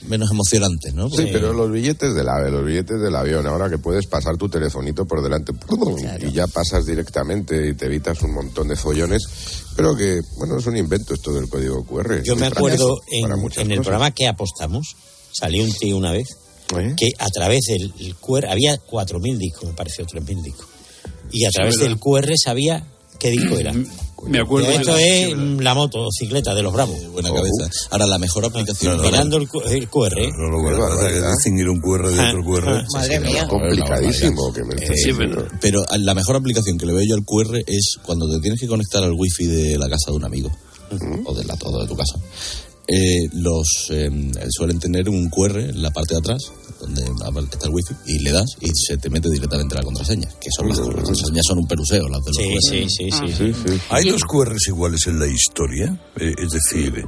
menos 0.07 0.31
emocionante, 0.31 0.91
¿no? 0.93 1.09
Sí, 1.09 1.27
pero 1.31 1.53
los 1.53 1.71
billetes 1.71 2.13
del 2.13 2.27
AVE, 2.27 2.51
los 2.51 2.65
billetes 2.65 2.99
del 2.99 3.15
avión, 3.15 3.45
ahora 3.47 3.69
que 3.69 3.77
puedes 3.77 4.07
pasar 4.07 4.37
tu 4.37 4.49
telefonito 4.49 5.05
por 5.05 5.21
delante 5.21 5.53
y 6.19 6.31
ya 6.31 6.47
pasas 6.47 6.85
directamente 6.85 7.69
y 7.69 7.73
te 7.73 7.85
evitas 7.85 8.21
un 8.21 8.33
montón 8.33 8.67
de 8.67 8.75
follones, 8.75 9.21
pero 9.75 9.95
que, 9.95 10.21
bueno, 10.37 10.57
es 10.57 10.65
un 10.65 10.77
invento 10.77 11.13
esto 11.13 11.31
del 11.33 11.49
código 11.49 11.85
QR. 11.85 12.23
Yo 12.23 12.35
me 12.35 12.47
acuerdo 12.47 12.99
en, 13.09 13.31
el 13.31 13.41
cosas. 13.41 13.65
programa 13.79 14.11
que 14.11 14.27
apostamos, 14.27 14.95
salió 15.31 15.63
un 15.63 15.71
tío 15.71 15.97
una 15.97 16.11
vez, 16.11 16.27
¿Eh? 16.77 16.95
que 16.97 17.11
a 17.19 17.29
través 17.29 17.61
del 17.67 17.93
el 17.99 18.15
QR, 18.15 18.47
había 18.47 18.75
4.000 18.75 19.37
discos, 19.37 19.69
me 19.69 19.73
pareció, 19.73 20.05
3.000 20.05 20.43
discos. 20.43 20.67
Y 21.31 21.45
a 21.45 21.49
través 21.49 21.79
del 21.79 21.97
QR 21.97 22.29
sabía 22.35 22.85
qué 23.21 23.29
disco 23.31 23.57
era. 23.57 23.73
Me 24.27 24.39
acuerdo 24.39 24.69
Esto 24.69 24.91
la- 24.91 25.01
es 25.01 25.35
mm, 25.35 25.59
la 25.61 25.73
motocicleta 25.73 26.53
de 26.53 26.61
los 26.61 26.71
Bravos. 26.71 26.95
Buena 27.11 27.29
cabeza. 27.29 27.69
Ahora, 27.89 28.05
la 28.05 28.19
mejor 28.19 28.45
aplicación... 28.45 28.97
no, 28.97 29.03
no, 29.03 29.09
Mirando 29.09 29.37
el, 29.37 29.47
cu- 29.47 29.61
el 29.61 29.87
QR. 29.89 30.15
No 30.37 30.49
lo 30.49 30.63
Qué 30.63 30.73
es 30.73 30.77
barbaridad. 30.79 31.31
distinguir 31.31 31.69
un 31.69 31.81
QR 31.81 32.07
de 32.07 32.27
otro 32.29 32.43
QR. 32.43 32.83
Madre 32.93 33.19
mía. 33.19 33.47
Complicadísimo 33.47 34.53
que 34.53 34.63
me 34.63 34.75
estés 34.75 35.01
Sí, 35.03 35.11
pero- 35.17 35.47
Pero 35.59 35.81
a- 35.89 35.97
la 35.97 36.13
mejor 36.13 36.35
aplicación 36.35 36.77
que 36.77 36.85
le 36.85 36.93
veo 36.93 37.03
yo 37.03 37.15
al 37.15 37.25
QR 37.25 37.63
es 37.65 37.95
cuando 38.03 38.29
te 38.31 38.39
tienes 38.41 38.59
que 38.59 38.67
conectar 38.67 39.03
al 39.03 39.13
wifi 39.13 39.45
de 39.47 39.77
la 39.79 39.89
casa 39.89 40.11
de 40.11 40.17
un 40.17 40.25
amigo 40.25 40.51
o 41.25 41.33
de 41.33 41.43
la 41.45 41.55
todo 41.57 41.81
de 41.81 41.87
tu 41.87 41.95
casa. 41.95 42.15
Eh, 42.87 43.29
los 43.33 43.67
eh, 43.91 44.09
suelen 44.49 44.79
tener 44.79 45.07
un 45.07 45.29
QR 45.29 45.59
en 45.59 45.81
la 45.81 45.91
parte 45.91 46.15
de 46.15 46.19
atrás 46.19 46.41
donde 46.79 47.03
está 47.51 47.67
el 47.67 47.73
wifi 47.73 47.93
y 48.07 48.19
le 48.19 48.31
das 48.31 48.47
y 48.59 48.69
se 48.73 48.97
te 48.97 49.07
mete 49.09 49.29
directamente 49.29 49.75
la 49.75 49.83
contraseña 49.83 50.27
que 50.41 50.49
son 50.57 50.67
las, 50.67 50.79
las 50.79 50.87
contraseñas 50.89 51.45
son 51.47 51.59
un 51.59 51.67
peruseo 51.67 52.07
las 52.09 52.21
de 52.23 52.31
los 52.31 52.37
Sí, 52.37 52.43
QR. 52.43 52.89
sí, 52.89 52.89
sí, 52.89 53.11
sí. 53.11 53.33
Sí, 53.37 53.53
sí. 53.53 53.81
¿Hay 53.91 54.09
dos 54.09 54.23
QRs 54.23 54.67
iguales 54.69 55.05
en 55.05 55.19
la 55.19 55.27
historia? 55.27 55.95
Eh, 56.19 56.33
es 56.37 56.49
decir, 56.49 57.05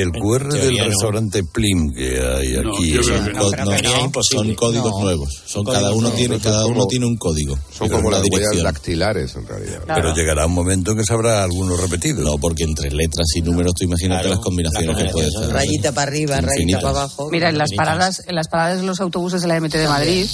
el 0.00 0.10
QR 0.12 0.48
del 0.52 0.78
restaurante 0.78 1.42
Plim 1.44 1.92
que 1.94 2.18
hay 2.20 2.56
aquí. 2.56 2.92
no. 3.34 3.50
No, 3.50 4.10
son 4.22 4.54
códigos 4.54 4.92
No. 4.92 5.00
nuevos 5.00 5.28
son 5.46 5.64
Son 5.64 5.74
cada 5.74 5.90
uno 5.92 6.00
nuevos. 6.02 6.16
tiene 6.18 6.38
cada 6.38 6.64
uno 6.66 6.74
como- 6.74 6.86
tiene 6.86 7.06
un 7.06 7.16
código 7.16 7.58
Son 7.76 7.88
como 7.88 8.10
las 8.10 8.22
huellas 8.30 8.62
dactilares, 8.62 9.34
en 9.36 9.46
realidad. 9.46 9.82
Pero 9.86 10.14
llegará 10.14 10.46
un 10.46 10.52
momento 10.52 10.94
que 10.94 11.04
sabrá 11.04 11.42
algunos 11.42 11.80
repetidos. 11.80 12.24
no 12.24 12.38
porque 12.38 12.64
entre 12.64 12.90
letras 12.90 13.26
y 13.36 13.42
números 13.42 13.72
tú 13.78 13.84
imagínate 13.84 14.22
Claro, 14.22 14.36
las 14.36 14.44
combinaciones 14.44 14.96
que 14.96 15.10
puedes 15.12 15.36
hacer 15.36 15.50
Rayita 15.52 15.92
para 15.92 16.10
arriba, 16.10 16.40
rayita 16.40 16.78
para 16.80 16.90
abajo. 16.90 17.28
Mira, 17.30 17.48
en 17.48 17.58
las 17.58 17.72
paradas, 17.76 18.22
en 18.26 18.34
las 18.34 18.48
paradas 18.48 18.80
de 18.80 18.86
los 18.86 19.00
autobuses 19.00 19.42
de 19.42 19.48
la 19.48 19.56
MT 19.60 19.78
de 19.78 19.88
Madrid 19.88 20.26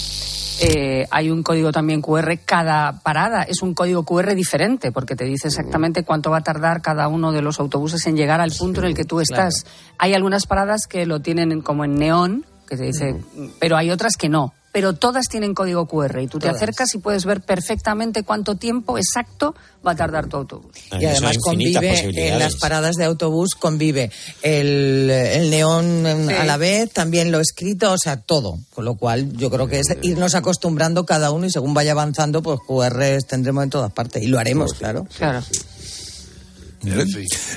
eh, 0.60 1.06
hay 1.10 1.30
un 1.30 1.42
código 1.42 1.72
también 1.72 2.02
QR. 2.02 2.38
Cada 2.44 3.00
parada 3.02 3.42
es 3.42 3.62
un 3.62 3.74
código 3.74 4.04
QR 4.04 4.34
diferente, 4.34 4.92
porque 4.92 5.16
te 5.16 5.24
dice 5.24 5.48
exactamente 5.48 6.04
cuánto 6.04 6.30
va 6.30 6.38
a 6.38 6.42
tardar 6.42 6.82
cada 6.82 7.08
uno 7.08 7.32
de 7.32 7.42
los 7.42 7.58
autobuses 7.60 8.06
en 8.06 8.16
llegar 8.16 8.40
al 8.40 8.52
punto 8.52 8.80
en 8.80 8.86
el 8.86 8.94
que 8.94 9.04
tú 9.04 9.20
estás. 9.20 9.66
Hay 9.98 10.14
algunas 10.14 10.46
paradas 10.46 10.86
que 10.88 11.06
lo 11.06 11.20
tienen 11.20 11.52
en- 11.52 11.62
como 11.62 11.84
en 11.84 11.94
neón, 11.94 12.44
que 12.72 12.78
te 12.78 12.84
dice, 12.84 13.14
pero 13.58 13.76
hay 13.76 13.90
otras 13.90 14.16
que 14.16 14.30
no. 14.30 14.54
Pero 14.72 14.94
todas 14.94 15.26
tienen 15.28 15.52
código 15.52 15.84
QR 15.86 16.18
y 16.22 16.28
tú 16.28 16.38
te 16.38 16.48
acercas 16.48 16.94
y 16.94 16.98
puedes 16.98 17.26
ver 17.26 17.42
perfectamente 17.42 18.22
cuánto 18.22 18.54
tiempo 18.54 18.96
exacto 18.96 19.54
va 19.86 19.90
a 19.92 19.96
tardar 19.96 20.28
tu 20.28 20.38
autobús. 20.38 20.72
Y 20.98 21.04
además 21.04 21.36
convive 21.36 22.28
en 22.30 22.38
las 22.38 22.56
paradas 22.56 22.96
de 22.96 23.04
autobús, 23.04 23.50
convive 23.54 24.10
el, 24.40 25.10
el 25.10 25.50
neón 25.50 26.06
Sí. 26.26 26.34
a 26.34 26.44
la 26.44 26.56
vez, 26.56 26.90
también 26.90 27.30
lo 27.30 27.40
escrito, 27.40 27.92
o 27.92 27.98
sea, 27.98 28.16
todo. 28.22 28.58
Con 28.72 28.86
lo 28.86 28.94
cual 28.94 29.36
yo 29.36 29.50
creo 29.50 29.68
que 29.68 29.80
es 29.80 29.94
irnos 30.00 30.34
acostumbrando 30.34 31.04
cada 31.04 31.32
uno 31.32 31.44
y 31.44 31.50
según 31.50 31.74
vaya 31.74 31.92
avanzando, 31.92 32.42
pues 32.42 32.58
QRs 32.66 33.26
tendremos 33.26 33.64
en 33.64 33.68
todas 33.70 33.92
partes. 33.92 34.22
Y 34.22 34.28
lo 34.28 34.38
haremos, 34.38 34.72
claro. 34.72 35.06
Claro. 35.18 35.42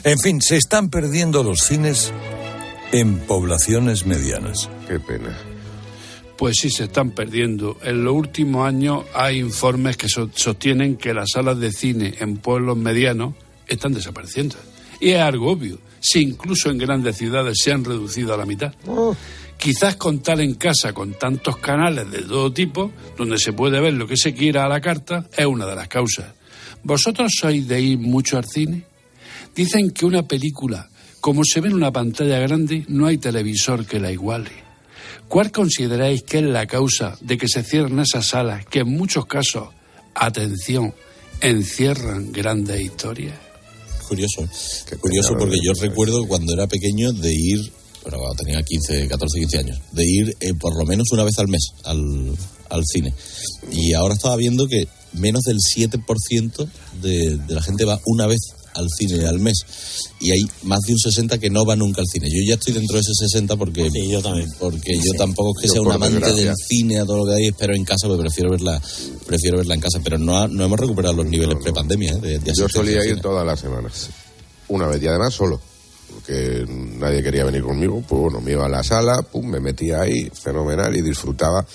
En 0.04 0.20
fin, 0.20 0.42
se 0.42 0.58
están 0.58 0.90
perdiendo 0.90 1.44
los 1.44 1.60
cines 1.62 2.12
en 2.92 3.20
poblaciones 3.20 4.06
medianas. 4.06 4.70
Qué 4.88 5.00
pena. 5.00 5.38
Pues 6.38 6.58
sí, 6.60 6.70
se 6.70 6.86
están 6.86 7.12
perdiendo. 7.12 7.78
En 7.84 8.04
los 8.04 8.14
últimos 8.14 8.68
años 8.68 9.06
hay 9.14 9.40
informes 9.40 9.96
que 9.98 10.10
so- 10.10 10.30
sostienen 10.34 10.98
que 10.98 11.14
las 11.14 11.30
salas 11.34 11.60
de 11.60 11.72
cine 11.72 12.16
en 12.20 12.38
pueblos 12.38 12.78
medianos 12.78 13.34
están 13.68 13.94
desapareciendo. 13.94 14.56
Y 15.00 15.12
es 15.12 15.22
algo 15.22 15.52
obvio. 15.52 15.80
Si 16.00 16.20
incluso 16.22 16.70
en 16.70 16.78
grandes 16.78 17.18
ciudades 17.18 17.58
se 17.64 17.72
han 17.72 17.84
reducido 17.86 18.34
a 18.34 18.38
la 18.38 18.46
mitad. 18.46 18.74
Quizás 19.58 19.96
contar 19.96 20.42
en 20.42 20.56
casa 20.56 20.94
con 20.94 21.14
tantos 21.14 21.58
canales 21.58 22.12
de 22.12 22.22
todo 22.22 22.52
tipo, 22.52 22.92
donde 23.18 23.38
se 23.40 23.54
puede 23.54 23.80
ver 23.80 23.94
lo 23.94 24.06
que 24.06 24.18
se 24.18 24.34
quiera 24.34 24.66
a 24.66 24.70
la 24.70 24.82
carta, 24.82 25.26
es 25.36 25.46
una 25.46 25.66
de 25.66 25.76
las 25.76 25.88
causas. 25.88 26.34
¿Vosotros 26.84 27.32
sois 27.40 27.66
de 27.68 27.82
ir 27.82 27.98
mucho 27.98 28.38
al 28.38 28.46
cine? 28.46 28.84
Dicen 29.56 29.92
que 29.92 30.06
una 30.06 30.24
película, 30.24 30.90
como 31.26 31.42
se 31.44 31.60
ve 31.60 31.70
en 31.70 31.74
una 31.74 31.92
pantalla 31.92 32.38
grande, 32.38 32.86
no 32.88 33.08
hay 33.08 33.18
televisor 33.18 33.88
que 33.88 34.00
la 34.00 34.12
iguale. 34.12 34.52
¿Cuál 35.28 35.52
consideráis 35.52 36.22
que 36.22 36.38
es 36.38 36.44
la 36.44 36.68
causa 36.68 37.18
de 37.20 37.36
que 37.36 37.48
se 37.48 37.64
cierren 37.64 37.98
esas 37.98 38.28
salas 38.28 38.64
que 38.68 38.82
en 38.82 38.90
muchos 38.90 39.26
casos, 39.26 39.70
atención, 40.14 40.94
encierran 41.42 42.32
grandes 42.32 42.80
historias? 42.80 43.34
Curioso. 44.08 44.48
Curioso 45.02 45.34
porque 45.40 45.58
yo 45.64 45.74
recuerdo 45.82 46.28
cuando 46.28 46.54
era 46.54 46.68
pequeño 46.68 47.12
de 47.12 47.34
ir, 47.34 47.72
bueno, 48.04 48.20
cuando 48.20 48.44
tenía 48.44 48.62
15, 48.62 49.08
14, 49.08 49.40
15 49.40 49.58
años, 49.58 49.80
de 49.94 50.06
ir 50.06 50.38
eh, 50.40 50.54
por 50.54 50.78
lo 50.78 50.86
menos 50.86 51.08
una 51.12 51.24
vez 51.24 51.40
al 51.40 51.48
mes 51.48 51.70
al, 51.86 52.36
al 52.70 52.84
cine. 52.86 53.16
Y 53.72 53.94
ahora 53.94 54.14
estaba 54.14 54.36
viendo 54.36 54.68
que 54.68 54.88
menos 55.14 55.42
del 55.42 55.58
7% 55.58 56.70
de, 57.02 57.38
de 57.38 57.56
la 57.56 57.64
gente 57.64 57.84
va 57.84 58.00
una 58.06 58.28
vez 58.28 58.42
al 58.76 58.88
cine 58.90 59.26
al 59.26 59.40
mes. 59.40 59.66
Y 60.20 60.32
hay 60.32 60.42
más 60.64 60.80
de 60.82 60.94
un 60.94 61.00
60 61.00 61.38
que 61.40 61.50
no 61.50 61.66
va 61.66 61.76
nunca 61.76 62.02
al 62.02 62.08
cine. 62.08 62.28
Yo 62.30 62.44
ya 62.48 62.56
estoy 62.56 62.74
dentro 62.74 62.96
de 62.96 63.02
ese 63.02 63.14
60 63.16 63.56
porque 63.58 63.90
yo 64.10 64.22
también. 64.22 64.50
porque 64.60 64.96
yo 64.98 65.12
tampoco 65.18 65.52
es 65.58 65.62
que 65.62 65.68
Yo 65.68 65.74
sea 65.74 65.82
un 65.82 65.92
amante 65.92 66.34
del 66.34 66.54
cine 66.56 67.00
a 67.00 67.06
todo 67.06 67.18
lo 67.18 67.26
que 67.26 67.34
hay, 67.42 67.48
espero 67.48 67.76
en 67.76 67.84
casa, 67.86 68.08
pero 68.08 68.20
prefiero 68.20 68.52
verla 68.52 68.82
prefiero 69.26 69.58
verla 69.58 69.74
en 69.76 69.82
casa, 69.82 70.00
pero 70.04 70.18
no, 70.18 70.38
ha- 70.38 70.48
no 70.48 70.64
hemos 70.66 70.80
recuperado 70.80 71.16
los 71.16 71.26
niveles 71.26 71.58
prepandemia 71.62 72.14
¿eh? 72.14 72.20
de, 72.22 72.40
de 72.40 72.54
Yo 72.54 72.68
solía 72.70 73.04
ir 73.06 73.20
todas 73.22 73.46
las 73.46 73.60
semanas. 73.60 74.10
Una 74.68 74.88
vez 74.88 75.02
y 75.02 75.08
además 75.08 75.34
solo. 75.34 75.60
Porque 76.14 76.66
nadie 76.68 77.22
quería 77.22 77.44
venir 77.44 77.62
conmigo. 77.64 78.02
Pues 78.08 78.22
bueno, 78.22 78.40
me 78.42 78.52
iba 78.54 78.66
a 78.66 78.70
la 78.70 78.84
sala, 78.84 79.22
pum, 79.24 79.46
me 79.48 79.60
metía 79.60 80.02
ahí, 80.02 80.30
fenomenal, 80.34 80.96
y 80.96 81.02
disfrutaba 81.02 81.66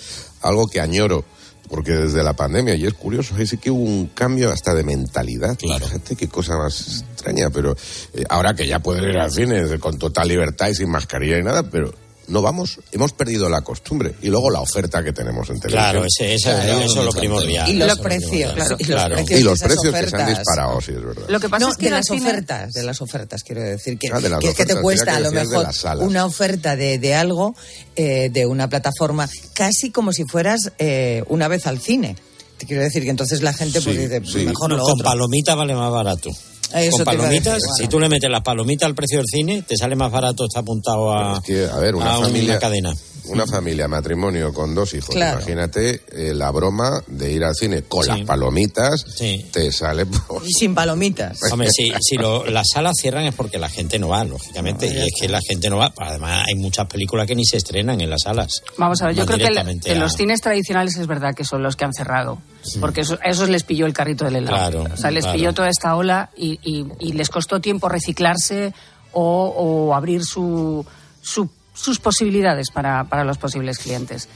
algo 0.42 0.66
que 0.66 0.80
añoro. 0.80 1.24
Porque 1.70 1.92
desde 1.92 2.24
la 2.24 2.34
pandemia, 2.34 2.74
y 2.74 2.84
es 2.84 2.94
curioso, 2.94 3.36
ahí 3.36 3.46
sí 3.46 3.56
que 3.56 3.70
hubo 3.70 3.84
un 3.84 4.08
cambio 4.08 4.50
hasta 4.50 4.74
de 4.74 4.82
mentalidad. 4.82 5.56
Claro. 5.56 5.86
Fíjate 5.86 6.16
qué 6.16 6.28
cosa 6.28 6.56
más 6.56 7.04
extraña, 7.12 7.48
pero 7.50 7.76
eh, 8.12 8.24
ahora 8.28 8.54
que 8.54 8.66
ya 8.66 8.80
pueden 8.80 9.04
ir 9.04 9.18
al 9.18 9.30
cine 9.30 9.78
con 9.78 9.96
total 9.96 10.28
libertad 10.28 10.68
y 10.68 10.74
sin 10.74 10.90
mascarilla 10.90 11.38
y 11.38 11.44
nada, 11.44 11.62
pero 11.62 11.92
no 12.30 12.40
vamos, 12.42 12.78
hemos 12.92 13.12
perdido 13.12 13.48
la 13.48 13.60
costumbre. 13.62 14.14
Y 14.22 14.28
luego 14.28 14.50
la 14.50 14.60
oferta 14.60 15.02
que 15.04 15.12
tenemos 15.12 15.50
en 15.50 15.60
televisión. 15.60 15.70
Claro, 15.70 16.04
ese- 16.06 16.36
Claro, 16.42 16.78
eso 16.80 17.00
es 17.00 17.04
lo 17.06 17.12
primordial. 17.12 17.68
Y 17.68 17.76
Eso 17.76 17.86
los 17.86 17.98
precios, 17.98 18.52
claro, 18.54 18.76
y 18.78 18.84
los 18.84 18.94
Claro. 18.96 19.14
precios 19.16 19.40
Y 19.40 19.42
los 19.42 19.58
precios 19.60 19.94
que 19.94 20.08
se 20.08 20.16
han 20.16 20.26
disparado, 20.34 20.80
sí, 20.80 20.92
es 20.92 21.04
verdad. 21.04 21.24
Lo 21.28 21.40
que 21.40 21.48
pasa 21.48 21.64
no, 21.66 21.70
es 21.72 21.76
que 21.76 21.84
de 21.86 21.90
las 21.90 22.10
ofertas, 22.10 22.72
de 22.72 22.82
las 22.82 23.00
ofertas, 23.02 23.42
quiero 23.42 23.62
decir 23.62 23.98
que, 23.98 24.08
Ah, 24.12 24.20
de 24.20 24.28
las 24.28 24.40
que, 24.40 24.54
que 24.54 24.64
te 24.66 24.76
cuesta 24.80 25.16
a 25.16 25.20
lo 25.20 25.30
mejor 25.32 25.66
una 26.00 26.24
oferta 26.24 26.76
de, 26.76 26.98
de 26.98 27.14
algo, 27.14 27.54
eh, 27.96 28.30
de 28.32 28.46
una 28.46 28.68
plataforma, 28.68 29.28
casi 29.54 29.90
como 29.90 30.12
si 30.12 30.24
fueras 30.24 30.72
eh, 30.78 31.22
una 31.28 31.48
vez 31.48 31.66
al 31.66 31.80
cine. 31.80 32.16
Te 32.58 32.66
quiero 32.66 32.82
decir 32.82 33.02
que 33.04 33.10
entonces 33.10 33.40
la 33.42 33.52
gente 33.54 33.80
pues 33.80 33.96
dice, 33.96 34.20
sí. 34.24 34.44
mejor 34.44 34.70
No, 34.70 34.76
lo 34.76 34.82
con 34.84 34.92
otro. 34.92 35.04
palomitas 35.04 35.56
vale 35.56 35.74
más 35.74 35.90
barato. 35.90 36.30
Eso 36.74 36.96
con 36.98 37.04
palomitas, 37.04 37.54
decir, 37.54 37.70
si 37.78 37.88
tú 37.88 37.98
le 37.98 38.08
metes 38.08 38.30
las 38.30 38.42
palomitas 38.42 38.86
al 38.86 38.94
precio 38.94 39.18
del 39.18 39.26
cine, 39.26 39.62
te 39.62 39.76
sale 39.76 39.96
más 39.96 40.10
barato, 40.10 40.44
está 40.44 40.60
apuntado 40.60 41.12
a, 41.12 41.34
Es 41.38 41.40
que, 41.44 41.64
a 41.66 41.76
ver, 41.76 41.94
una 41.94 42.14
a 42.16 42.20
familia. 42.20 42.58
cadena. 42.58 42.94
Una 43.32 43.46
familia, 43.46 43.88
matrimonio 43.88 44.52
con 44.52 44.74
dos 44.74 44.94
hijos. 44.94 45.14
Claro. 45.14 45.38
Imagínate 45.38 46.02
eh, 46.12 46.34
la 46.34 46.50
broma 46.50 47.02
de 47.06 47.32
ir 47.32 47.44
al 47.44 47.54
cine 47.54 47.82
con 47.82 48.02
Sí. 48.04 48.08
las 48.10 48.20
palomitas. 48.22 49.04
Sí. 49.16 49.46
Te 49.52 49.70
sale. 49.72 50.06
por- 50.06 50.42
Y 50.46 50.52
sin 50.52 50.74
palomitas. 50.74 51.38
Hombre, 51.52 51.68
si, 51.70 51.92
si 52.00 52.16
lo- 52.16 52.44
las 52.46 52.66
salas 52.72 52.94
cierran 53.00 53.24
es 53.26 53.34
porque 53.34 53.58
la 53.58 53.68
gente 53.68 53.98
no 53.98 54.08
va, 54.08 54.24
lógicamente. 54.24 54.86
y 54.86 54.96
es 54.98 55.12
que 55.20 55.28
la 55.28 55.40
gente 55.46 55.70
no 55.70 55.76
va. 55.78 55.92
Además, 55.98 56.44
hay 56.48 56.54
muchas 56.56 56.86
películas 56.86 57.26
que 57.26 57.34
ni 57.34 57.44
se 57.44 57.56
estrenan 57.56 58.00
en 58.00 58.10
las 58.10 58.22
salas. 58.22 58.62
Vamos 58.78 59.00
a 59.02 59.06
ver, 59.06 59.14
yo 59.16 59.26
creo 59.26 59.38
que, 59.38 59.44
el- 59.46 59.58
a- 59.58 59.94
los 60.00 60.12
cines 60.12 60.40
tradicionales 60.40 60.96
es 60.96 61.06
verdad 61.06 61.34
que 61.34 61.44
son 61.44 61.62
los 61.62 61.76
que 61.76 61.84
han 61.84 61.92
cerrado, 61.92 62.38
porque 62.80 63.02
eso, 63.02 63.18
a 63.22 63.28
esos 63.30 63.48
les 63.48 63.62
pilló 63.64 63.86
el 63.86 63.92
carrito 63.92 64.24
del 64.24 64.36
helado. 64.36 64.82
Claro, 64.82 64.94
o 64.94 64.96
sea, 64.96 65.10
les 65.10 65.24
claro. 65.24 65.36
pilló 65.38 65.52
toda 65.54 65.68
esta 65.68 65.94
ola 65.96 66.30
y, 66.36 66.58
y- 66.62 66.86
y 67.00 67.12
les 67.12 67.28
costó 67.28 67.60
tiempo 67.60 67.88
reciclarse 67.88 68.72
o, 69.12 69.46
o 69.56 69.94
abrir 69.94 70.22
su, 70.24 70.84
su- 71.20 71.50
sus 71.74 71.98
posibilidades 72.00 72.70
para, 72.70 73.04
para 73.04 73.24
los 73.24 73.38
posibles 73.38 73.78
clientes. 73.78 74.28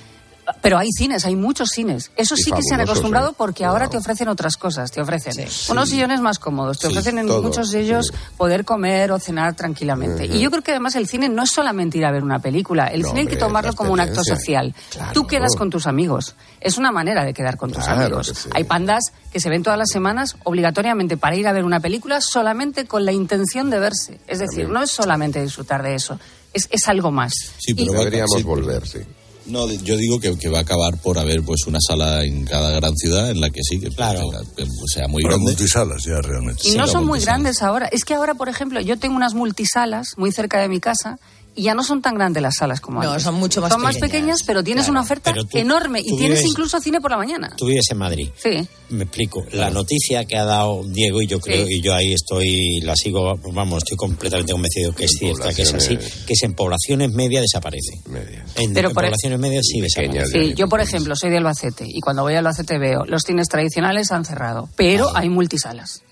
Pero 0.61 0.77
hay 0.77 0.91
cines, 0.93 1.25
hay 1.25 1.37
muchos 1.37 1.71
cines. 1.71 2.11
Eso 2.17 2.35
Y 2.35 2.43
sí 2.43 2.53
que 2.53 2.63
se 2.63 2.75
han 2.75 2.81
acostumbrado 2.83 3.31
¿eh? 3.31 3.35
porque 3.35 3.65
ahora 3.65 3.89
te 3.89 3.97
ofrecen 3.97 4.29
otras 4.29 4.59
cosas. 4.59 4.93
Te 4.93 5.01
ofrecen 5.01 5.33
unos 5.71 5.89
sillones 5.89 6.21
más 6.21 6.39
cómodos, 6.39 6.79
te 6.79 6.89
Sí, 6.89 6.93
ofrecen 6.93 7.19
en 7.19 7.29
todo, 7.29 7.43
muchos 7.43 7.71
de 7.71 7.81
ellos 7.81 8.13
poder 8.37 8.67
comer 8.67 9.11
o 9.13 9.19
cenar 9.19 9.55
tranquilamente. 9.55 10.27
Y 10.27 10.41
yo 10.41 10.51
creo 10.51 10.63
que 10.63 10.73
además 10.73 10.97
el 10.97 11.09
cine 11.09 11.31
no 11.31 11.45
es 11.45 11.51
solamente 11.51 11.97
ir 11.97 12.05
a 12.05 12.11
ver 12.11 12.23
una 12.23 12.41
película, 12.41 12.89
el 12.89 13.01
No, 13.01 13.09
cine 13.09 13.21
hay 13.21 13.27
que 13.27 13.37
tomarlo 13.37 13.73
como 13.73 13.91
un 13.95 14.01
acto 14.01 14.23
social. 14.23 14.75
Claro. 14.91 15.13
Tú 15.15 15.27
quedas 15.27 15.57
con 15.57 15.71
tus 15.71 15.87
amigos. 15.87 16.37
Es 16.61 16.77
una 16.77 16.93
manera 16.93 17.25
de 17.25 17.33
quedar 17.33 17.57
con 17.57 17.73
tus 17.73 17.89
amigos. 17.89 18.47
Hay 18.53 18.65
pandas 18.65 19.15
que 19.33 19.41
se 19.41 19.49
ven 19.49 19.63
todas 19.63 19.79
las 19.79 19.89
semanas 19.91 20.37
obligatoriamente 20.45 21.17
para 21.17 21.37
ir 21.37 21.49
a 21.49 21.53
ver 21.55 21.65
una 21.65 21.81
película 21.81 22.21
solamente 22.21 22.85
con 22.85 23.07
la 23.07 23.13
intención 23.13 23.71
de 23.71 23.79
verse. 23.79 24.21
Es 24.27 24.41
decir, 24.41 24.69
no 24.69 24.83
es 24.83 24.91
solamente 24.91 25.41
disfrutar 25.41 25.83
de 25.83 25.95
eso, 25.95 26.21
es, 26.55 26.69
es 26.71 26.89
algo 26.89 27.11
más. 27.11 27.33
Sí, 27.59 27.73
Y- 27.73 27.75
pero 27.75 27.93
va- 27.93 27.99
Deberíamos 28.01 28.33
sí, 28.37 28.43
volver, 28.43 28.87
sí. 28.89 28.99
No, 29.47 29.71
yo 29.71 29.99
digo 29.99 30.19
que, 30.21 30.39
que 30.39 30.49
va 30.49 30.59
a 30.59 30.63
acabar 30.63 30.97
por 31.03 31.19
haber 31.19 31.43
pues 31.43 31.67
una 31.67 31.79
sala 31.79 32.25
en 32.25 32.47
cada 32.47 32.71
gran 32.71 32.97
ciudad 32.97 33.31
en 33.31 33.43
la 33.43 33.51
que 33.51 33.61
sí, 33.63 33.79
que, 33.79 33.91
Claro. 33.91 34.21
tenga- 34.31 34.43
que 34.57 34.67
sea 34.91 35.07
muy 35.07 35.23
Para 35.23 35.35
grande. 35.35 35.51
multisalas 35.51 36.03
ya 36.03 36.19
realmente. 36.23 36.63
Y 36.67 36.71
Sí, 36.71 36.77
no 36.79 36.87
son 36.87 37.05
muy 37.05 37.21
grandes 37.21 37.61
ahora. 37.61 37.87
Es 37.93 38.07
que 38.07 38.15
ahora, 38.15 38.33
por 38.35 38.49
ejemplo, 38.49 38.81
yo 38.81 38.99
tengo 38.99 39.15
unas 39.17 39.35
multisalas 39.35 40.15
muy 40.17 40.33
cerca 40.33 40.61
de 40.61 40.69
mi 40.71 40.81
casa 40.81 41.19
y 41.57 41.63
ya 41.63 41.75
no 41.75 41.83
son 41.85 42.03
tan 42.03 42.15
grandes 42.15 42.43
las 42.43 42.57
salas 42.57 42.81
como 42.81 43.03
No, 43.03 43.11
antes. 43.11 43.23
son 43.23 43.35
mucho 43.37 43.61
más 43.61 43.73
Son 43.73 43.81
más 43.81 43.95
pequeñas. 43.95 44.11
pequeñas, 44.13 44.43
pero 44.47 44.63
tienes 44.65 44.85
Claro, 44.85 44.93
una 44.93 45.01
oferta 45.03 45.33
tú- 45.33 45.47
enorme 45.59 46.03
tú 46.03 46.15
y 46.15 46.19
tienes 46.19 46.41
vives- 46.41 46.51
incluso 46.51 46.81
cine 46.81 47.01
por 47.01 47.11
la 47.13 47.17
mañana. 47.17 47.55
Tú 47.57 47.67
vives 47.67 47.85
en 47.91 47.99
Madrid. 47.99 48.29
Sí. 48.37 48.69
Me 48.91 49.05
explico. 49.05 49.45
La 49.53 49.71
noticia 49.71 50.25
que 50.25 50.37
ha 50.37 50.45
dado 50.45 50.83
Diego, 50.85 51.23
y 51.23 51.27
yo 51.27 51.41
creo, 51.41 51.67
Sí. 51.67 51.75
y 51.75 51.81
yo 51.81 51.95
ahí 51.95 52.13
estoy, 52.13 52.81
la 52.83 52.95
sigo, 52.97 53.37
vamos, 53.53 53.79
estoy 53.79 53.97
completamente 53.97 54.53
convencido 54.53 54.95
que 54.95 55.05
es 55.07 55.13
cierta, 55.19 55.53
que 55.55 55.63
es 55.63 55.73
así, 55.75 55.97
que 55.97 56.33
es 56.33 56.43
en 56.43 56.55
poblaciones 56.55 57.11
medias 57.13 57.43
desaparece. 57.43 58.01
Medias. 58.07 58.51
En, 58.57 58.73
Pero 58.75 58.89
en 58.89 58.95
por- 58.95 59.05
poblaciones 59.05 59.39
medias 59.39 59.65
sí 59.71 59.81
desaparece. 59.81 60.27
Sí, 60.33 60.55
yo 60.55 60.69
por 60.69 60.81
ejemplo 60.81 61.15
soy 61.17 61.31
de 61.31 61.39
Albacete 61.39 61.85
y 61.89 62.01
cuando 62.01 62.23
voy 62.23 62.35
a 62.35 62.39
Albacete 62.41 62.79
veo 62.79 63.05
los 63.07 63.23
cines 63.23 63.49
tradicionales 63.49 64.13
han 64.13 64.25
cerrado, 64.25 64.69
pero 64.77 65.17
hay 65.17 65.29
multisalas. 65.29 66.03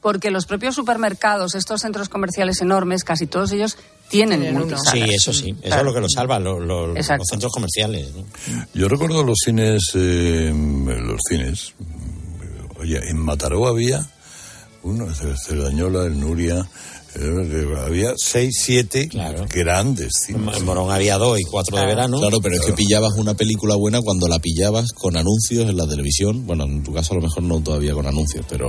Porque 0.00 0.30
los 0.30 0.46
propios 0.46 0.74
supermercados, 0.74 1.54
estos 1.54 1.82
centros 1.82 2.08
comerciales 2.08 2.62
enormes, 2.62 3.04
casi 3.04 3.26
todos 3.26 3.52
ellos 3.52 3.76
tienen 4.08 4.52
multisalas. 4.54 4.92
Sí, 4.92 5.00
eso 5.14 5.32
sí. 5.32 5.50
Eso 5.50 5.60
Claro. 5.62 5.80
es 5.82 5.86
lo 5.86 5.94
que 5.94 6.00
lo 6.00 6.08
salva, 6.08 6.38
lo- 6.38 6.60
lo- 6.60 6.86
los 6.88 7.06
centros 7.28 7.52
comerciales. 7.52 8.12
¿no? 8.14 8.24
Yo 8.74 8.88
recuerdo 8.88 9.22
los 9.24 9.38
cines, 9.44 9.82
eh, 9.94 10.52
los 10.54 11.20
cines. 11.28 11.74
eh, 11.80 12.80
Oye, 12.80 13.00
en 13.08 13.18
Mataró 13.18 13.66
había 13.66 14.06
uno, 14.82 15.06
Cerdañola, 15.14 16.04
el 16.04 16.20
Nuria, 16.20 16.68
había 17.84 18.14
seis, 18.16 18.54
siete 18.62 19.08
Claro. 19.08 19.46
grandes 19.48 20.12
cines. 20.26 20.56
En 20.58 20.64
Morón 20.64 20.90
había 20.90 21.16
dos 21.18 21.38
y 21.40 21.44
cuatro 21.44 21.76
de 21.76 21.86
verano. 21.86 22.18
Claro, 22.18 22.40
pero 22.40 22.56
es 22.56 22.62
que 22.62 22.72
pillabas 22.72 23.12
una 23.16 23.34
película 23.34 23.76
buena 23.76 24.00
cuando 24.00 24.26
la 24.28 24.38
pillabas 24.38 24.92
con 24.92 25.16
anuncios 25.16 25.68
en 25.68 25.76
la 25.76 25.86
televisión. 25.86 26.46
Bueno, 26.46 26.64
en 26.64 26.82
tu 26.82 26.92
caso 26.92 27.12
a 27.14 27.16
lo 27.16 27.22
mejor 27.22 27.42
no 27.44 27.60
todavía 27.60 27.92
con 27.94 28.06
anuncios, 28.06 28.44
pero 28.48 28.68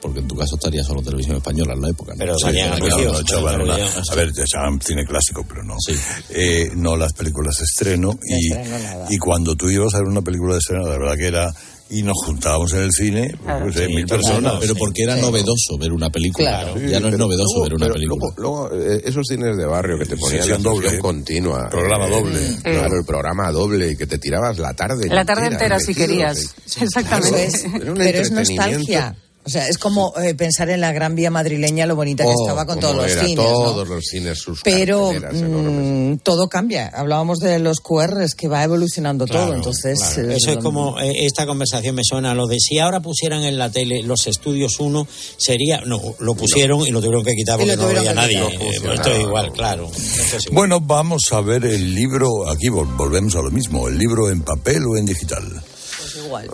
porque 0.00 0.20
en 0.20 0.28
tu 0.28 0.36
caso 0.36 0.54
estaría 0.56 0.82
solo 0.84 1.02
televisión 1.02 1.36
española 1.36 1.74
en 1.74 1.80
la 1.82 1.88
época. 1.90 2.12
¿no? 2.12 2.18
Pero 2.18 2.34
Sí, 2.34 2.44
salían 2.44 2.70
claro, 2.78 2.86
anuncios. 2.86 3.24
no, 3.42 4.12
a 4.12 4.14
ver, 4.14 4.32
te 4.32 4.42
echaban 4.42 4.80
cine 4.80 5.04
clásico, 5.04 5.44
pero 5.48 5.62
no. 5.64 5.74
Sí. 5.84 5.94
Eh, 6.30 6.70
no 6.76 6.96
las 6.96 7.12
películas 7.12 7.56
de 7.58 7.64
estreno. 7.64 8.18
Y, 8.24 8.52
estreno 8.52 9.06
y 9.10 9.18
cuando 9.18 9.54
tú 9.56 9.68
ibas 9.68 9.94
a 9.94 9.98
ver 9.98 10.08
una 10.08 10.22
película 10.22 10.54
de 10.54 10.58
estreno, 10.58 10.84
la 10.84 10.98
verdad 10.98 11.16
que 11.16 11.26
era. 11.26 11.52
Y 11.92 12.02
nos 12.04 12.16
juntábamos 12.24 12.72
en 12.74 12.82
el 12.82 12.92
cine, 12.92 13.34
Claro. 13.42 13.64
pues, 13.64 13.74
Sí, 13.76 13.92
mil 13.92 14.06
personas. 14.06 14.54
Pero 14.60 14.74
porque 14.76 15.02
era 15.02 15.16
Sí. 15.16 15.22
novedoso 15.22 15.76
ver 15.78 15.90
una 15.92 16.08
película. 16.08 16.62
Claro. 16.62 16.80
Ya 16.88 17.00
no 17.00 17.08
es 17.08 17.18
novedoso 17.18 17.46
luego- 17.56 17.62
ver 17.64 17.74
una 17.74 17.88
película. 17.92 18.26
Luego, 18.36 18.68
luego, 18.70 18.90
eh, 18.92 19.02
esos 19.04 19.26
cines 19.26 19.56
de 19.56 19.66
barrio 19.66 19.98
que 19.98 20.06
te 20.06 20.16
ponían 20.16 20.48
la 20.48 20.56
doble. 20.58 20.98
continua. 21.00 21.68
Programa 21.68 22.06
eh, 22.06 22.10
doble. 22.10 22.40
Claro, 22.62 22.96
el 22.96 23.04
programa 23.04 23.50
doble 23.50 23.90
y 23.90 23.96
que 23.96 24.06
te 24.06 24.18
tirabas 24.18 24.58
la 24.58 24.72
tarde 24.74 25.08
La 25.08 25.24
tarde 25.24 25.48
entera 25.48 25.80
si 25.80 25.94
querías. 25.94 26.54
sí. 26.64 26.84
Exactamente. 26.84 27.50
Pero 27.96 28.18
es 28.20 28.30
nostalgia. 28.30 29.16
O 29.42 29.48
sea, 29.48 29.66
es 29.68 29.78
como 29.78 30.12
eh, 30.22 30.34
pensar 30.34 30.68
en 30.68 30.82
la 30.82 30.92
Gran 30.92 31.14
Vía 31.14 31.30
madrileña, 31.30 31.86
lo 31.86 31.96
bonita 31.96 32.24
que 32.24 32.30
Oh, 32.32 32.42
estaba 32.42 32.66
con 32.66 32.78
todos 32.78 32.94
los 32.94 33.10
cines. 33.10 33.36
¿no? 33.36 33.42
Todos 33.44 33.88
los 33.88 34.04
cines, 34.04 34.38
sus 34.38 34.60
Pero 34.62 35.12
mm, 35.12 36.18
todo 36.18 36.46
cambia. 36.48 36.88
Hablábamos 36.88 37.38
de 37.38 37.58
los 37.58 37.80
QRs 37.80 38.34
que 38.34 38.48
va 38.48 38.62
evolucionando 38.64 39.24
todo. 39.26 39.54
Entonces, 39.54 39.98
claro. 39.98 40.30
eh, 40.30 40.36
Eso 40.36 40.50
es 40.52 40.58
como, 40.58 41.00
eh, 41.00 41.24
esta 41.24 41.46
conversación 41.46 41.94
me 41.94 42.02
suena 42.04 42.32
a 42.32 42.34
lo 42.34 42.46
de 42.46 42.58
si 42.60 42.78
ahora 42.78 43.00
pusieran 43.00 43.42
en 43.44 43.56
la 43.56 43.70
tele 43.70 44.02
los 44.02 44.26
estudios 44.26 44.78
1, 44.78 45.06
sería, 45.38 45.80
no, 45.86 45.98
lo 46.18 46.34
pusieron 46.34 46.86
y 46.86 46.90
lo 46.90 47.00
tuvieron 47.00 47.24
que 47.24 47.32
quitar 47.34 47.58
porque 47.58 47.76
no 47.76 47.84
lo 47.88 47.94
veía 47.94 48.12
nadie. 48.12 48.38
Eh, 48.38 48.58
No 48.58 48.58
pues 48.88 48.98
esto 49.00 49.10
es 49.10 49.20
igual, 49.20 49.52
claro. 49.52 49.90
Esto 49.90 50.36
es 50.36 50.46
igual. 50.46 50.54
Bueno, 50.54 50.80
vamos 50.82 51.22
a 51.32 51.40
ver 51.40 51.64
el 51.64 51.94
libro, 51.94 52.46
aquí 52.48 52.66
vol- 52.68 52.94
volvemos 52.94 53.34
a 53.36 53.40
lo 53.42 53.50
mismo, 53.50 53.88
el 53.88 53.96
libro 53.96 54.28
en 54.30 54.42
papel 54.42 54.82
o 54.86 54.98
en 54.98 55.06
digital. 55.06 55.44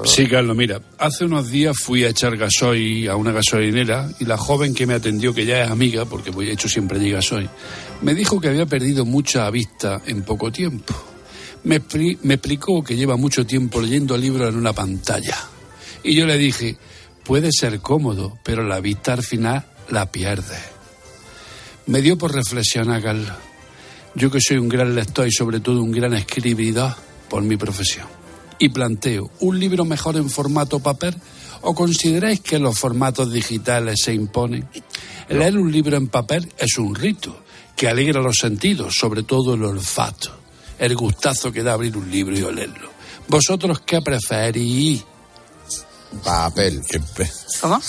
Sí, 0.05 0.27
Carlos, 0.27 0.57
mira, 0.57 0.81
hace 0.99 1.25
unos 1.25 1.51
días 1.51 1.77
fui 1.77 2.05
a 2.05 2.11
echar 2.11 2.37
gasoil 2.37 3.09
a 3.09 3.17
una 3.17 3.33
gasolinera 3.33 4.09
y 4.19 4.25
la 4.25 4.37
joven 4.37 4.75
que 4.75 4.87
me 4.87 4.95
atendió, 4.95 5.35
que 5.35 5.47
ya 5.47 5.65
es 5.65 5.71
amiga, 5.71 6.05
porque 6.05 6.31
voy 6.31 6.51
hecho 6.51 6.69
siempre 6.69 6.99
allí 6.99 7.11
gasoil, 7.11 7.49
me 8.03 8.15
dijo 8.15 8.41
que 8.41 8.49
había 8.49 8.67
perdido 8.67 9.05
mucha 9.05 9.49
vista 9.51 10.03
en 10.07 10.23
poco 10.23 10.51
tiempo. 10.51 10.95
Me, 11.65 11.83
me 12.23 12.35
explicó 12.35 12.83
que 12.83 12.97
lleva 12.97 13.17
mucho 13.17 13.45
tiempo 13.45 13.81
leyendo 13.81 14.17
libros 14.17 14.49
en 14.49 14.57
una 14.57 14.73
pantalla. 14.73 15.37
Y 16.03 16.15
yo 16.15 16.27
le 16.27 16.39
dije, 16.39 16.77
puede 17.25 17.51
ser 17.51 17.81
cómodo, 17.81 18.39
pero 18.45 18.63
la 18.63 18.81
vista 18.81 19.13
al 19.15 19.23
final 19.23 19.65
la 19.91 20.11
pierde. 20.11 20.57
Me 21.87 22.03
dio 22.03 22.17
por 22.17 22.35
reflexionar, 22.35 23.03
Carlos. 23.03 23.33
Yo 24.15 24.31
que 24.31 24.41
soy 24.41 24.57
un 24.57 24.69
gran 24.69 24.95
lector 24.95 25.27
y 25.27 25.33
sobre 25.33 25.61
todo 25.61 25.83
un 25.83 25.93
gran 25.93 26.15
escribidor 26.15 26.95
por 27.29 27.43
mi 27.43 27.57
profesión. 27.57 28.07
Y 28.59 28.71
planteo, 28.71 29.31
¿un 29.41 29.59
libro 29.59 29.85
mejor 29.85 30.17
en 30.17 30.31
formato 30.31 30.81
papel 30.81 31.15
o 31.63 31.75
consideráis 31.75 32.41
que 32.41 32.59
los 32.59 32.79
formatos 32.79 33.33
digitales 33.33 34.01
se 34.03 34.15
imponen? 34.15 34.69
Leer 35.29 35.59
un 35.59 35.71
libro 35.71 35.97
en 35.97 36.09
papel 36.09 36.53
es 36.57 36.79
un 36.79 36.95
rito 36.95 37.37
que 37.75 37.89
alegra 37.89 38.23
los 38.23 38.37
sentidos, 38.37 38.95
sobre 38.99 39.23
todo 39.23 39.55
el 39.55 39.65
olfato, 39.65 40.31
el 40.79 40.97
gustazo 40.97 41.53
que 41.53 41.63
da 41.63 41.75
abrir 41.75 41.97
un 41.97 42.11
libro 42.11 42.39
y 42.39 42.43
olerlo. 42.43 42.91
¿Vosotros 43.29 43.81
qué 43.85 44.01
preferís? 44.01 45.05
Papel. 46.25 46.83
¿Cómo? 47.61 47.81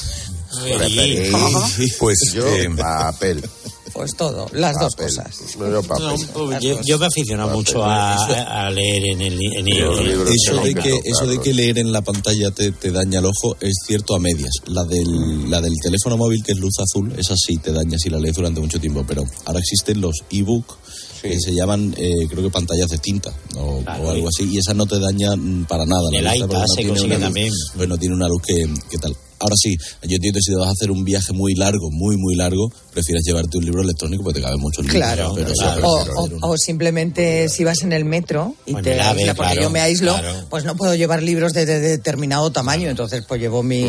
Preferís. 0.63 1.31
¿Cómo, 1.31 1.51
cómo? 1.53 1.69
Pues 1.99 2.31
Yo, 2.33 2.47
eh, 2.47 2.69
papel. 2.75 3.49
Pues 3.97 4.15
todo, 4.15 4.47
las 4.53 4.75
dos 4.79 4.95
cosas. 4.95 5.35
Yo, 5.57 5.81
papel. 5.81 6.05
No, 6.35 6.59
yo, 6.59 6.79
yo 6.83 6.99
me 6.99 7.07
Papel. 7.07 7.55
mucho 7.55 7.83
a, 7.83 8.69
leer 8.69 9.03
en 9.13 9.21
el, 9.21 9.39
en 9.41 9.67
Eso 9.67 10.61
de, 10.61 10.75
que 10.75 10.81
que, 10.81 10.99
eso 11.03 11.25
de 11.25 11.39
que 11.39 11.51
leer 11.51 11.79
en 11.79 11.91
la 11.91 12.03
pantalla 12.03 12.51
te, 12.51 12.71
te 12.73 12.91
daña 12.91 13.17
el 13.17 13.25
ojo 13.25 13.57
es 13.59 13.73
cierto 13.87 14.15
a 14.15 14.19
medias. 14.19 14.51
La 14.67 14.83
del, 14.83 15.49
la 15.49 15.61
del 15.61 15.73
teléfono 15.81 16.15
móvil, 16.15 16.43
que 16.43 16.51
es 16.51 16.59
luz 16.59 16.75
azul, 16.79 17.11
esa 17.17 17.33
sí 17.35 17.57
te 17.57 17.71
daña 17.71 17.97
si 17.97 18.11
la 18.11 18.19
lees 18.19 18.35
durante 18.35 18.61
mucho 18.61 18.79
tiempo. 18.79 19.03
Pero 19.07 19.23
ahora 19.45 19.59
existen 19.59 19.99
los 19.99 20.17
ebook 20.29 20.77
que 21.21 21.39
se 21.39 21.55
llaman, 21.55 21.95
eh, 21.97 22.27
creo 22.29 22.43
que 22.43 22.51
pantallas 22.51 22.89
de 22.91 22.99
tinta 22.99 23.33
o, 23.55 23.81
Claro, 23.81 24.03
o 24.03 24.11
algo 24.11 24.27
así. 24.27 24.47
Y 24.47 24.59
esas 24.59 24.75
no 24.75 24.85
te 24.85 24.99
dañan 24.99 25.65
para 25.67 25.85
nada. 25.87 26.03
El 26.11 26.37
iPad 26.37 26.65
se 26.67 26.75
tiene 26.75 26.89
consigue 26.91 27.17
también. 27.17 27.51
Bueno, 27.75 27.97
tiene 27.97 28.13
una 28.13 28.27
luz 28.27 28.43
que, 28.45 28.71
que 28.91 28.97
tal. 28.99 29.15
Ahora 29.39 29.55
sí, 29.55 29.75
yo 30.03 30.15
entiendo 30.15 30.39
si 30.41 30.51
te 30.51 30.57
vas 30.57 30.69
a 30.69 30.71
hacer 30.71 30.89
un 30.89 31.03
viaje 31.03 31.31
muy 31.31 31.53
largo, 31.53 31.91
muy, 31.91 32.17
muy 32.17 32.35
largo, 32.35 32.71
prefieres 32.97 33.23
llevarte 33.25 33.57
un 33.57 33.65
libro 33.65 33.81
electrónico 33.81 34.23
porque 34.23 34.39
te 34.39 34.45
caben 34.45 34.59
muchos 34.59 34.83
libros. 34.85 35.01
Claro, 35.03 35.33
pero 35.35 35.51
claro. 35.53 35.77
es 35.79 35.83
O, 36.15 36.23
o- 36.23 36.51
o 36.53 36.57
simplemente 36.57 37.47
si 37.49 37.63
vas 37.63 37.81
en 37.83 37.93
el 37.93 38.05
metro 38.05 38.55
y 38.65 38.73
te 38.75 38.93
el 38.93 39.01
AVE, 39.01 39.25
porque 39.35 39.51
claro, 39.53 39.61
yo 39.61 39.69
me 39.69 39.81
aíslo, 39.81 40.13
claro. 40.17 40.45
pues 40.49 40.63
no 40.65 40.75
puedo 40.75 40.95
llevar 40.95 41.21
libros 41.21 41.53
de, 41.53 41.65
de 41.67 41.79
determinado 41.79 42.51
tamaño, 42.51 42.89
entonces 42.89 43.23
pues 43.27 43.39
llevo 43.39 43.61
mi... 43.61 43.83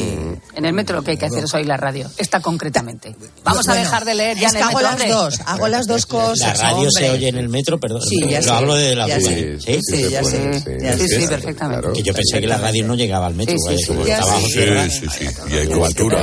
En 0.55 0.65
el 0.65 0.73
metro 0.75 0.97
lo 0.97 1.03
que 1.03 1.13
hay 1.13 1.17
que 1.17 1.27
hacer 1.27 1.45
es 1.45 1.55
oír 1.55 1.67
la 1.67 1.77
radio. 1.79 2.11
Esta 2.19 2.41
concretamente. 2.41 3.15
Vamos 3.45 3.67
a 3.69 3.73
Bueno, 3.73 3.85
dejar 3.85 4.05
de 4.05 4.15
leer 4.15 4.37
ya 4.39 4.49
es 4.49 4.53
en 4.55 4.59
el 4.59 4.63
hago 4.65 4.73
metro, 4.79 4.83
las 4.91 4.93
hombre. 5.01 5.13
dos, 5.13 5.41
hago 5.47 5.69
las 5.69 5.87
dos 5.87 6.07
cosas, 6.07 6.59
La 6.59 6.65
radio 6.65 6.77
hombre. 6.89 6.91
se 6.93 7.11
oye 7.11 7.29
en 7.29 7.37
el 7.39 7.49
metro, 7.49 7.79
perdón. 7.81 8.03
Sí, 8.03 8.21
ya 8.29 8.39
lo 8.41 8.45
sé, 8.45 8.51
hablo 8.51 8.75
de 8.75 8.95
la 8.97 9.09
ya 9.09 9.21
sé. 9.21 9.59
¿Sí? 9.61 9.79
Sí, 9.83 10.05
ya 10.11 10.23
Sí, 10.23 11.09
sí, 11.09 11.27
perfectamente. 11.27 11.89
Que 11.95 12.03
yo 12.03 12.13
pensé 12.13 12.41
que 12.41 12.47
la 12.47 12.59
radio 12.59 12.85
no 12.87 12.95
llegaba 12.95 13.27
al 13.27 13.35
metro. 13.35 13.57
Sí, 13.69 13.77
sí, 13.79 13.93
vaya, 13.95 14.23
sí, 14.23 14.45
sí. 14.51 14.61
Sí, 14.91 14.91
sí, 14.91 15.07
sí. 15.19 15.27
Y 15.51 15.57
hay 15.57 15.69
cobertura. 15.69 16.23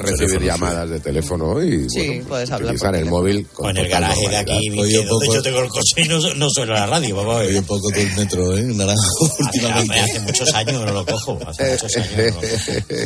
recibir 0.00 0.42
llamadas 0.42 0.88
de 0.90 1.00
teléfono 1.00 1.62
y 1.62 1.88
Sí, 1.90 2.21
puedes 2.22 2.50
hablar 2.50 2.74
utilizar 2.74 2.94
el 2.96 3.06
móvil 3.06 3.46
con 3.52 3.66
O 3.66 3.70
en 3.70 3.76
el 3.78 3.88
garaje 3.88 4.28
de 4.28 4.36
aquí, 4.36 4.70
que 4.70 5.04
donde 5.04 5.26
yo 5.26 5.42
tengo 5.42 5.60
el 5.60 5.68
coche 5.68 6.02
y 6.02 6.08
no, 6.08 6.18
no 6.34 6.48
suena 6.50 6.74
la 6.74 6.86
radio, 6.86 7.16
vamos 7.16 7.36
a 7.36 7.38
ver. 7.40 7.48
Oye, 7.50 7.62
poco 7.62 7.88
todo 7.90 8.00
el 8.00 8.12
metro, 8.16 8.56
¿eh? 8.56 8.62
Naranjo, 8.62 9.02
últimamente. 9.38 10.00
Hace 10.00 10.20
muchos 10.20 10.54
años 10.54 10.78
que 10.80 10.84
no 10.86 10.92
lo 10.92 11.06
cojo. 11.06 11.38
Hace 11.46 11.70
muchos 11.72 11.96
años 11.96 12.08
que 12.08 12.16
no 12.16 12.28
lo 12.28 12.34
cojo. 12.40 12.96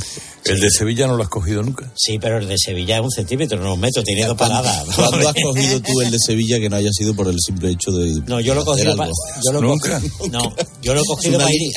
¿El 0.45 0.61
de 0.61 0.71
Sevilla 0.71 1.07
no 1.09 1.17
lo 1.17 1.23
has 1.25 1.29
cogido 1.29 1.63
nunca? 1.63 1.91
Sí, 1.97 2.19
pero 2.21 2.39
el 2.39 2.47
de 2.49 2.57
Sevilla 2.57 2.97
es 2.99 3.03
un 3.03 3.11
centímetro, 3.11 3.59
no 3.61 3.75
un 3.75 3.81
metro, 3.81 4.03
tiene 4.03 4.27
dos 4.27 4.37
paradas. 4.37 4.85
¿Cuándo 4.95 5.29
has 5.29 5.35
cogido 5.35 5.81
tú 5.81 6.01
el 6.01 6.11
de 6.11 6.19
Sevilla 6.19 6.59
que 6.61 6.69
no 6.69 6.77
haya 6.77 6.91
sido 6.93 7.15
por 7.15 7.29
el 7.29 7.37
simple 7.41 7.71
hecho 7.71 7.91
de 7.93 8.21
No, 8.27 8.39
yo 8.41 8.55
lo 8.55 8.63
he 8.63 8.65
cogido, 8.65 8.95
yo 9.45 9.53
lo 9.53 9.61
¿Nunca? 9.61 10.01
cogido- 10.01 10.29
no, 10.31 10.55
yo 10.83 10.95
lo 10.95 11.01
he 11.01 11.05
cogido 11.05 11.39
para 11.39 11.51
ir. 11.53 11.73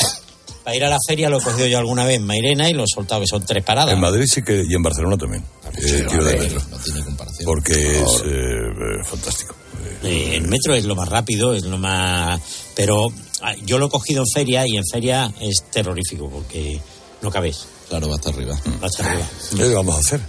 Para 0.69 0.77
ir 0.77 0.85
a 0.85 0.89
la 0.89 0.99
feria, 1.03 1.29
lo 1.29 1.39
he 1.39 1.41
cogido 1.41 1.65
yo 1.65 1.79
alguna 1.79 2.05
vez 2.05 2.17
en 2.17 2.27
Mairena 2.27 2.69
y 2.69 2.73
lo 2.73 2.83
he 2.83 2.87
soltado, 2.93 3.21
que 3.21 3.27
son 3.27 3.43
tres 3.43 3.63
paradas. 3.63 3.91
En 3.91 3.99
Madrid 3.99 4.25
sí 4.27 4.43
que 4.43 4.63
y 4.69 4.75
en 4.75 4.83
Barcelona 4.83 5.17
también. 5.17 5.43
Eh, 5.81 6.05
tiro 6.07 6.23
de 6.23 6.37
metro. 6.37 6.61
No 6.69 6.77
tiene 6.77 7.03
comparación. 7.03 7.45
Porque 7.45 7.71
es 7.71 8.23
eh, 8.23 8.27
eh, 8.27 9.03
fantástico. 9.03 9.55
Eh, 10.03 10.35
el 10.35 10.47
metro 10.47 10.75
es 10.75 10.85
lo 10.85 10.95
más 10.95 11.09
rápido, 11.09 11.55
es 11.55 11.63
lo 11.63 11.79
más... 11.79 12.39
Pero 12.75 13.07
ah, 13.41 13.55
yo 13.65 13.79
lo 13.79 13.87
he 13.87 13.89
cogido 13.89 14.21
en 14.21 14.27
feria 14.31 14.67
y 14.67 14.77
en 14.77 14.83
feria 14.85 15.33
es 15.41 15.63
terrorífico 15.71 16.29
porque 16.29 16.79
no 17.23 17.31
cabes. 17.31 17.65
Claro, 17.87 18.07
va 18.07 18.15
hasta 18.17 18.29
arriba. 18.29 18.55
Va 18.79 18.85
hasta 18.85 19.09
arriba. 19.09 19.27
¿Qué 19.57 19.73
vamos 19.73 19.95
a 19.95 19.99
hacer? 20.01 20.21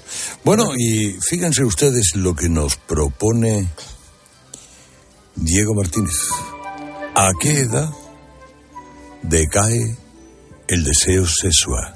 Bueno, 0.42 0.70
y 0.74 1.18
fíjense 1.20 1.64
ustedes 1.64 2.12
lo 2.14 2.34
que 2.34 2.48
nos 2.48 2.76
propone 2.76 3.68
Diego 5.36 5.74
Martínez. 5.74 6.16
¿A 7.14 7.28
qué 7.38 7.58
edad 7.58 7.90
decae 9.22 9.99
el 10.70 10.84
deseo 10.84 11.26
sexual? 11.26 11.94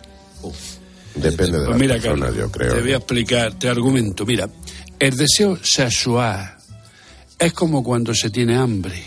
Depende 1.14 1.58
de 1.58 1.66
Pues 1.66 1.68
las 1.70 1.78
mira, 1.78 1.94
personas, 1.94 2.20
Carlos, 2.30 2.36
yo 2.36 2.50
creo. 2.50 2.74
te 2.74 2.80
voy 2.82 2.92
a 2.92 2.96
explicar, 2.96 3.54
te 3.54 3.68
argumento. 3.68 4.26
Mira, 4.26 4.48
el 4.98 5.16
deseo 5.16 5.56
sexual 5.62 6.56
es 7.38 7.52
como 7.52 7.82
cuando 7.84 8.14
se 8.14 8.30
tiene 8.30 8.56
hambre. 8.56 9.00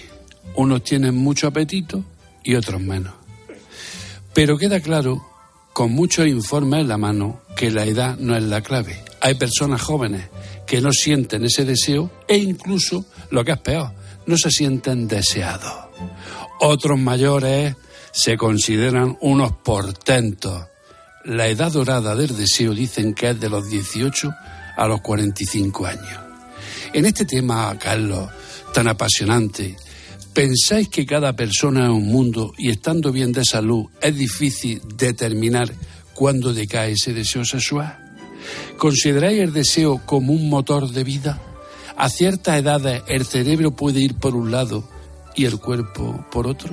Unos 0.56 0.84
tienen 0.84 1.16
mucho 1.16 1.48
apetito 1.48 2.04
y 2.44 2.56
otros 2.56 2.82
menos. 2.82 3.14
Pero 4.34 4.58
queda 4.58 4.80
claro, 4.80 5.26
con 5.74 5.92
muchos 5.92 6.28
informes 6.28 6.82
en 6.82 6.88
la 6.88 6.98
mano, 6.98 7.42
que 7.56 7.70
la 7.72 7.86
edad 7.86 8.18
no 8.18 8.36
es 8.36 8.44
la 8.44 8.62
clave. 8.62 9.04
Hay 9.22 9.36
personas 9.36 9.82
jóvenes 9.82 10.30
que 10.66 10.80
no 10.82 10.92
sienten 10.94 11.44
ese 11.46 11.66
deseo 11.66 12.10
e 12.28 12.38
incluso, 12.38 13.06
lo 13.32 13.44
que 13.44 13.52
es 13.54 13.60
peor, 13.60 13.92
no 14.26 14.38
se 14.38 14.50
sienten 14.52 15.08
deseados. 15.08 15.74
Otros 16.60 16.98
mayores 17.00 17.76
se 18.18 18.36
consideran 18.36 19.16
unos 19.22 19.52
portentos. 19.52 20.66
La 21.24 21.50
edad 21.50 21.72
dorada 21.72 22.16
del 22.16 22.36
deseo 22.36 22.74
dicen 22.74 23.14
que 23.14 23.30
es 23.30 23.40
de 23.40 23.48
los 23.48 23.70
18 23.70 24.34
a 24.76 24.88
los 24.88 25.02
45 25.02 25.86
años. 25.86 26.20
En 26.94 27.06
este 27.06 27.26
tema, 27.26 27.78
Carlos, 27.78 28.28
tan 28.74 28.88
apasionante, 28.88 29.78
¿pensáis 30.34 30.90
que 30.90 31.06
cada 31.06 31.36
persona 31.36 31.84
es 31.84 31.90
un 31.92 32.08
mundo 32.08 32.54
y 32.58 32.72
estando 32.72 33.12
bien 33.12 33.32
de 33.34 33.46
salud 33.46 33.86
es 34.02 34.18
difícil 34.18 34.82
determinar 34.96 35.72
cuándo 36.16 36.56
decae 36.56 36.94
ese 36.94 37.14
deseo 37.14 37.46
sexual? 37.46 38.00
¿Consideráis 38.80 39.42
el 39.42 39.54
deseo 39.54 40.02
como 40.08 40.34
un 40.34 40.50
motor 40.50 40.90
de 40.90 41.04
vida? 41.04 41.40
A 41.96 42.10
ciertas 42.10 42.58
edades 42.58 43.04
el 43.08 43.28
cerebro 43.28 43.76
puede 43.76 44.00
ir 44.00 44.16
por 44.16 44.36
un 44.36 44.50
lado 44.50 44.90
y 45.36 45.46
el 45.46 45.60
cuerpo 45.60 46.26
por 46.32 46.48
otro. 46.48 46.72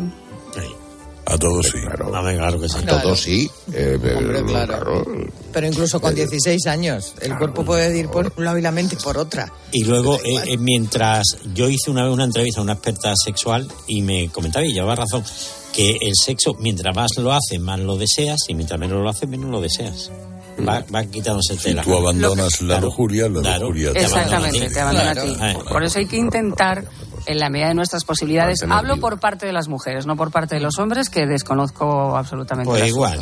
A 1.27 1.39
todos 1.39 1.67
sí. 1.67 1.81
Claro. 1.81 2.11
claro 2.11 2.61
que 2.61 2.69
sí. 2.69 2.77
A 2.79 2.87
todos 2.87 3.21
sí. 3.21 3.51
eh, 3.73 3.99
pero, 4.01 4.19
Hombre, 4.19 4.45
claro. 4.45 5.05
Pero 5.53 5.67
incluso 5.67 6.01
con 6.01 6.15
16 6.15 6.67
años, 6.67 7.15
el 7.21 7.37
cuerpo 7.39 7.65
puede 7.65 7.97
ir 7.99 8.09
por 8.09 8.33
un 8.37 8.45
lado 8.45 8.59
y 8.59 8.63
la 8.63 8.71
mente 8.73 8.97
por 9.03 9.17
otra. 9.17 9.51
Y 9.73 9.85
luego, 9.85 10.17
eh, 10.17 10.35
eh, 10.47 10.57
mientras 10.59 11.23
yo 11.55 11.69
hice 11.69 11.91
una 11.91 12.05
vez 12.05 12.13
una 12.13 12.25
entrevista 12.25 12.61
a 12.61 12.65
una 12.65 12.75
experta 12.75 13.15
sexual 13.17 13.67
y 13.87 14.03
me 14.03 14.29
comentaba, 14.29 14.65
y 14.67 14.73
llevaba 14.73 14.97
razón, 14.97 15.25
que 15.73 15.97
el 16.01 16.13
sexo, 16.15 16.53
mientras 16.61 16.95
más 16.95 17.13
lo 17.17 17.33
haces, 17.33 17.59
más 17.59 17.81
lo 17.81 17.97
deseas, 17.97 18.41
y 18.49 18.55
mientras 18.55 18.79
menos 18.79 19.01
lo 19.03 19.09
haces, 19.09 19.29
menos 19.29 19.51
lo 19.51 19.61
deseas. 19.61 20.11
Va, 20.57 20.85
va 20.95 21.05
quitándose 21.05 21.55
el 21.55 21.59
Si 21.59 21.65
tela. 21.71 21.83
tú 21.83 21.97
abandonas 21.97 22.61
la 22.61 22.67
Claro, 22.75 22.87
lujuria, 22.87 23.29
la 23.29 23.41
claro. 23.41 23.61
lujuria 23.67 23.93
te 23.93 24.03
Exactamente, 24.03 24.71
te 24.71 24.81
abandona 24.81 25.11
a 25.11 25.15
ti. 25.15 25.37
Eh, 25.43 25.59
Por 25.69 25.83
eso 25.83 25.99
hay 25.99 26.07
que 26.07 26.17
intentar, 26.17 26.85
en 27.27 27.39
la 27.39 27.49
medida 27.51 27.69
de 27.69 27.75
nuestras 27.75 28.05
posibilidades, 28.05 28.63
hablo 28.63 28.95
vivo. 28.95 29.09
por 29.09 29.21
parte 29.21 29.47
de 29.47 29.53
las 29.53 29.69
mujeres, 29.69 30.07
no 30.07 30.17
por 30.17 30.31
parte 30.31 30.55
de 30.57 30.61
los 30.61 30.79
hombres, 30.79 31.11
que 31.11 31.27
desconozco 31.27 32.17
absolutamente. 32.17 32.71
Pues 32.71 32.87
igual. 32.87 33.19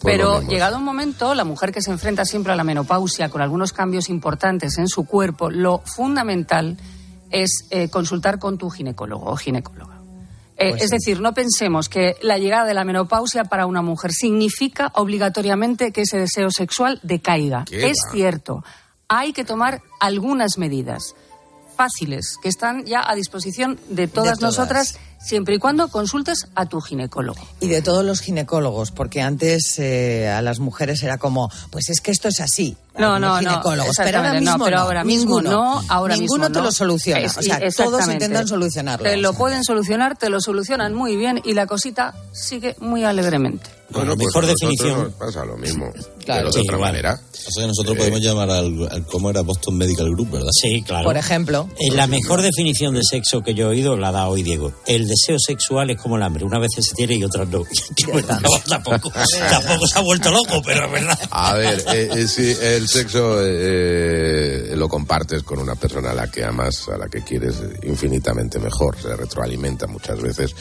Pues 0.00 0.14
Pero 0.16 0.42
llegado 0.42 0.76
un 0.76 0.84
momento, 0.84 1.34
la 1.34 1.44
mujer 1.44 1.72
que 1.72 1.80
se 1.80 1.90
enfrenta 1.90 2.24
siempre 2.24 2.52
a 2.52 2.56
la 2.56 2.64
menopausia 2.64 3.28
con 3.30 3.40
algunos 3.40 3.72
cambios 3.72 4.08
importantes 4.10 4.76
en 4.78 4.88
su 4.88 5.06
cuerpo, 5.06 5.50
lo 5.50 5.78
fundamental 5.86 6.76
es 7.30 7.66
eh, 7.70 7.88
consultar 7.88 8.38
con 8.38 8.58
tu 8.58 8.68
ginecólogo 8.70 9.26
o 9.30 9.36
ginecóloga. 9.36 9.94
Eh, 10.58 10.70
Pues 10.70 10.82
es 10.84 10.90
decir, 10.90 11.20
no 11.20 11.34
pensemos 11.34 11.88
que 11.88 12.16
la 12.22 12.38
llegada 12.38 12.64
de 12.66 12.74
la 12.74 12.84
menopausia 12.84 13.44
para 13.44 13.66
una 13.66 13.82
mujer 13.82 14.12
significa 14.12 14.90
obligatoriamente 14.94 15.92
que 15.92 16.02
ese 16.02 16.18
deseo 16.18 16.50
sexual 16.50 17.00
decaiga. 17.02 17.64
¿Qué 17.66 17.90
Es 17.90 17.98
va? 18.06 18.12
cierto, 18.12 18.64
hay 19.08 19.32
que 19.32 19.44
tomar 19.44 19.82
algunas 20.00 20.56
medidas 20.58 21.14
fáciles 21.76 22.36
que 22.42 22.48
están 22.48 22.84
ya 22.84 23.08
a 23.08 23.14
disposición 23.14 23.78
de 23.88 24.08
todas, 24.08 24.38
todas. 24.38 24.56
nosotras 24.56 24.98
siempre 25.26 25.56
y 25.56 25.58
cuando 25.58 25.88
consultes 25.88 26.46
a 26.54 26.66
tu 26.66 26.80
ginecólogo. 26.80 27.40
Y 27.60 27.68
de 27.68 27.82
todos 27.82 28.04
los 28.04 28.20
ginecólogos, 28.20 28.90
porque 28.92 29.20
antes 29.22 29.78
eh, 29.78 30.28
a 30.28 30.40
las 30.42 30.60
mujeres 30.60 31.02
era 31.02 31.18
como, 31.18 31.50
pues 31.70 31.88
es 31.90 32.00
que 32.00 32.10
esto 32.12 32.28
es 32.28 32.40
así. 32.40 32.76
No, 32.98 33.18
no, 33.18 33.28
no, 33.28 33.38
ginecólogos, 33.40 33.94
pero 33.98 34.18
ahora 34.18 34.38
exactamente, 34.38 34.44
no, 34.46 34.52
mismo 34.52 34.64
pero 34.64 34.76
no, 34.78 34.82
ahora 34.82 35.04
mismo 35.04 35.40
ninguno. 35.42 35.50
no, 35.50 35.84
ahora 35.90 36.16
Ninguno 36.16 36.44
mismo 36.44 36.52
te 36.54 36.58
no. 36.60 36.64
lo 36.64 36.72
soluciona. 36.72 37.20
Es- 37.20 37.36
o 37.36 37.42
sea, 37.42 37.60
todos 37.76 38.08
intentan 38.08 38.48
solucionarlo. 38.48 39.04
Te 39.04 39.18
lo 39.18 39.34
pueden 39.34 39.64
solucionar, 39.64 40.16
te 40.16 40.30
lo 40.30 40.40
solucionan 40.40 40.94
muy 40.94 41.14
bien 41.16 41.42
y 41.44 41.52
la 41.52 41.66
cosita 41.66 42.14
sigue 42.32 42.74
muy 42.80 43.04
alegremente. 43.04 43.68
Bueno, 43.90 44.16
pues 44.16 44.26
mejor 44.28 44.46
definición. 44.46 45.14
pasa 45.18 45.44
lo 45.44 45.56
mismo. 45.58 45.90
Claro. 46.24 46.40
pero 46.40 46.46
de 46.46 46.52
Sí, 46.54 46.60
otra 46.60 46.76
igual. 46.76 46.90
manera. 46.90 47.20
O 47.46 47.50
sea 47.52 47.66
nosotros 47.68 47.96
podemos 47.96 48.20
llamar 48.20 48.50
al, 48.50 48.88
al- 48.90 49.06
¿Cómo 49.06 49.30
era? 49.30 49.42
Boston 49.42 49.76
Medical 49.76 50.10
Group, 50.10 50.30
¿verdad? 50.32 50.48
Sí, 50.50 50.82
claro. 50.82 51.04
Por 51.04 51.16
ejemplo. 51.18 51.68
Eh, 51.78 51.94
la 51.94 52.06
mejor 52.08 52.40
definición 52.42 52.94
de 52.94 53.02
sexo 53.04 53.42
que 53.42 53.54
yo 53.54 53.66
he 53.66 53.68
oído 53.68 53.96
la 53.96 54.10
da 54.10 54.26
hoy 54.28 54.42
Diego. 54.42 54.72
El 54.86 55.02
deseo 55.06 55.15
sexual 55.16 55.90
es 55.90 56.00
como 56.00 56.16
el 56.16 56.22
hambre. 56.22 56.44
Una 56.44 56.58
vez 56.58 56.70
se 56.78 56.94
tiene 56.94 57.14
y 57.16 57.24
otras 57.24 57.48
no. 57.48 57.62
Tampoco, 58.68 59.10
tampoco 59.50 59.86
se 59.86 59.98
ha 59.98 60.02
vuelto 60.02 60.30
loco, 60.30 60.62
pero 60.64 60.86
es 60.86 60.92
verdad. 60.92 61.18
A 61.30 61.54
ver, 61.54 61.84
eh, 61.94 62.08
eh, 62.12 62.28
si 62.28 62.50
el 62.50 62.88
sexo 62.88 63.38
eh, 63.42 64.74
lo 64.76 64.88
compartes 64.88 65.42
con 65.42 65.58
una 65.58 65.74
persona 65.74 66.10
a 66.10 66.14
la 66.14 66.30
que 66.30 66.44
amas, 66.44 66.88
a 66.88 66.96
la 66.96 67.08
que 67.08 67.22
quieres 67.22 67.56
infinitamente 67.82 68.58
mejor, 68.58 69.00
se 69.00 69.14
retroalimenta 69.14 69.86
muchas 69.86 70.20
veces. 70.20 70.54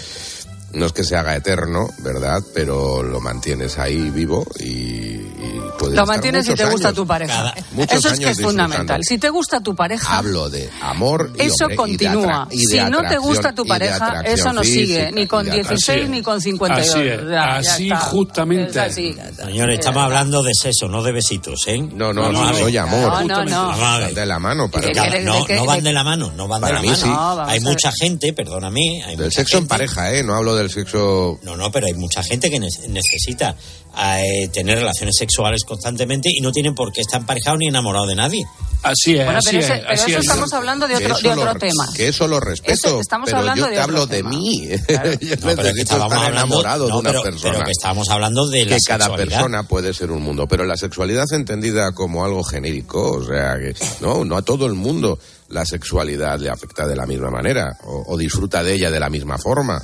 No 0.76 0.86
es 0.86 0.92
que 0.94 1.04
se 1.04 1.16
haga 1.16 1.36
eterno, 1.36 1.88
¿verdad? 2.00 2.42
Pero 2.54 3.02
lo 3.04 3.20
mantienes 3.22 3.78
ahí 3.78 4.10
vivo 4.10 4.46
y, 4.60 4.66
y 4.66 5.62
puedes 5.80 5.96
Lo 5.96 6.02
estar 6.04 6.08
mantienes 6.08 6.46
si 6.46 6.54
te 6.54 6.66
gusta 6.66 6.92
tu 6.94 7.06
pareja. 7.08 7.54
Eso 7.90 8.10
es 8.10 8.20
que 8.20 8.30
es 8.30 8.42
fundamental. 8.42 9.02
Si 9.04 9.18
te 9.18 9.30
gusta 9.30 9.62
tu 9.62 9.76
pareja, 9.76 10.18
Hablo 10.18 10.50
de 10.50 10.70
amor 10.82 11.32
y 11.38 11.42
eso 11.44 11.66
hombre, 11.66 11.76
y 11.92 11.98
de 11.98 12.06
continúa. 12.08 12.48
y 12.52 12.66
de 12.66 12.84
si 12.84 12.90
no 12.92 13.02
te 13.08 13.18
gusta 13.18 13.54
tu 13.54 13.66
pareja, 13.66 14.22
eso 14.22 14.54
no 14.54 14.64
sigue, 14.64 15.12
ni 15.12 15.28
con 15.28 15.46
y 15.46 15.50
de 15.50 15.56
16 15.56 15.82
atracción. 15.84 16.12
ni 16.12 16.22
con 16.22 16.42
52. 16.42 16.90
Así 16.96 17.00
es, 17.08 17.22
Ya, 17.22 17.28
ya 17.30 17.56
así 17.74 17.90
justamente. 17.90 18.70
Es 18.72 18.78
así. 18.78 19.16
Señores, 19.44 19.80
estamos 19.80 20.04
hablando 20.04 20.44
de 20.44 20.52
sexo, 20.54 20.88
no 20.88 21.02
de 21.04 21.12
besitos, 21.12 21.62
¿eh? 21.68 21.78
No, 21.80 22.14
no, 22.14 22.32
no, 22.32 22.46
ver. 22.48 22.56
soy 22.56 22.78
amor. 22.78 23.26
No, 23.26 23.44
no, 23.46 23.76
no. 23.76 24.08
De 24.14 24.26
la 24.26 24.40
mano 24.40 24.70
para 24.70 24.82
¿De 24.82 24.88
mí. 24.90 24.94
qué- 24.94 25.00
Claro, 25.00 25.12
de 25.18 25.24
no, 25.24 25.34
no 25.62 25.66
van 25.66 25.84
de- 25.84 25.94
la 25.94 26.04
mano, 26.04 26.32
no 26.36 26.48
van 26.48 26.62
Para 26.62 26.80
de 26.82 26.86
la 26.86 26.92
mí 26.92 26.96
sí. 26.98 27.06
mano. 27.06 27.16
No, 27.16 27.36
vamos 27.36 27.52
hay 27.54 27.60
mucha 27.62 27.92
gente, 28.00 28.34
perdóname. 28.34 29.04
Hay 29.06 29.16
Del 29.16 29.26
mucha 29.28 29.42
sexo 29.42 29.58
en 29.58 29.68
pareja, 29.68 30.12
¿eh? 30.14 30.24
No 30.24 30.36
hablo 30.36 30.56
del 30.66 30.72
sexo... 30.74 31.40
No, 31.44 31.56
no, 31.56 31.72
pero 31.72 31.88
hay 31.88 31.94
mucha 31.94 32.22
gente 32.24 32.50
que 32.50 32.60
ne- 32.60 32.68
necesita 32.90 33.56
eh, 33.98 34.48
tener 34.52 34.80
relaciones 34.80 35.16
sexuales 35.18 35.64
constantemente 35.66 36.30
y 36.32 36.42
no 36.42 36.52
tienen 36.52 36.76
por 36.76 36.92
qué 36.92 37.02
estar 37.02 37.22
emparejado 37.22 37.58
ni 37.58 37.68
enamorado 37.68 38.06
de 38.08 38.16
nadie. 38.16 38.44
Así 38.84 39.16
es, 39.18 39.24
Bueno, 39.26 39.40
así 39.40 39.50
pero, 39.52 39.60
es. 39.60 39.66
ese- 39.66 39.80
pero 39.82 39.94
así 39.94 40.12
eso 40.12 40.20
es. 40.20 40.26
estamos 40.28 40.54
hablando 40.54 40.88
de 40.88 40.96
otro, 40.96 41.08
eso 41.18 41.22
de 41.22 41.30
otro 41.42 41.54
tema. 41.60 41.88
Que 41.96 42.08
eso 42.10 42.28
lo 42.28 42.40
respeto, 42.40 42.74
Eso, 42.74 43.00
estamos 43.00 43.26
pero 43.26 43.38
hablando 43.40 43.62
yo 43.62 43.66
de 43.68 43.76
te 43.76 43.80
otro 43.82 43.84
hablo 43.96 44.08
de 44.08 44.24
mí. 44.24 44.68
yo 44.68 44.76
No, 44.78 44.86
pero 44.88 45.12
es 45.12 45.18
que 45.18 45.64
necesito 45.64 45.82
estábamos 45.82 46.14
estar 46.14 46.26
hablando- 46.28 46.46
enamorado 46.56 46.90
no, 46.90 46.96
de 46.96 47.00
una 47.00 47.10
pero- 47.12 47.24
persona. 47.24 47.52
pero 47.54 47.66
que 47.66 47.72
estábamos 47.72 48.10
hablando 48.10 48.48
de 48.48 48.66
la 48.66 48.76
que 48.76 48.82
cada 48.86 49.06
sexualidad. 49.06 49.30
persona 49.38 49.64
puede 49.68 49.94
ser 49.94 50.12
un 50.12 50.22
mundo, 50.22 50.48
pero 50.48 50.66
la 50.66 50.78
sexualidad 50.78 51.26
entendida 51.32 51.94
como 51.94 52.26
algo 52.26 52.44
genérico, 52.44 53.12
o 53.14 53.26
sea, 53.26 53.56
que 53.58 53.74
no, 54.02 54.24
no 54.26 54.38
a 54.38 54.42
todo 54.44 54.66
el 54.68 54.74
mundo 54.74 55.18
la 55.50 55.66
sexualidad 55.66 56.40
le 56.40 56.50
afecta 56.50 56.86
de 56.88 56.96
la 56.96 57.06
misma 57.06 57.30
manera 57.32 57.78
o, 57.86 58.04
o 58.14 58.18
disfruta 58.18 58.64
de 58.64 58.74
ella 58.74 58.92
de 58.92 59.00
la 59.00 59.10
misma 59.10 59.38
forma. 59.38 59.82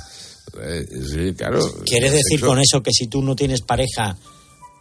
Eh, 0.60 0.86
sí, 1.10 1.34
claro. 1.34 1.60
¿Quieres 1.84 2.12
decir 2.12 2.40
sexo- 2.40 2.46
con 2.46 2.58
eso 2.60 2.82
que 2.82 2.90
si 2.92 3.06
tú 3.06 3.22
no 3.22 3.34
tienes 3.36 3.62
pareja 3.62 4.16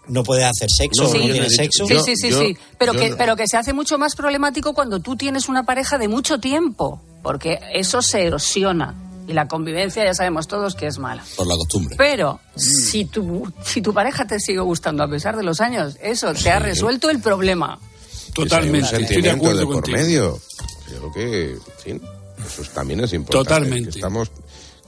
no 0.08 0.24
puedes 0.24 0.46
hacer 0.46 0.70
sexo 0.70 1.04
No, 1.04 1.12
tienes 1.12 1.50
dicho- 1.58 1.86
sexo? 1.86 1.88
Sí, 1.88 1.98
sí, 2.04 2.16
sí, 2.18 2.30
yo- 2.32 2.40
sí. 2.42 2.58
Pero 2.78 2.94
que, 2.94 3.10
no- 3.12 3.18
pero 3.18 3.36
que 3.36 3.48
se 3.48 3.58
hace 3.58 3.72
mucho 3.74 3.98
más 3.98 4.16
problemático 4.16 4.74
cuando 4.74 5.00
tú 5.00 5.16
tienes 5.16 5.48
una 5.48 5.64
pareja 5.64 5.98
de 5.98 6.08
mucho 6.08 6.40
tiempo, 6.40 7.02
porque 7.24 7.60
eso 7.74 8.02
se 8.02 8.24
erosiona. 8.26 8.96
Y 9.28 9.34
la 9.34 9.48
convivencia 9.48 10.04
ya 10.04 10.14
sabemos 10.14 10.48
todos 10.48 10.76
que 10.76 10.88
es 10.88 10.98
mala. 10.98 11.24
Por 11.38 11.48
la 11.48 11.56
costumbre. 11.56 11.96
Pero 11.98 12.40
si 12.58 13.06
tu, 13.06 13.50
si 13.64 13.82
tu 13.82 13.94
pareja 13.94 14.26
te 14.26 14.40
sigue 14.40 14.60
gustando 14.60 15.04
a 15.04 15.08
pesar 15.10 15.38
de 15.38 15.44
los 15.44 15.62
años, 15.62 15.96
eso 16.02 16.34
te 16.34 16.50
ha 16.50 16.60
resuelto 16.60 17.10
el 17.10 17.22
problema. 17.22 17.80
Totalmente, 18.34 18.96
un 18.98 19.04
estoy 19.04 19.22
de 19.22 19.30
acuerdo 19.30 19.60
de 19.60 19.66
por 19.66 19.76
contigo. 19.76 19.98
medio. 19.98 20.40
Creo 20.88 21.12
que, 21.14 21.56
sí, 21.84 22.02
eso 22.46 22.62
es- 22.64 22.70
también 22.70 23.00
es 23.02 23.14
importante. 23.14 23.48
Totalmente. 23.50 23.90
que 23.92 23.98
estamos 24.00 24.32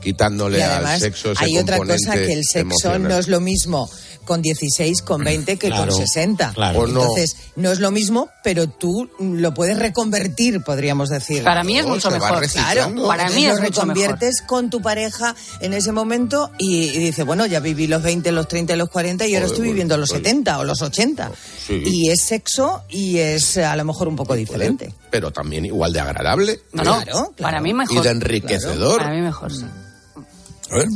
quitándole 0.03 0.59
Y 0.59 0.61
al 0.61 0.71
además 0.71 0.99
sexo 0.99 1.31
ese 1.31 1.43
hay 1.45 1.57
otra 1.57 1.77
cosa 1.77 2.13
que 2.13 2.33
el 2.33 2.43
sexo 2.43 2.59
emocional. 2.59 3.03
no 3.03 3.17
es 3.17 3.27
lo 3.27 3.39
mismo 3.39 3.89
con 4.25 4.41
16, 4.41 5.01
con 5.01 5.21
20 5.21 5.57
que 5.57 5.67
Claro, 5.67 5.91
con 5.91 5.99
60. 6.01 6.53
claro. 6.53 6.87
Entonces, 6.87 7.35
no 7.57 7.73
es 7.73 7.79
lo 7.81 7.91
mismo, 7.91 8.29
pero 8.41 8.69
tú 8.69 9.09
lo 9.19 9.53
puedes 9.53 9.77
reconvertir, 9.77 10.61
podríamos 10.61 11.09
decir. 11.09 11.43
Para 11.43 11.65
mí 11.65 11.77
es 11.77 11.85
mucho 11.85 12.09
mejor. 12.09 12.47
Claro, 12.47 13.05
para 13.05 13.29
mí 13.31 13.45
es 13.45 13.55
lo 13.55 13.61
mucho 13.61 13.81
mejor. 13.81 13.95
reconviertes 13.97 14.41
con 14.41 14.69
tu 14.69 14.81
pareja 14.81 15.35
en 15.59 15.73
ese 15.73 15.91
momento 15.91 16.51
y, 16.57 16.85
y 16.85 16.99
dices, 16.99 17.25
bueno, 17.25 17.45
ya 17.45 17.59
viví 17.59 17.87
los 17.87 18.01
20, 18.01 18.31
los 18.31 18.47
30 18.47 18.73
y 18.73 18.77
los 18.77 18.89
40 18.89 19.27
y 19.27 19.35
ahora 19.35 19.47
estoy 19.47 19.63
viviendo 19.67 19.97
los 19.97 20.07
bueno, 20.09 20.23
70 20.23 20.59
o 20.59 20.63
los 20.63 20.81
80. 20.81 21.31
Sí. 21.67 21.83
Y 21.85 22.09
es 22.09 22.21
sexo 22.21 22.83
y 22.89 23.17
es 23.17 23.57
eh, 23.57 23.65
a 23.65 23.75
lo 23.75 23.83
mejor 23.83 24.07
un 24.07 24.15
poco 24.15 24.35
diferente. 24.35 24.93
Pero 25.11 25.31
también 25.31 25.65
igual 25.65 25.91
de 25.91 25.99
agradable. 25.99 26.61
No, 26.71 26.83
no, 26.85 27.03
Claro, 27.03 27.33
para 27.37 27.59
mí 27.59 27.73
mejor. 27.73 27.97
Y 27.97 27.99
de 28.01 28.09
enriquecedor. 28.09 28.99
Para 28.99 29.11
mí 29.13 29.19
mejor, 29.19 29.51
sí. 29.53 29.65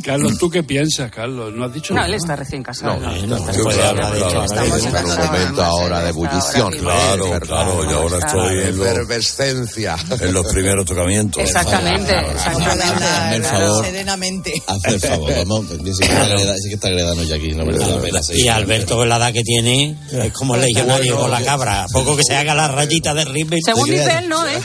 Carlos, 0.04 0.38
¿tú 0.38 0.50
qué 0.50 0.64
piensas, 0.64 1.12
Carlos? 1.12 1.54
¿No 1.54 1.66
has 1.66 1.74
dicho 1.74 1.94
No, 1.94 2.04
él 2.06 2.14
está 2.14 2.36
recién 2.36 2.64
casado. 2.64 3.00
No, 3.00 3.12
no, 3.12 3.28
no, 3.28 3.38
está 3.38 3.52
yo 3.54 3.64
claro, 3.66 4.02
claro, 4.48 4.78
en 4.78 5.06
un 5.06 5.18
momento 5.26 5.64
ahora 5.64 6.02
de 6.04 6.10
ebullición. 6.10 6.72
Claro, 6.78 7.40
claro, 7.40 7.90
y 7.90 7.94
ahora 7.94 8.18
estoy 8.20 8.60
en, 8.62 8.68
Efervescencia. 8.68 9.96
en 10.20 10.34
los 10.34 10.46
primeros 10.48 10.86
tocamientos. 10.86 11.42
Exactamente, 11.42 12.14
Hazme 12.16 12.32
exactamente. 12.64 13.36
el 13.36 13.44
favor. 13.44 13.86
Serenamente. 13.86 14.54
Hazme 14.68 14.94
el 14.94 15.00
favor, 15.00 15.32
vamos. 15.48 15.66
Sí 15.70 16.70
que 16.70 16.76
está 16.76 16.88
agredano 16.88 17.24
ya 17.24 17.36
aquí, 17.36 17.52
la 17.52 17.66
pena. 17.66 17.86
Y 18.34 18.48
Alberto, 18.48 18.96
con 18.96 19.10
la 19.10 19.18
edad 19.18 19.34
que 19.34 19.44
tiene, 19.44 19.96
es 20.12 20.34
como 20.34 20.56
el 20.56 20.62
legionario 20.62 21.18
con 21.18 21.32
la 21.32 21.42
cabra. 21.42 21.84
A 21.84 21.88
poco 21.88 22.16
que 22.16 22.24
se 22.24 22.36
haga 22.36 22.54
la 22.54 22.68
rayita 22.68 23.14
de 23.14 23.26
rímel. 23.26 23.60
Según 23.64 23.90
dice 23.90 24.12
él, 24.20 24.30
no, 24.30 24.46
¿eh? 24.48 24.60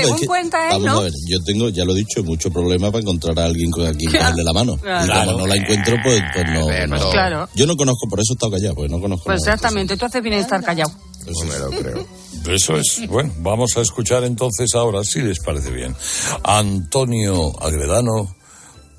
Según 0.00 0.18
cuenta 0.26 0.68
él, 0.68 0.72
vamos 0.82 0.86
¿no? 0.86 0.98
a 0.98 1.02
ver, 1.04 1.12
yo 1.28 1.42
tengo, 1.42 1.68
ya 1.68 1.84
lo 1.84 1.92
he 1.92 1.96
dicho, 1.98 2.22
mucho 2.24 2.50
problema 2.50 2.90
para 2.90 3.02
encontrar 3.02 3.38
a 3.40 3.44
alguien 3.44 3.70
con 3.70 3.86
a 3.86 3.92
quien 3.92 4.10
Claro. 4.10 4.24
cogerle 4.30 4.44
la 4.44 4.52
mano. 4.58 4.76
Claro. 4.76 5.06
Y 5.06 5.26
como 5.26 5.38
no 5.38 5.46
la 5.46 5.56
encuentro, 5.56 5.96
pues, 6.02 6.22
pues 6.32 6.44
no, 6.46 6.96
no. 6.96 7.10
Claro. 7.10 7.48
Yo 7.54 7.66
no 7.66 7.76
conozco, 7.76 8.08
por 8.08 8.20
eso 8.20 8.32
he 8.32 8.34
estado 8.34 8.52
callado, 8.52 8.74
porque 8.74 8.92
no 8.92 9.00
conozco. 9.00 9.24
Pues 9.24 9.40
exactamente, 9.40 9.96
tú 9.96 10.06
haces 10.06 10.22
bien 10.22 10.34
en 10.34 10.40
estar 10.40 10.62
callado. 10.62 10.90
No 11.26 11.44
me 11.44 11.58
lo 11.58 11.70
creo. 11.70 12.06
Eso 12.48 12.76
es. 12.76 13.06
Bueno, 13.08 13.32
vamos 13.38 13.76
a 13.76 13.80
escuchar 13.80 14.24
entonces 14.24 14.74
ahora, 14.74 15.04
si 15.04 15.20
les 15.20 15.38
parece 15.40 15.70
bien, 15.70 15.94
a 16.42 16.58
Antonio 16.58 17.52
Agredano, 17.60 18.34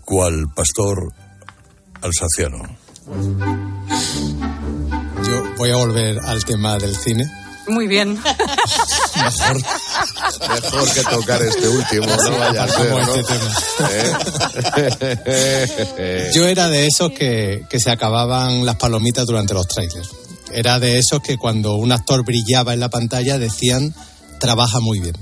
cual 0.06 0.46
pastor 0.56 1.12
alsaciano. 2.02 2.58
Yo 5.28 5.44
voy 5.58 5.72
a 5.72 5.76
volver 5.76 6.20
al 6.20 6.46
tema 6.46 6.78
del 6.78 6.96
cine. 6.96 7.26
Muy 7.70 7.88
bien. 7.88 8.18
Mejor, 9.16 9.58
mejor 10.50 10.94
que 10.94 11.04
tocar 11.04 11.42
este 11.44 11.68
último, 11.68 12.06
no 12.08 12.38
vaya 12.38 12.64
a 12.64 12.68
ser, 12.68 12.94
este 14.90 15.20
Eh, 15.98 16.32
Yo 16.34 16.48
era 16.48 16.68
de 16.68 16.88
esos 16.88 17.12
que, 17.12 17.64
que 17.70 17.80
se 17.80 17.92
acababan 17.92 18.66
las 18.66 18.76
palomitas 18.78 19.26
durante 19.26 19.54
los 19.54 19.68
trailers. 19.68 20.10
Era 20.52 20.80
de 20.80 20.98
esos 20.98 21.22
que 21.22 21.38
cuando 21.38 21.76
un 21.76 21.92
actor 21.92 22.26
brillaba 22.26 22.74
en 22.74 22.80
la 22.80 22.90
pantalla 22.90 23.38
decían, 23.38 23.94
trabaja 24.40 24.80
muy 24.80 25.00
bien. 25.00 25.16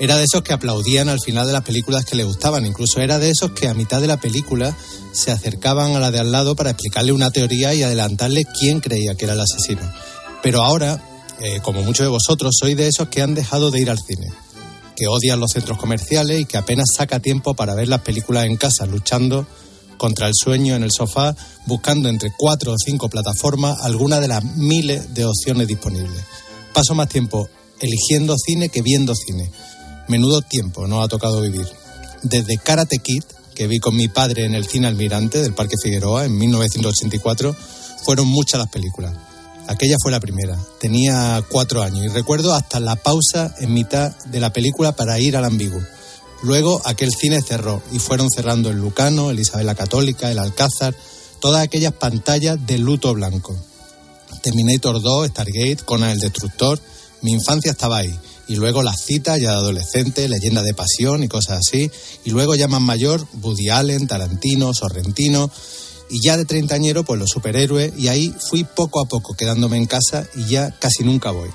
Era 0.00 0.16
de 0.16 0.24
esos 0.24 0.42
que 0.42 0.52
aplaudían 0.52 1.08
al 1.08 1.20
final 1.20 1.46
de 1.46 1.52
las 1.52 1.62
películas 1.62 2.04
que 2.04 2.16
le 2.16 2.24
gustaban. 2.24 2.66
Incluso 2.66 3.00
era 3.00 3.18
de 3.18 3.30
esos 3.30 3.52
que 3.52 3.68
a 3.68 3.74
mitad 3.74 4.00
de 4.00 4.06
la 4.06 4.16
película 4.16 4.76
se 5.12 5.30
acercaban 5.32 5.94
a 5.94 6.00
la 6.00 6.10
de 6.10 6.20
al 6.20 6.32
lado 6.32 6.56
para 6.56 6.70
explicarle 6.70 7.12
una 7.12 7.30
teoría 7.30 7.74
y 7.74 7.82
adelantarle 7.82 8.44
quién 8.58 8.80
creía 8.80 9.14
que 9.16 9.24
era 9.24 9.34
el 9.34 9.40
asesino. 9.40 9.82
Pero 10.42 10.62
ahora, 10.62 11.02
eh, 11.40 11.60
como 11.62 11.82
muchos 11.82 12.04
de 12.04 12.10
vosotros, 12.10 12.56
soy 12.58 12.74
de 12.74 12.88
esos 12.88 13.08
que 13.08 13.22
han 13.22 13.34
dejado 13.34 13.70
de 13.70 13.80
ir 13.80 13.90
al 13.90 13.98
cine 13.98 14.28
que 14.98 15.06
odian 15.06 15.38
los 15.38 15.52
centros 15.52 15.78
comerciales 15.78 16.40
y 16.40 16.44
que 16.44 16.56
apenas 16.56 16.86
saca 16.96 17.20
tiempo 17.20 17.54
para 17.54 17.76
ver 17.76 17.86
las 17.86 18.00
películas 18.00 18.46
en 18.46 18.56
casa, 18.56 18.84
luchando 18.84 19.46
contra 19.96 20.26
el 20.26 20.32
sueño 20.34 20.74
en 20.74 20.82
el 20.82 20.90
sofá, 20.90 21.36
buscando 21.66 22.08
entre 22.08 22.32
cuatro 22.36 22.72
o 22.72 22.76
cinco 22.76 23.08
plataformas 23.08 23.78
alguna 23.82 24.18
de 24.18 24.26
las 24.26 24.42
miles 24.42 25.14
de 25.14 25.24
opciones 25.24 25.68
disponibles. 25.68 26.24
Paso 26.74 26.96
más 26.96 27.08
tiempo 27.08 27.48
eligiendo 27.78 28.34
cine 28.44 28.70
que 28.70 28.82
viendo 28.82 29.14
cine. 29.14 29.52
Menudo 30.08 30.42
tiempo 30.42 30.88
nos 30.88 31.04
ha 31.04 31.08
tocado 31.08 31.42
vivir. 31.42 31.68
Desde 32.24 32.58
Karate 32.58 32.98
Kid, 32.98 33.22
que 33.54 33.68
vi 33.68 33.78
con 33.78 33.94
mi 33.94 34.08
padre 34.08 34.46
en 34.46 34.54
el 34.54 34.66
cine 34.66 34.88
Almirante 34.88 35.40
del 35.40 35.54
Parque 35.54 35.76
Figueroa 35.80 36.24
en 36.24 36.36
1984, 36.36 37.54
fueron 38.04 38.26
muchas 38.26 38.58
las 38.58 38.68
películas. 38.68 39.14
Aquella 39.68 39.96
fue 40.02 40.10
la 40.10 40.18
primera. 40.18 40.58
Tenía 40.80 41.44
cuatro 41.46 41.82
años 41.82 42.04
y 42.04 42.08
recuerdo 42.08 42.54
hasta 42.54 42.80
la 42.80 42.96
pausa 42.96 43.54
en 43.60 43.74
mitad 43.74 44.16
de 44.24 44.40
la 44.40 44.50
película 44.50 44.92
para 44.92 45.20
ir 45.20 45.36
al 45.36 45.44
ambiguo. 45.44 45.80
Luego 46.42 46.80
aquel 46.86 47.12
cine 47.12 47.42
cerró 47.42 47.82
y 47.92 47.98
fueron 47.98 48.30
cerrando 48.30 48.70
el 48.70 48.78
Lucano, 48.78 49.30
el 49.30 49.40
Isabel 49.40 49.66
la 49.66 49.74
Católica, 49.74 50.30
el 50.30 50.38
Alcázar, 50.38 50.94
todas 51.40 51.62
aquellas 51.62 51.92
pantallas 51.92 52.58
de 52.66 52.78
luto 52.78 53.12
blanco. 53.12 53.54
Terminator 54.42 55.02
2, 55.02 55.28
Stargate, 55.28 55.84
Conan 55.84 56.10
el 56.10 56.20
Destructor, 56.20 56.80
mi 57.20 57.32
infancia 57.32 57.72
estaba 57.72 57.98
ahí. 57.98 58.18
Y 58.48 58.56
luego 58.56 58.82
las 58.82 59.02
citas 59.04 59.38
ya 59.38 59.50
de 59.50 59.56
adolescente, 59.56 60.28
leyenda 60.30 60.62
de 60.62 60.72
pasión 60.72 61.22
y 61.22 61.28
cosas 61.28 61.58
así. 61.58 61.90
Y 62.24 62.30
luego 62.30 62.54
ya 62.54 62.68
más 62.68 62.80
mayor, 62.80 63.26
Woody 63.42 63.68
Allen, 63.68 64.06
Tarantino, 64.06 64.72
Sorrentino. 64.72 65.50
Y 66.10 66.20
ya 66.24 66.36
de 66.36 66.44
treintañero, 66.44 67.04
pues 67.04 67.20
los 67.20 67.30
superhéroes. 67.30 67.92
Y 67.98 68.08
ahí 68.08 68.34
fui 68.48 68.64
poco 68.64 69.00
a 69.00 69.06
poco 69.06 69.34
quedándome 69.34 69.76
en 69.76 69.86
casa 69.86 70.26
y 70.34 70.46
ya 70.46 70.70
casi 70.70 71.04
nunca 71.04 71.30
voy. 71.30 71.50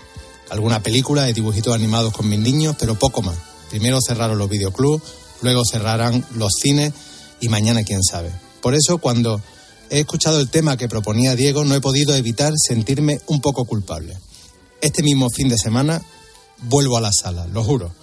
Alguna 0.49 0.83
película 0.83 1.23
de 1.23 1.33
dibujitos 1.33 1.73
animados 1.73 2.13
con 2.13 2.29
mis 2.29 2.39
niños, 2.39 2.75
pero 2.79 2.95
poco 2.95 3.21
más. 3.21 3.37
Primero 3.69 3.99
cerraron 4.05 4.37
los 4.37 4.49
videoclubs, 4.49 5.03
luego 5.41 5.63
cerrarán 5.65 6.23
los 6.35 6.53
cines 6.53 6.93
y 7.39 7.49
mañana 7.49 7.83
quién 7.83 8.03
sabe. 8.03 8.31
Por 8.61 8.75
eso 8.75 8.99
cuando 8.99 9.41
he 9.89 9.99
escuchado 9.99 10.39
el 10.39 10.49
tema 10.49 10.77
que 10.77 10.87
proponía 10.87 11.35
Diego 11.35 11.65
no 11.65 11.75
he 11.75 11.81
podido 11.81 12.15
evitar 12.15 12.53
sentirme 12.55 13.19
un 13.27 13.41
poco 13.41 13.65
culpable. 13.65 14.17
Este 14.81 15.01
mismo 15.01 15.29
fin 15.29 15.49
de 15.49 15.57
semana 15.57 16.01
vuelvo 16.61 16.97
a 16.97 17.01
la 17.01 17.11
sala, 17.11 17.47
lo 17.47 17.63
juro. 17.63 17.93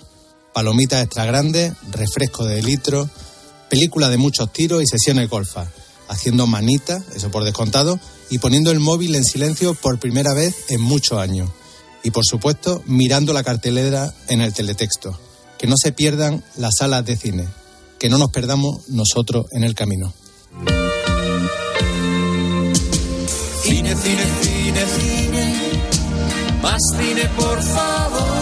Palomitas 0.52 1.04
extra 1.04 1.24
grandes, 1.24 1.72
refresco 1.90 2.44
de 2.44 2.62
litro, 2.62 3.08
película 3.68 4.08
de 4.08 4.16
muchos 4.16 4.52
tiros 4.52 4.82
y 4.82 4.86
sesiones 4.86 5.30
golfas, 5.30 5.68
haciendo 6.10 6.46
manita, 6.46 7.02
eso 7.14 7.30
por 7.30 7.44
descontado, 7.44 7.98
y 8.28 8.38
poniendo 8.38 8.70
el 8.70 8.80
móvil 8.80 9.14
en 9.14 9.24
silencio 9.24 9.74
por 9.74 9.98
primera 9.98 10.34
vez 10.34 10.54
en 10.68 10.80
muchos 10.80 11.18
años. 11.18 11.48
Y 12.02 12.10
por 12.10 12.24
supuesto, 12.26 12.82
mirando 12.86 13.32
la 13.32 13.44
cartelera 13.44 14.12
en 14.28 14.40
el 14.40 14.52
teletexto. 14.52 15.18
Que 15.58 15.66
no 15.66 15.76
se 15.80 15.92
pierdan 15.92 16.42
las 16.56 16.76
salas 16.78 17.04
de 17.04 17.16
cine. 17.16 17.46
Que 17.98 18.08
no 18.08 18.18
nos 18.18 18.30
perdamos 18.30 18.88
nosotros 18.88 19.46
en 19.52 19.62
el 19.62 19.74
camino. 19.74 20.12
Cine, 23.62 23.94
cine, 23.94 24.24
cine, 24.42 24.86
cine. 24.98 25.60
Más 26.62 26.80
cine, 26.96 27.30
por 27.36 27.62
favor. 27.62 28.39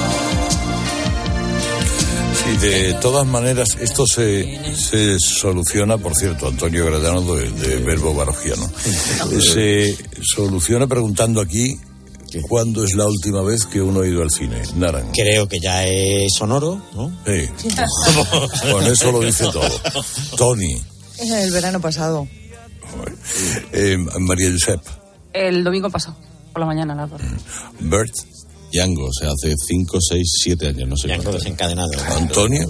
Sí, 2.49 2.67
de 2.67 2.95
todas 2.95 3.27
maneras, 3.27 3.69
esto 3.81 4.05
se, 4.07 4.59
se 4.75 5.19
soluciona, 5.21 5.97
por 5.99 6.15
cierto, 6.17 6.49
Antonio 6.49 6.87
Gradano 6.87 7.35
de, 7.35 7.51
de 7.51 7.77
Verbo 7.77 8.15
Barogiano. 8.15 8.69
Se 9.41 9.97
soluciona 10.23 10.87
preguntando 10.87 11.41
aquí 11.41 11.79
cuándo 12.49 12.85
es 12.85 12.95
la 12.95 13.07
última 13.07 13.43
vez 13.43 13.65
que 13.67 13.81
uno 13.81 14.01
ha 14.01 14.07
ido 14.09 14.23
al 14.23 14.31
cine. 14.31 14.61
Naran. 14.77 15.11
Creo 15.13 15.47
que 15.49 15.59
ya 15.61 15.87
es 15.87 16.33
sonoro, 16.37 16.83
¿no? 16.95 17.11
Sí. 17.27 17.49
Con 18.73 18.87
eso 18.87 19.13
lo 19.13 19.21
dice 19.21 19.45
todo. 19.53 19.71
Tony, 20.37 20.81
El 21.19 21.51
verano 21.53 21.81
pasado. 21.81 22.27
eh, 23.73 23.97
María 24.21 24.51
Josep, 24.51 24.81
El 25.33 25.63
domingo 25.63 25.91
pasado, 25.91 26.17
por 26.53 26.61
la 26.61 26.67
mañana, 26.67 26.95
a 26.95 26.97
las 26.97 27.11
dos. 27.11 27.21
Bert. 27.81 28.13
Django, 28.73 29.05
o 29.07 29.13
sea, 29.13 29.31
hace 29.31 29.55
5, 29.67 29.99
6, 30.01 30.29
7 30.45 30.67
años, 30.69 30.89
no 30.89 30.97
sé 30.97 31.09
Django 31.09 31.33
desencadenado. 31.33 31.91
Antonio. 32.17 32.69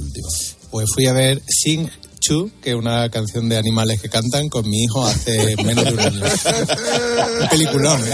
Pues 0.71 0.87
fui 0.95 1.07
a 1.07 1.13
ver 1.13 1.41
Sing 1.49 1.89
Chu, 2.21 2.51
que 2.63 2.71
es 2.71 2.77
una 2.77 3.09
canción 3.11 3.49
de 3.49 3.57
animales 3.57 4.03
que 4.03 4.09
cantan, 4.09 4.49
con 4.49 4.69
mi 4.69 4.83
hijo 4.85 5.07
hace 5.07 5.57
menos 5.65 5.85
de 5.85 5.93
un 5.93 6.01
año. 6.01 6.21
un 7.41 7.49
peliculón, 7.49 8.01
¿eh? 8.01 8.13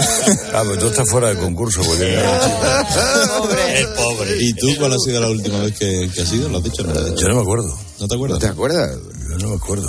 Ah, 0.53 0.63
pues 0.65 0.79
tú 0.79 0.87
estás 0.87 1.09
fuera 1.09 1.29
de 1.33 1.37
concurso, 1.39 1.81
porque 1.83 2.15
Es 2.15 3.87
pobre. 3.87 4.37
¿Y 4.39 4.53
tú 4.53 4.67
cuál 4.77 4.93
ha 4.93 4.99
sido 4.99 5.21
la 5.21 5.29
última 5.29 5.59
vez 5.59 5.77
que, 5.77 6.09
que 6.13 6.21
has 6.21 6.31
ido? 6.33 6.49
¿Lo 6.49 6.59
has 6.59 6.63
dicho? 6.63 6.83
No, 6.83 6.93
yo 7.15 7.27
no 7.27 7.35
me 7.35 7.41
acuerdo. 7.41 7.77
¿No 7.99 8.07
te 8.07 8.15
acuerdas? 8.15 8.39
¿Te 8.39 8.47
acuerdas? 8.47 8.97
Yo 9.31 9.37
no 9.39 9.49
me 9.49 9.55
acuerdo. 9.55 9.87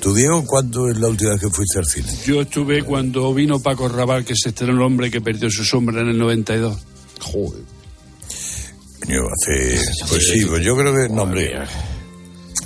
¿Tú, 0.00 0.14
Diego, 0.14 0.44
cuándo 0.44 0.88
es 0.90 0.98
la 0.98 1.08
última 1.08 1.30
vez 1.30 1.40
que 1.40 1.48
fuiste 1.50 1.78
al 1.78 1.86
cine? 1.86 2.08
Yo 2.26 2.42
estuve 2.42 2.82
cuando 2.82 3.32
vino 3.32 3.60
Paco 3.60 3.88
Raval, 3.88 4.24
que 4.24 4.34
se 4.36 4.48
estrenó 4.50 4.72
el 4.72 4.82
hombre 4.82 5.10
que 5.10 5.20
perdió 5.20 5.48
su 5.50 5.64
sombra 5.64 6.00
en 6.02 6.08
el 6.08 6.18
92. 6.18 6.76
Joder. 7.22 7.62
Coño, 9.04 9.20
hace... 9.32 9.80
Pues 10.08 10.28
sí, 10.28 10.44
pues 10.44 10.62
yo 10.64 10.76
creo 10.76 10.94
que... 10.94 11.12
No, 11.12 11.22
hombre, 11.22 11.52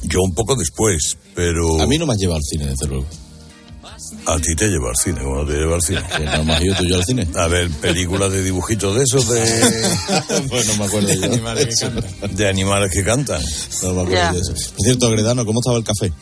yo 0.02 0.20
un 0.22 0.34
poco 0.34 0.54
después, 0.56 1.16
pero... 1.34 1.80
A 1.80 1.86
mí 1.86 1.96
no 1.98 2.06
me 2.06 2.12
has 2.12 2.18
llevado 2.18 2.38
al 2.38 2.42
cine, 2.44 2.66
desde 2.66 2.86
luego. 2.88 3.06
A 4.26 4.36
ti 4.38 4.54
te 4.54 4.68
lleva 4.68 4.90
al 4.90 4.96
cine, 4.96 5.20
¿cómo 5.22 5.44
te 5.46 5.52
lleva 5.54 5.76
al 5.76 5.82
cine? 5.82 6.00
No 6.36 6.44
me 6.44 6.54
has 6.54 6.62
ido 6.62 6.74
tú 6.76 6.84
y 6.84 6.90
yo 6.90 6.96
al 6.96 7.04
cine. 7.04 7.26
A 7.36 7.46
ver, 7.48 7.70
películas 7.70 8.30
de 8.30 8.42
dibujitos 8.42 8.94
de 8.94 9.02
esos, 9.02 9.28
de, 9.28 9.40
pues 10.50 10.66
no 10.68 10.76
me 10.76 10.84
acuerdo 10.84 11.12
yo. 11.14 11.24
animales 11.24 11.66
que 11.80 11.86
cantan. 11.86 12.36
de 12.36 12.48
animales 12.48 12.90
que 12.92 13.02
cantan. 13.04 13.42
No 13.82 13.88
me 13.94 14.00
acuerdo 14.02 14.12
Ya. 14.12 14.32
de 14.32 14.38
eso. 14.40 14.52
Por 14.52 14.84
cierto, 14.84 15.10
Gredano, 15.10 15.46
¿cómo 15.46 15.60
estaba 15.60 15.78
el 15.78 15.84
café? 15.84 16.12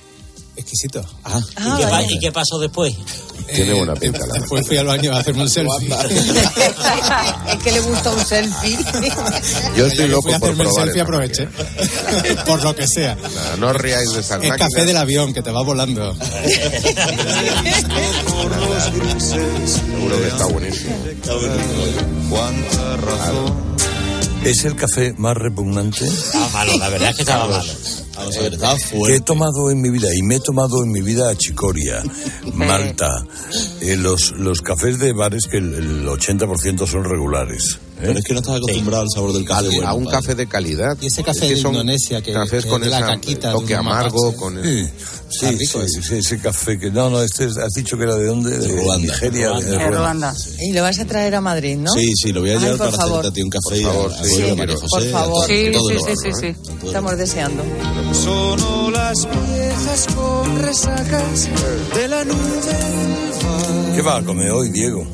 Exquisito. 0.57 1.05
Ah, 1.25 1.41
¿Y, 1.59 2.07
qué, 2.09 2.15
y 2.15 2.19
qué 2.21 2.33
pasó 2.33 2.59
después? 2.61 2.95
Tiene 3.53 3.73
Eh, 3.73 3.75
buena 3.75 3.95
pinta, 3.95 4.21
la 4.27 4.35
Después 4.41 4.67
fui 4.67 4.77
al 4.77 4.87
baño 4.87 5.13
a 5.15 5.19
hacerme 5.19 5.43
un 5.43 5.51
selfie. 5.51 5.89
es 7.49 7.63
que 7.63 7.73
le 7.73 7.81
gusta 7.81 8.11
un 8.11 8.25
selfie. 8.25 8.79
Yo 9.77 9.87
estoy 9.87 10.05
Fui 10.07 10.09
loco 10.15 10.33
a 10.35 10.39
por 10.39 10.49
hacerme 10.51 10.63
el 10.65 10.69
probar. 10.71 10.85
selfie, 10.87 11.01
el 11.01 11.07
aproveché. 11.07 11.49
Por 12.47 12.63
lo 12.63 12.75
que 12.75 12.87
sea. 12.87 13.17
No 13.59 13.69
os 13.69 13.77
riáis 13.77 14.13
de 14.13 14.21
esas 14.21 14.43
Es 14.43 14.49
máquinas. 14.49 14.71
café 14.73 14.87
del 14.87 14.97
avión, 14.97 15.35
que 15.35 15.43
te 15.43 15.51
va 15.51 15.63
volando. 15.63 16.15
Seguro 18.85 20.21
que 20.21 20.29
está 20.29 20.47
buenísimo. 20.47 20.95
¿Es 24.45 24.65
el 24.65 24.77
café 24.77 25.15
más 25.17 25.35
repugnante 25.37 26.05
Estaba 26.05 26.49
malo, 26.51 26.77
la 26.79 26.89
verdad 26.91 27.11
es 27.11 27.17
que 27.17 27.23
estaba 27.23 27.47
malo. 27.49 27.65
Vamos 28.17 28.37
a 28.37 28.41
ver, 28.43 28.59
he 29.11 29.21
tomado 29.21 29.71
en 29.71 29.81
mi 29.81 29.91
vida? 29.91 30.09
Y 30.15 30.23
me 30.23 30.37
he 30.37 30.41
tomado 30.41 30.83
en 30.83 30.91
mi 30.91 31.03
vida 31.03 31.31
achicoria, 31.31 32.03
malta, 32.55 33.27
eh, 33.81 33.97
los, 33.97 34.33
los 34.33 34.61
cafés 34.61 34.99
de 34.99 35.13
bares 35.13 35.47
que 35.51 35.59
el, 35.59 35.75
el 35.75 36.07
80% 36.07 36.87
son 36.87 37.05
regulares. 37.05 37.79
¿Eh? 38.05 38.09
Pero 38.09 38.19
es 38.19 38.25
que 38.25 38.35
no 38.35 38.41
estás 38.41 38.57
acostumbrado 38.57 39.03
al 39.03 39.09
sabor 39.11 39.33
del 39.33 39.45
café. 39.45 39.67
bueno, 39.67 39.89
a 39.89 39.95
un 39.95 40.05
padre. 40.05 40.19
café 40.19 40.35
de 40.35 40.47
calidad. 40.47 40.97
Y 41.01 41.07
ese 41.07 41.23
café 41.23 41.39
Es 41.39 41.45
que 41.49 41.55
de 41.55 41.61
son 41.61 41.73
Indonesia 41.75 42.21
que- 42.23 42.33
cafés 42.33 42.65
que 42.65 42.71
con 42.71 42.81
de 42.83 42.89
la 42.89 42.99
esa 42.99 43.07
caquita, 43.07 43.49
de 43.49 43.55
toque 43.55 43.75
amargo, 43.75 44.25
mapache. 44.33 44.37
con 44.39 44.63
Sí, 44.63 44.89
sí, 45.41 45.47
rico 45.57 45.81
sí, 45.89 46.03
sí, 46.03 46.15
ese 46.17 46.39
café 46.39 46.79
que... 46.79 46.91
No, 46.91 47.11
no, 47.11 47.21
este 47.23 47.47
es- 47.47 47.57
has 47.57 47.73
dicho 47.73 47.97
que 47.97 48.05
era 48.05 48.15
de 48.15 48.27
dónde? 48.27 48.57
De, 48.59 48.69
Ruanda. 48.69 48.99
Nigeria. 49.13 49.51
de 49.53 49.91
Ruanda. 49.91 50.35
Y 50.61 50.73
lo 50.73 50.83
vas 50.83 50.99
a 51.01 51.05
traer 51.07 51.35
a 51.35 51.41
Madrid, 51.41 51.77
¿no? 51.77 51.91
Sí, 51.93 52.13
sí, 52.15 52.33
lo 52.33 52.41
voy 52.41 52.51
a 52.51 52.59
llevar 52.59 52.77
por 52.79 52.87
para 52.91 52.97
favor. 52.99 53.21
hacerte 53.21 53.43
un 53.43 53.51
café 53.51 53.83
Por 53.83 53.93
favor, 53.93 54.13
sí, 54.23 54.35
sí, 54.37 54.43
por 54.89 55.05
favor. 55.11 55.47
Sí, 55.47 55.53
sí, 55.55 55.65
el 55.67 55.99
sí, 55.99 56.15
sí, 56.23 56.31
sí. 56.41 56.47
El 56.83 56.87
Estamos 56.87 57.19
deseando. 57.19 57.63
Sonó 58.13 58.91
las 58.91 59.15
viejas 59.49 60.07
con 60.15 60.63
resacas 60.63 61.49
de 61.95 62.09
la 62.09 62.25
nube. 62.25 62.37
¿Qué 63.95 64.03
va 64.03 64.19
a 64.19 64.23
comer 64.25 64.51
hoy, 64.51 64.69
Diego? 64.71 65.07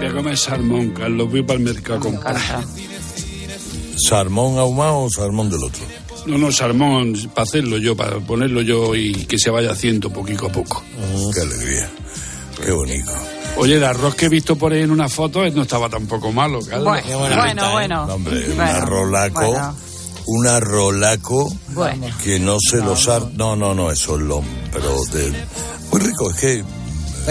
Voy 0.00 0.08
a 0.08 0.12
comer 0.12 0.36
salmón, 0.38 0.90
Carlos. 0.90 1.30
Voy 1.30 1.42
para 1.42 1.58
el 1.58 1.64
mercado 1.64 1.98
a 1.98 2.02
comprar. 2.02 2.64
¿Salmón 4.08 4.58
ahumado 4.58 5.00
o 5.00 5.10
salmón 5.10 5.50
del 5.50 5.62
otro? 5.62 5.82
No, 6.26 6.38
no, 6.38 6.50
salmón, 6.52 7.14
para 7.34 7.42
hacerlo 7.44 7.76
yo, 7.78 7.96
para 7.96 8.18
ponerlo 8.20 8.62
yo 8.62 8.94
y 8.94 9.12
que 9.26 9.38
se 9.38 9.50
vaya 9.50 9.72
haciendo 9.72 10.10
poquito 10.10 10.46
a 10.46 10.52
poco. 10.52 10.82
Qué 11.34 11.40
alegría. 11.40 11.90
Qué 12.64 12.72
bonito. 12.72 13.12
Oye, 13.56 13.76
el 13.76 13.84
arroz 13.84 14.14
que 14.14 14.26
he 14.26 14.28
visto 14.28 14.56
por 14.56 14.72
ahí 14.72 14.82
en 14.82 14.90
una 14.90 15.08
foto 15.08 15.44
eh, 15.44 15.50
no 15.50 15.62
estaba 15.62 15.88
tampoco 15.88 16.30
malo, 16.32 16.60
Carlos. 16.60 16.84
Bueno, 16.84 17.18
bueno, 17.18 17.72
bueno. 17.72 18.06
No, 18.06 18.14
hombre, 18.14 18.50
un 18.50 18.56
Bueno, 18.56 18.70
arrolaco. 18.72 19.46
bueno. 19.46 19.76
Un 20.26 20.46
arrolaco 20.46 21.52
Bueno. 21.68 22.06
que 22.22 22.38
no 22.38 22.58
se 22.60 22.76
los. 22.78 23.08
No, 23.34 23.56
no, 23.56 23.74
no, 23.74 23.90
eso 23.90 24.16
es 24.16 24.22
lo... 24.22 24.42
Pero 24.72 24.94
de... 25.12 25.32
Muy 25.90 26.00
rico, 26.00 26.30
es 26.30 26.36
que... 26.36 26.64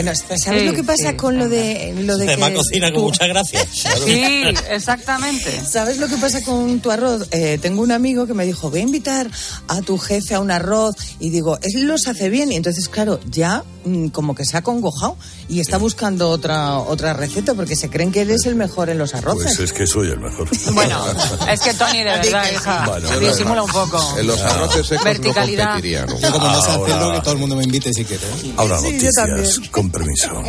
Bueno, 0.04 0.12
¿sabes 0.16 0.62
Sí, 0.62 0.66
lo 0.68 0.74
que 0.74 0.84
pasa 0.84 1.10
sí. 1.12 1.16
con 1.16 1.38
lo 1.38 1.50
de 1.50 1.94
lo 2.00 2.18
de 2.18 2.26
que 2.28 2.54
cocina 2.54 2.88
con 2.88 2.96
tú- 2.96 3.02
mucha 3.06 3.28
gracia. 3.28 3.66
Sí, 4.06 4.44
exactamente. 4.70 5.62
¿Sabes 5.66 5.98
lo 5.98 6.08
que 6.08 6.16
pasa 6.18 6.42
con 6.42 6.80
tu 6.80 6.92
arroz? 6.92 7.28
Eh, 7.32 7.58
tengo 7.62 7.82
un 7.82 7.92
amigo 7.92 8.26
que 8.28 8.34
me 8.34 8.46
dijo, 8.46 8.70
voy 8.70 8.80
a 8.80 8.84
invitar 8.84 9.30
a 9.68 9.82
tu 9.82 9.98
jefe 9.98 10.36
a 10.36 10.40
un 10.40 10.52
arroz. 10.52 10.96
Y 11.20 11.30
digo, 11.30 11.58
él 11.62 11.84
los 11.88 12.08
hace 12.08 12.30
bien. 12.30 12.52
Y 12.52 12.56
entonces, 12.56 12.88
claro, 12.90 13.20
ya 13.30 13.64
mm, 13.86 14.08
como 14.08 14.36
que 14.36 14.46
se 14.46 14.58
ha 14.58 14.62
congojado 14.62 15.18
y 15.50 15.60
está 15.60 15.78
buscando 15.78 16.30
otra, 16.30 16.78
otra 16.80 17.14
receta 17.14 17.54
porque 17.54 17.76
se 17.76 17.90
creen 17.90 18.12
que 18.12 18.22
él 18.22 18.30
es 18.32 18.46
el 18.46 18.56
mejor 18.56 18.90
en 18.90 18.98
los 18.98 19.14
arroces. 19.16 19.56
Pues 19.58 19.60
es 19.60 19.74
que 19.74 19.86
soy 19.88 20.08
el 20.10 20.20
mejor. 20.20 20.48
Bueno, 20.74 21.04
es 21.52 21.60
que 21.62 21.74
Tony, 21.74 22.00
de 22.00 22.04
verdad, 22.12 22.44
hija, 22.52 22.86
Bueno, 22.88 23.20
disimula 23.20 23.64
un 23.64 23.72
poco. 23.72 24.18
En 24.18 24.28
los 24.28 24.40
arroces 24.42 24.88
secos 24.88 25.04
Verticalidad. 25.06 25.66
no 25.66 25.72
competiría, 25.74 26.06
¿no? 26.06 26.20
Yo 26.20 26.32
como 26.32 26.48
no 26.48 26.62
sé 26.62 26.72
Ahora- 26.72 26.94
hacerlo, 26.96 27.14
que 27.14 27.20
todo 27.22 27.34
el 27.34 27.40
mundo 27.40 27.56
me 27.56 27.64
invite 27.64 27.94
si 27.94 28.06
quiere. 28.06 28.24
Ahora 28.58 28.78
Sí, 28.80 28.86
yo 28.86 28.92
noticias, 28.92 29.14
también. 29.16 29.72
con 29.72 29.89
permiso. 29.92 30.44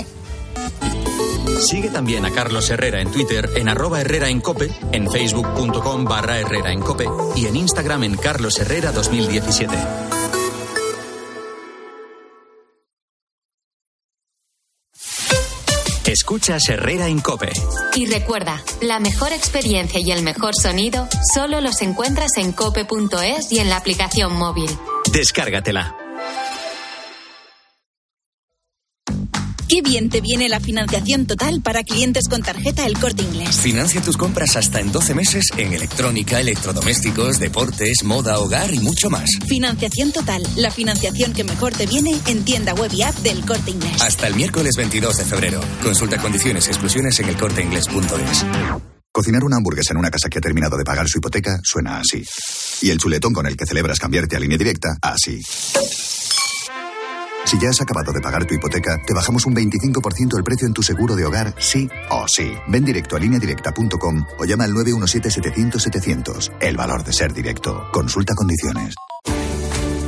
Sigue 1.61 1.91
también 1.91 2.25
a 2.25 2.31
Carlos 2.31 2.71
Herrera 2.71 3.01
en 3.01 3.11
Twitter 3.11 3.51
en 3.55 3.69
arroba 3.69 4.01
Herrera 4.01 4.29
en 4.29 4.41
Cope, 4.41 4.71
en 4.93 5.11
facebook.com 5.11 6.05
barra 6.05 6.39
Herrera 6.39 6.73
en 6.73 6.81
Cope 6.81 7.07
y 7.37 7.47
en 7.47 7.57
Instagram 7.57 8.05
en 8.05 8.17
Carlos 8.17 8.59
Herrera 8.59 8.93
2017. 8.93 9.77
Escuchas 16.07 16.69
Herrera 16.69 17.07
en 17.07 17.21
Cope. 17.21 17.51
Y 17.95 18.07
recuerda, 18.07 18.63
la 18.81 18.99
mejor 18.99 19.33
experiencia 19.33 20.01
y 20.01 20.11
el 20.11 20.23
mejor 20.23 20.55
sonido 20.61 21.09
solo 21.35 21.61
los 21.61 21.83
encuentras 21.83 22.37
en 22.37 22.53
cope.es 22.53 23.53
y 23.53 23.59
en 23.59 23.69
la 23.69 23.77
aplicación 23.77 24.35
móvil. 24.35 24.71
Descárgatela. 25.13 25.97
Qué 29.71 29.83
bien 29.83 30.09
te 30.09 30.21
viene 30.21 30.49
la 30.49 30.59
financiación 30.59 31.27
total 31.27 31.63
para 31.63 31.85
clientes 31.85 32.27
con 32.29 32.43
tarjeta 32.43 32.85
El 32.87 32.99
Corte 32.99 33.23
Inglés. 33.23 33.61
Financia 33.61 34.03
tus 34.03 34.17
compras 34.17 34.57
hasta 34.57 34.81
en 34.81 34.91
12 34.91 35.15
meses 35.15 35.45
en 35.57 35.73
electrónica, 35.73 36.41
electrodomésticos, 36.41 37.39
deportes, 37.39 38.03
moda, 38.03 38.41
hogar 38.41 38.75
y 38.75 38.81
mucho 38.81 39.11
más. 39.11 39.31
Financiación 39.47 40.11
total, 40.11 40.43
la 40.57 40.73
financiación 40.73 41.33
que 41.33 41.45
mejor 41.45 41.73
te 41.73 41.87
viene 41.87 42.19
en 42.27 42.45
tienda 42.45 42.75
web 42.75 42.91
y 42.93 43.03
app 43.03 43.15
del 43.19 43.47
Corte 43.47 43.71
Inglés. 43.71 44.03
Hasta 44.03 44.27
el 44.27 44.35
miércoles 44.35 44.75
22 44.77 45.19
de 45.19 45.25
febrero. 45.25 45.61
Consulta 45.85 46.19
condiciones 46.19 46.67
y 46.67 46.71
exclusiones 46.71 47.21
en 47.21 47.29
elcorteinglés.es. 47.29 48.45
Cocinar 49.13 49.45
una 49.45 49.59
hamburguesa 49.59 49.93
en 49.93 49.99
una 49.99 50.11
casa 50.11 50.29
que 50.29 50.39
ha 50.39 50.43
terminado 50.43 50.77
de 50.77 50.85
pagar 50.85 51.09
su 51.09 51.19
hipoteca 51.19 51.61
suena 51.63 52.01
así. 52.01 52.25
Y 52.83 52.91
el 52.91 52.99
chuletón 52.99 53.33
con 53.33 53.47
el 53.47 53.57
que 53.57 53.67
celebras 53.67 54.01
cambiarte 54.01 54.35
a 54.35 54.41
línea 54.41 54.59
directa, 54.59 54.97
así. 55.01 55.41
Si 57.51 57.59
ya 57.59 57.69
has 57.71 57.81
acabado 57.81 58.13
de 58.13 58.21
pagar 58.21 58.45
tu 58.45 58.55
hipoteca, 58.55 59.03
te 59.05 59.13
bajamos 59.13 59.45
un 59.45 59.57
25% 59.57 60.37
el 60.39 60.45
precio 60.45 60.69
en 60.69 60.73
tu 60.73 60.85
seguro 60.85 61.17
de 61.17 61.25
hogar, 61.25 61.53
sí 61.59 61.89
o 62.09 62.29
sí. 62.29 62.53
Ven 62.69 62.85
directo 62.85 63.17
a 63.17 63.19
lineadirecta.com 63.19 64.25
o 64.39 64.45
llama 64.45 64.63
al 64.67 64.71
917-700-700. 64.71 66.53
El 66.61 66.77
valor 66.77 67.03
de 67.03 67.13
ser 67.13 67.33
directo. 67.33 67.89
Consulta 67.91 68.37
condiciones. 68.37 68.95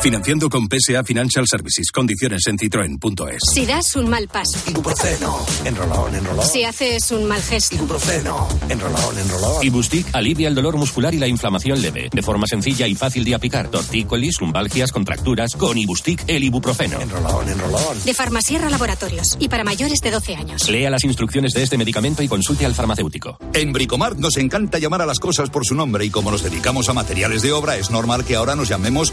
Financiando 0.00 0.48
con 0.48 0.68
PSA 0.68 1.02
Financial 1.02 1.44
Services. 1.48 1.90
Condiciones 1.90 2.46
en 2.46 2.58
citroen.es. 2.58 3.42
Si 3.52 3.66
das 3.66 3.96
un 3.96 4.08
mal 4.08 4.28
paso. 4.28 4.58
Ibuprofeno. 4.68 5.44
Enrolón, 5.64 6.14
enrolón. 6.14 6.46
Si 6.46 6.62
haces 6.64 7.10
un 7.10 7.26
mal 7.26 7.42
gesto. 7.42 7.74
Ibuprofeno. 7.74 8.46
Enrolón, 8.68 9.18
enrolón. 9.18 9.64
Ibustic 9.64 10.06
alivia 10.12 10.48
el 10.48 10.54
dolor 10.54 10.76
muscular 10.76 11.12
y 11.14 11.18
la 11.18 11.26
inflamación 11.26 11.82
leve. 11.82 12.08
De 12.12 12.22
forma 12.22 12.46
sencilla 12.46 12.86
y 12.86 12.94
fácil 12.94 13.24
de 13.24 13.34
aplicar. 13.34 13.68
Tortícolis, 13.68 14.40
lumbalgias, 14.40 14.92
contracturas. 14.92 15.56
Con 15.56 15.76
Ibustic, 15.76 16.22
el 16.28 16.44
ibuprofeno. 16.44 17.00
Enrolón, 17.00 17.48
enrolón. 17.48 18.04
De 18.04 18.14
Farmasierra 18.14 18.70
Laboratorios. 18.70 19.36
Y 19.40 19.48
para 19.48 19.64
mayores 19.64 20.00
de 20.00 20.10
12 20.12 20.36
años. 20.36 20.68
Lea 20.68 20.90
las 20.90 21.04
instrucciones 21.04 21.52
de 21.52 21.62
este 21.62 21.78
medicamento 21.78 22.22
y 22.22 22.28
consulte 22.28 22.64
al 22.64 22.74
farmacéutico. 22.74 23.38
En 23.52 23.72
Bricomart 23.72 24.18
nos 24.18 24.36
encanta 24.36 24.78
llamar 24.78 25.02
a 25.02 25.06
las 25.06 25.18
cosas 25.18 25.50
por 25.50 25.64
su 25.64 25.74
nombre 25.74 26.04
y 26.04 26.10
como 26.10 26.30
nos 26.30 26.42
dedicamos 26.42 26.88
a 26.88 26.92
materiales 26.92 27.42
de 27.42 27.52
obra, 27.52 27.76
es 27.76 27.90
normal 27.90 28.24
que 28.24 28.36
ahora 28.36 28.54
nos 28.54 28.68
llamemos 28.68 29.12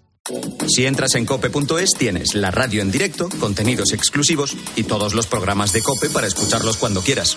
Si 0.67 0.85
entras 0.85 1.15
en 1.15 1.25
cope.es 1.25 1.93
tienes 1.97 2.35
la 2.35 2.51
radio 2.51 2.81
en 2.81 2.91
directo, 2.91 3.27
contenidos 3.39 3.91
exclusivos 3.91 4.55
y 4.75 4.83
todos 4.83 5.13
los 5.15 5.25
programas 5.25 5.73
de 5.73 5.81
cope 5.81 6.09
para 6.09 6.27
escucharlos 6.27 6.77
cuando 6.77 7.01
quieras. 7.01 7.35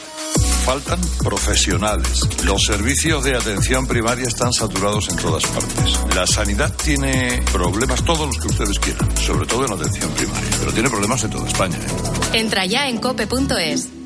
Faltan 0.65 1.01
profesionales. 1.23 2.21
Los 2.45 2.65
servicios 2.65 3.25
de 3.25 3.37
atención 3.37 3.87
primaria 3.87 4.29
están 4.29 4.53
saturados 4.53 5.09
en 5.09 5.17
todas 5.17 5.45
partes. 5.47 5.99
La 6.15 6.27
sanidad 6.27 6.73
tiene 6.77 7.43
problemas 7.53 8.05
todos 8.05 8.27
los 8.27 8.39
que 8.39 8.49
ustedes 8.49 8.79
quieran, 8.79 9.17
sobre 9.17 9.47
todo 9.47 9.67
en 9.67 9.73
atención 9.73 10.11
primaria, 10.13 10.51
pero 10.61 10.73
tiene 10.73 10.91
problemas 10.91 11.25
en 11.25 11.31
toda 11.31 11.49
España. 11.49 11.77
¿eh? 11.79 12.39
Entra 12.39 12.67
ya 12.67 12.89
en 12.89 12.99
cope.es. 12.99 14.04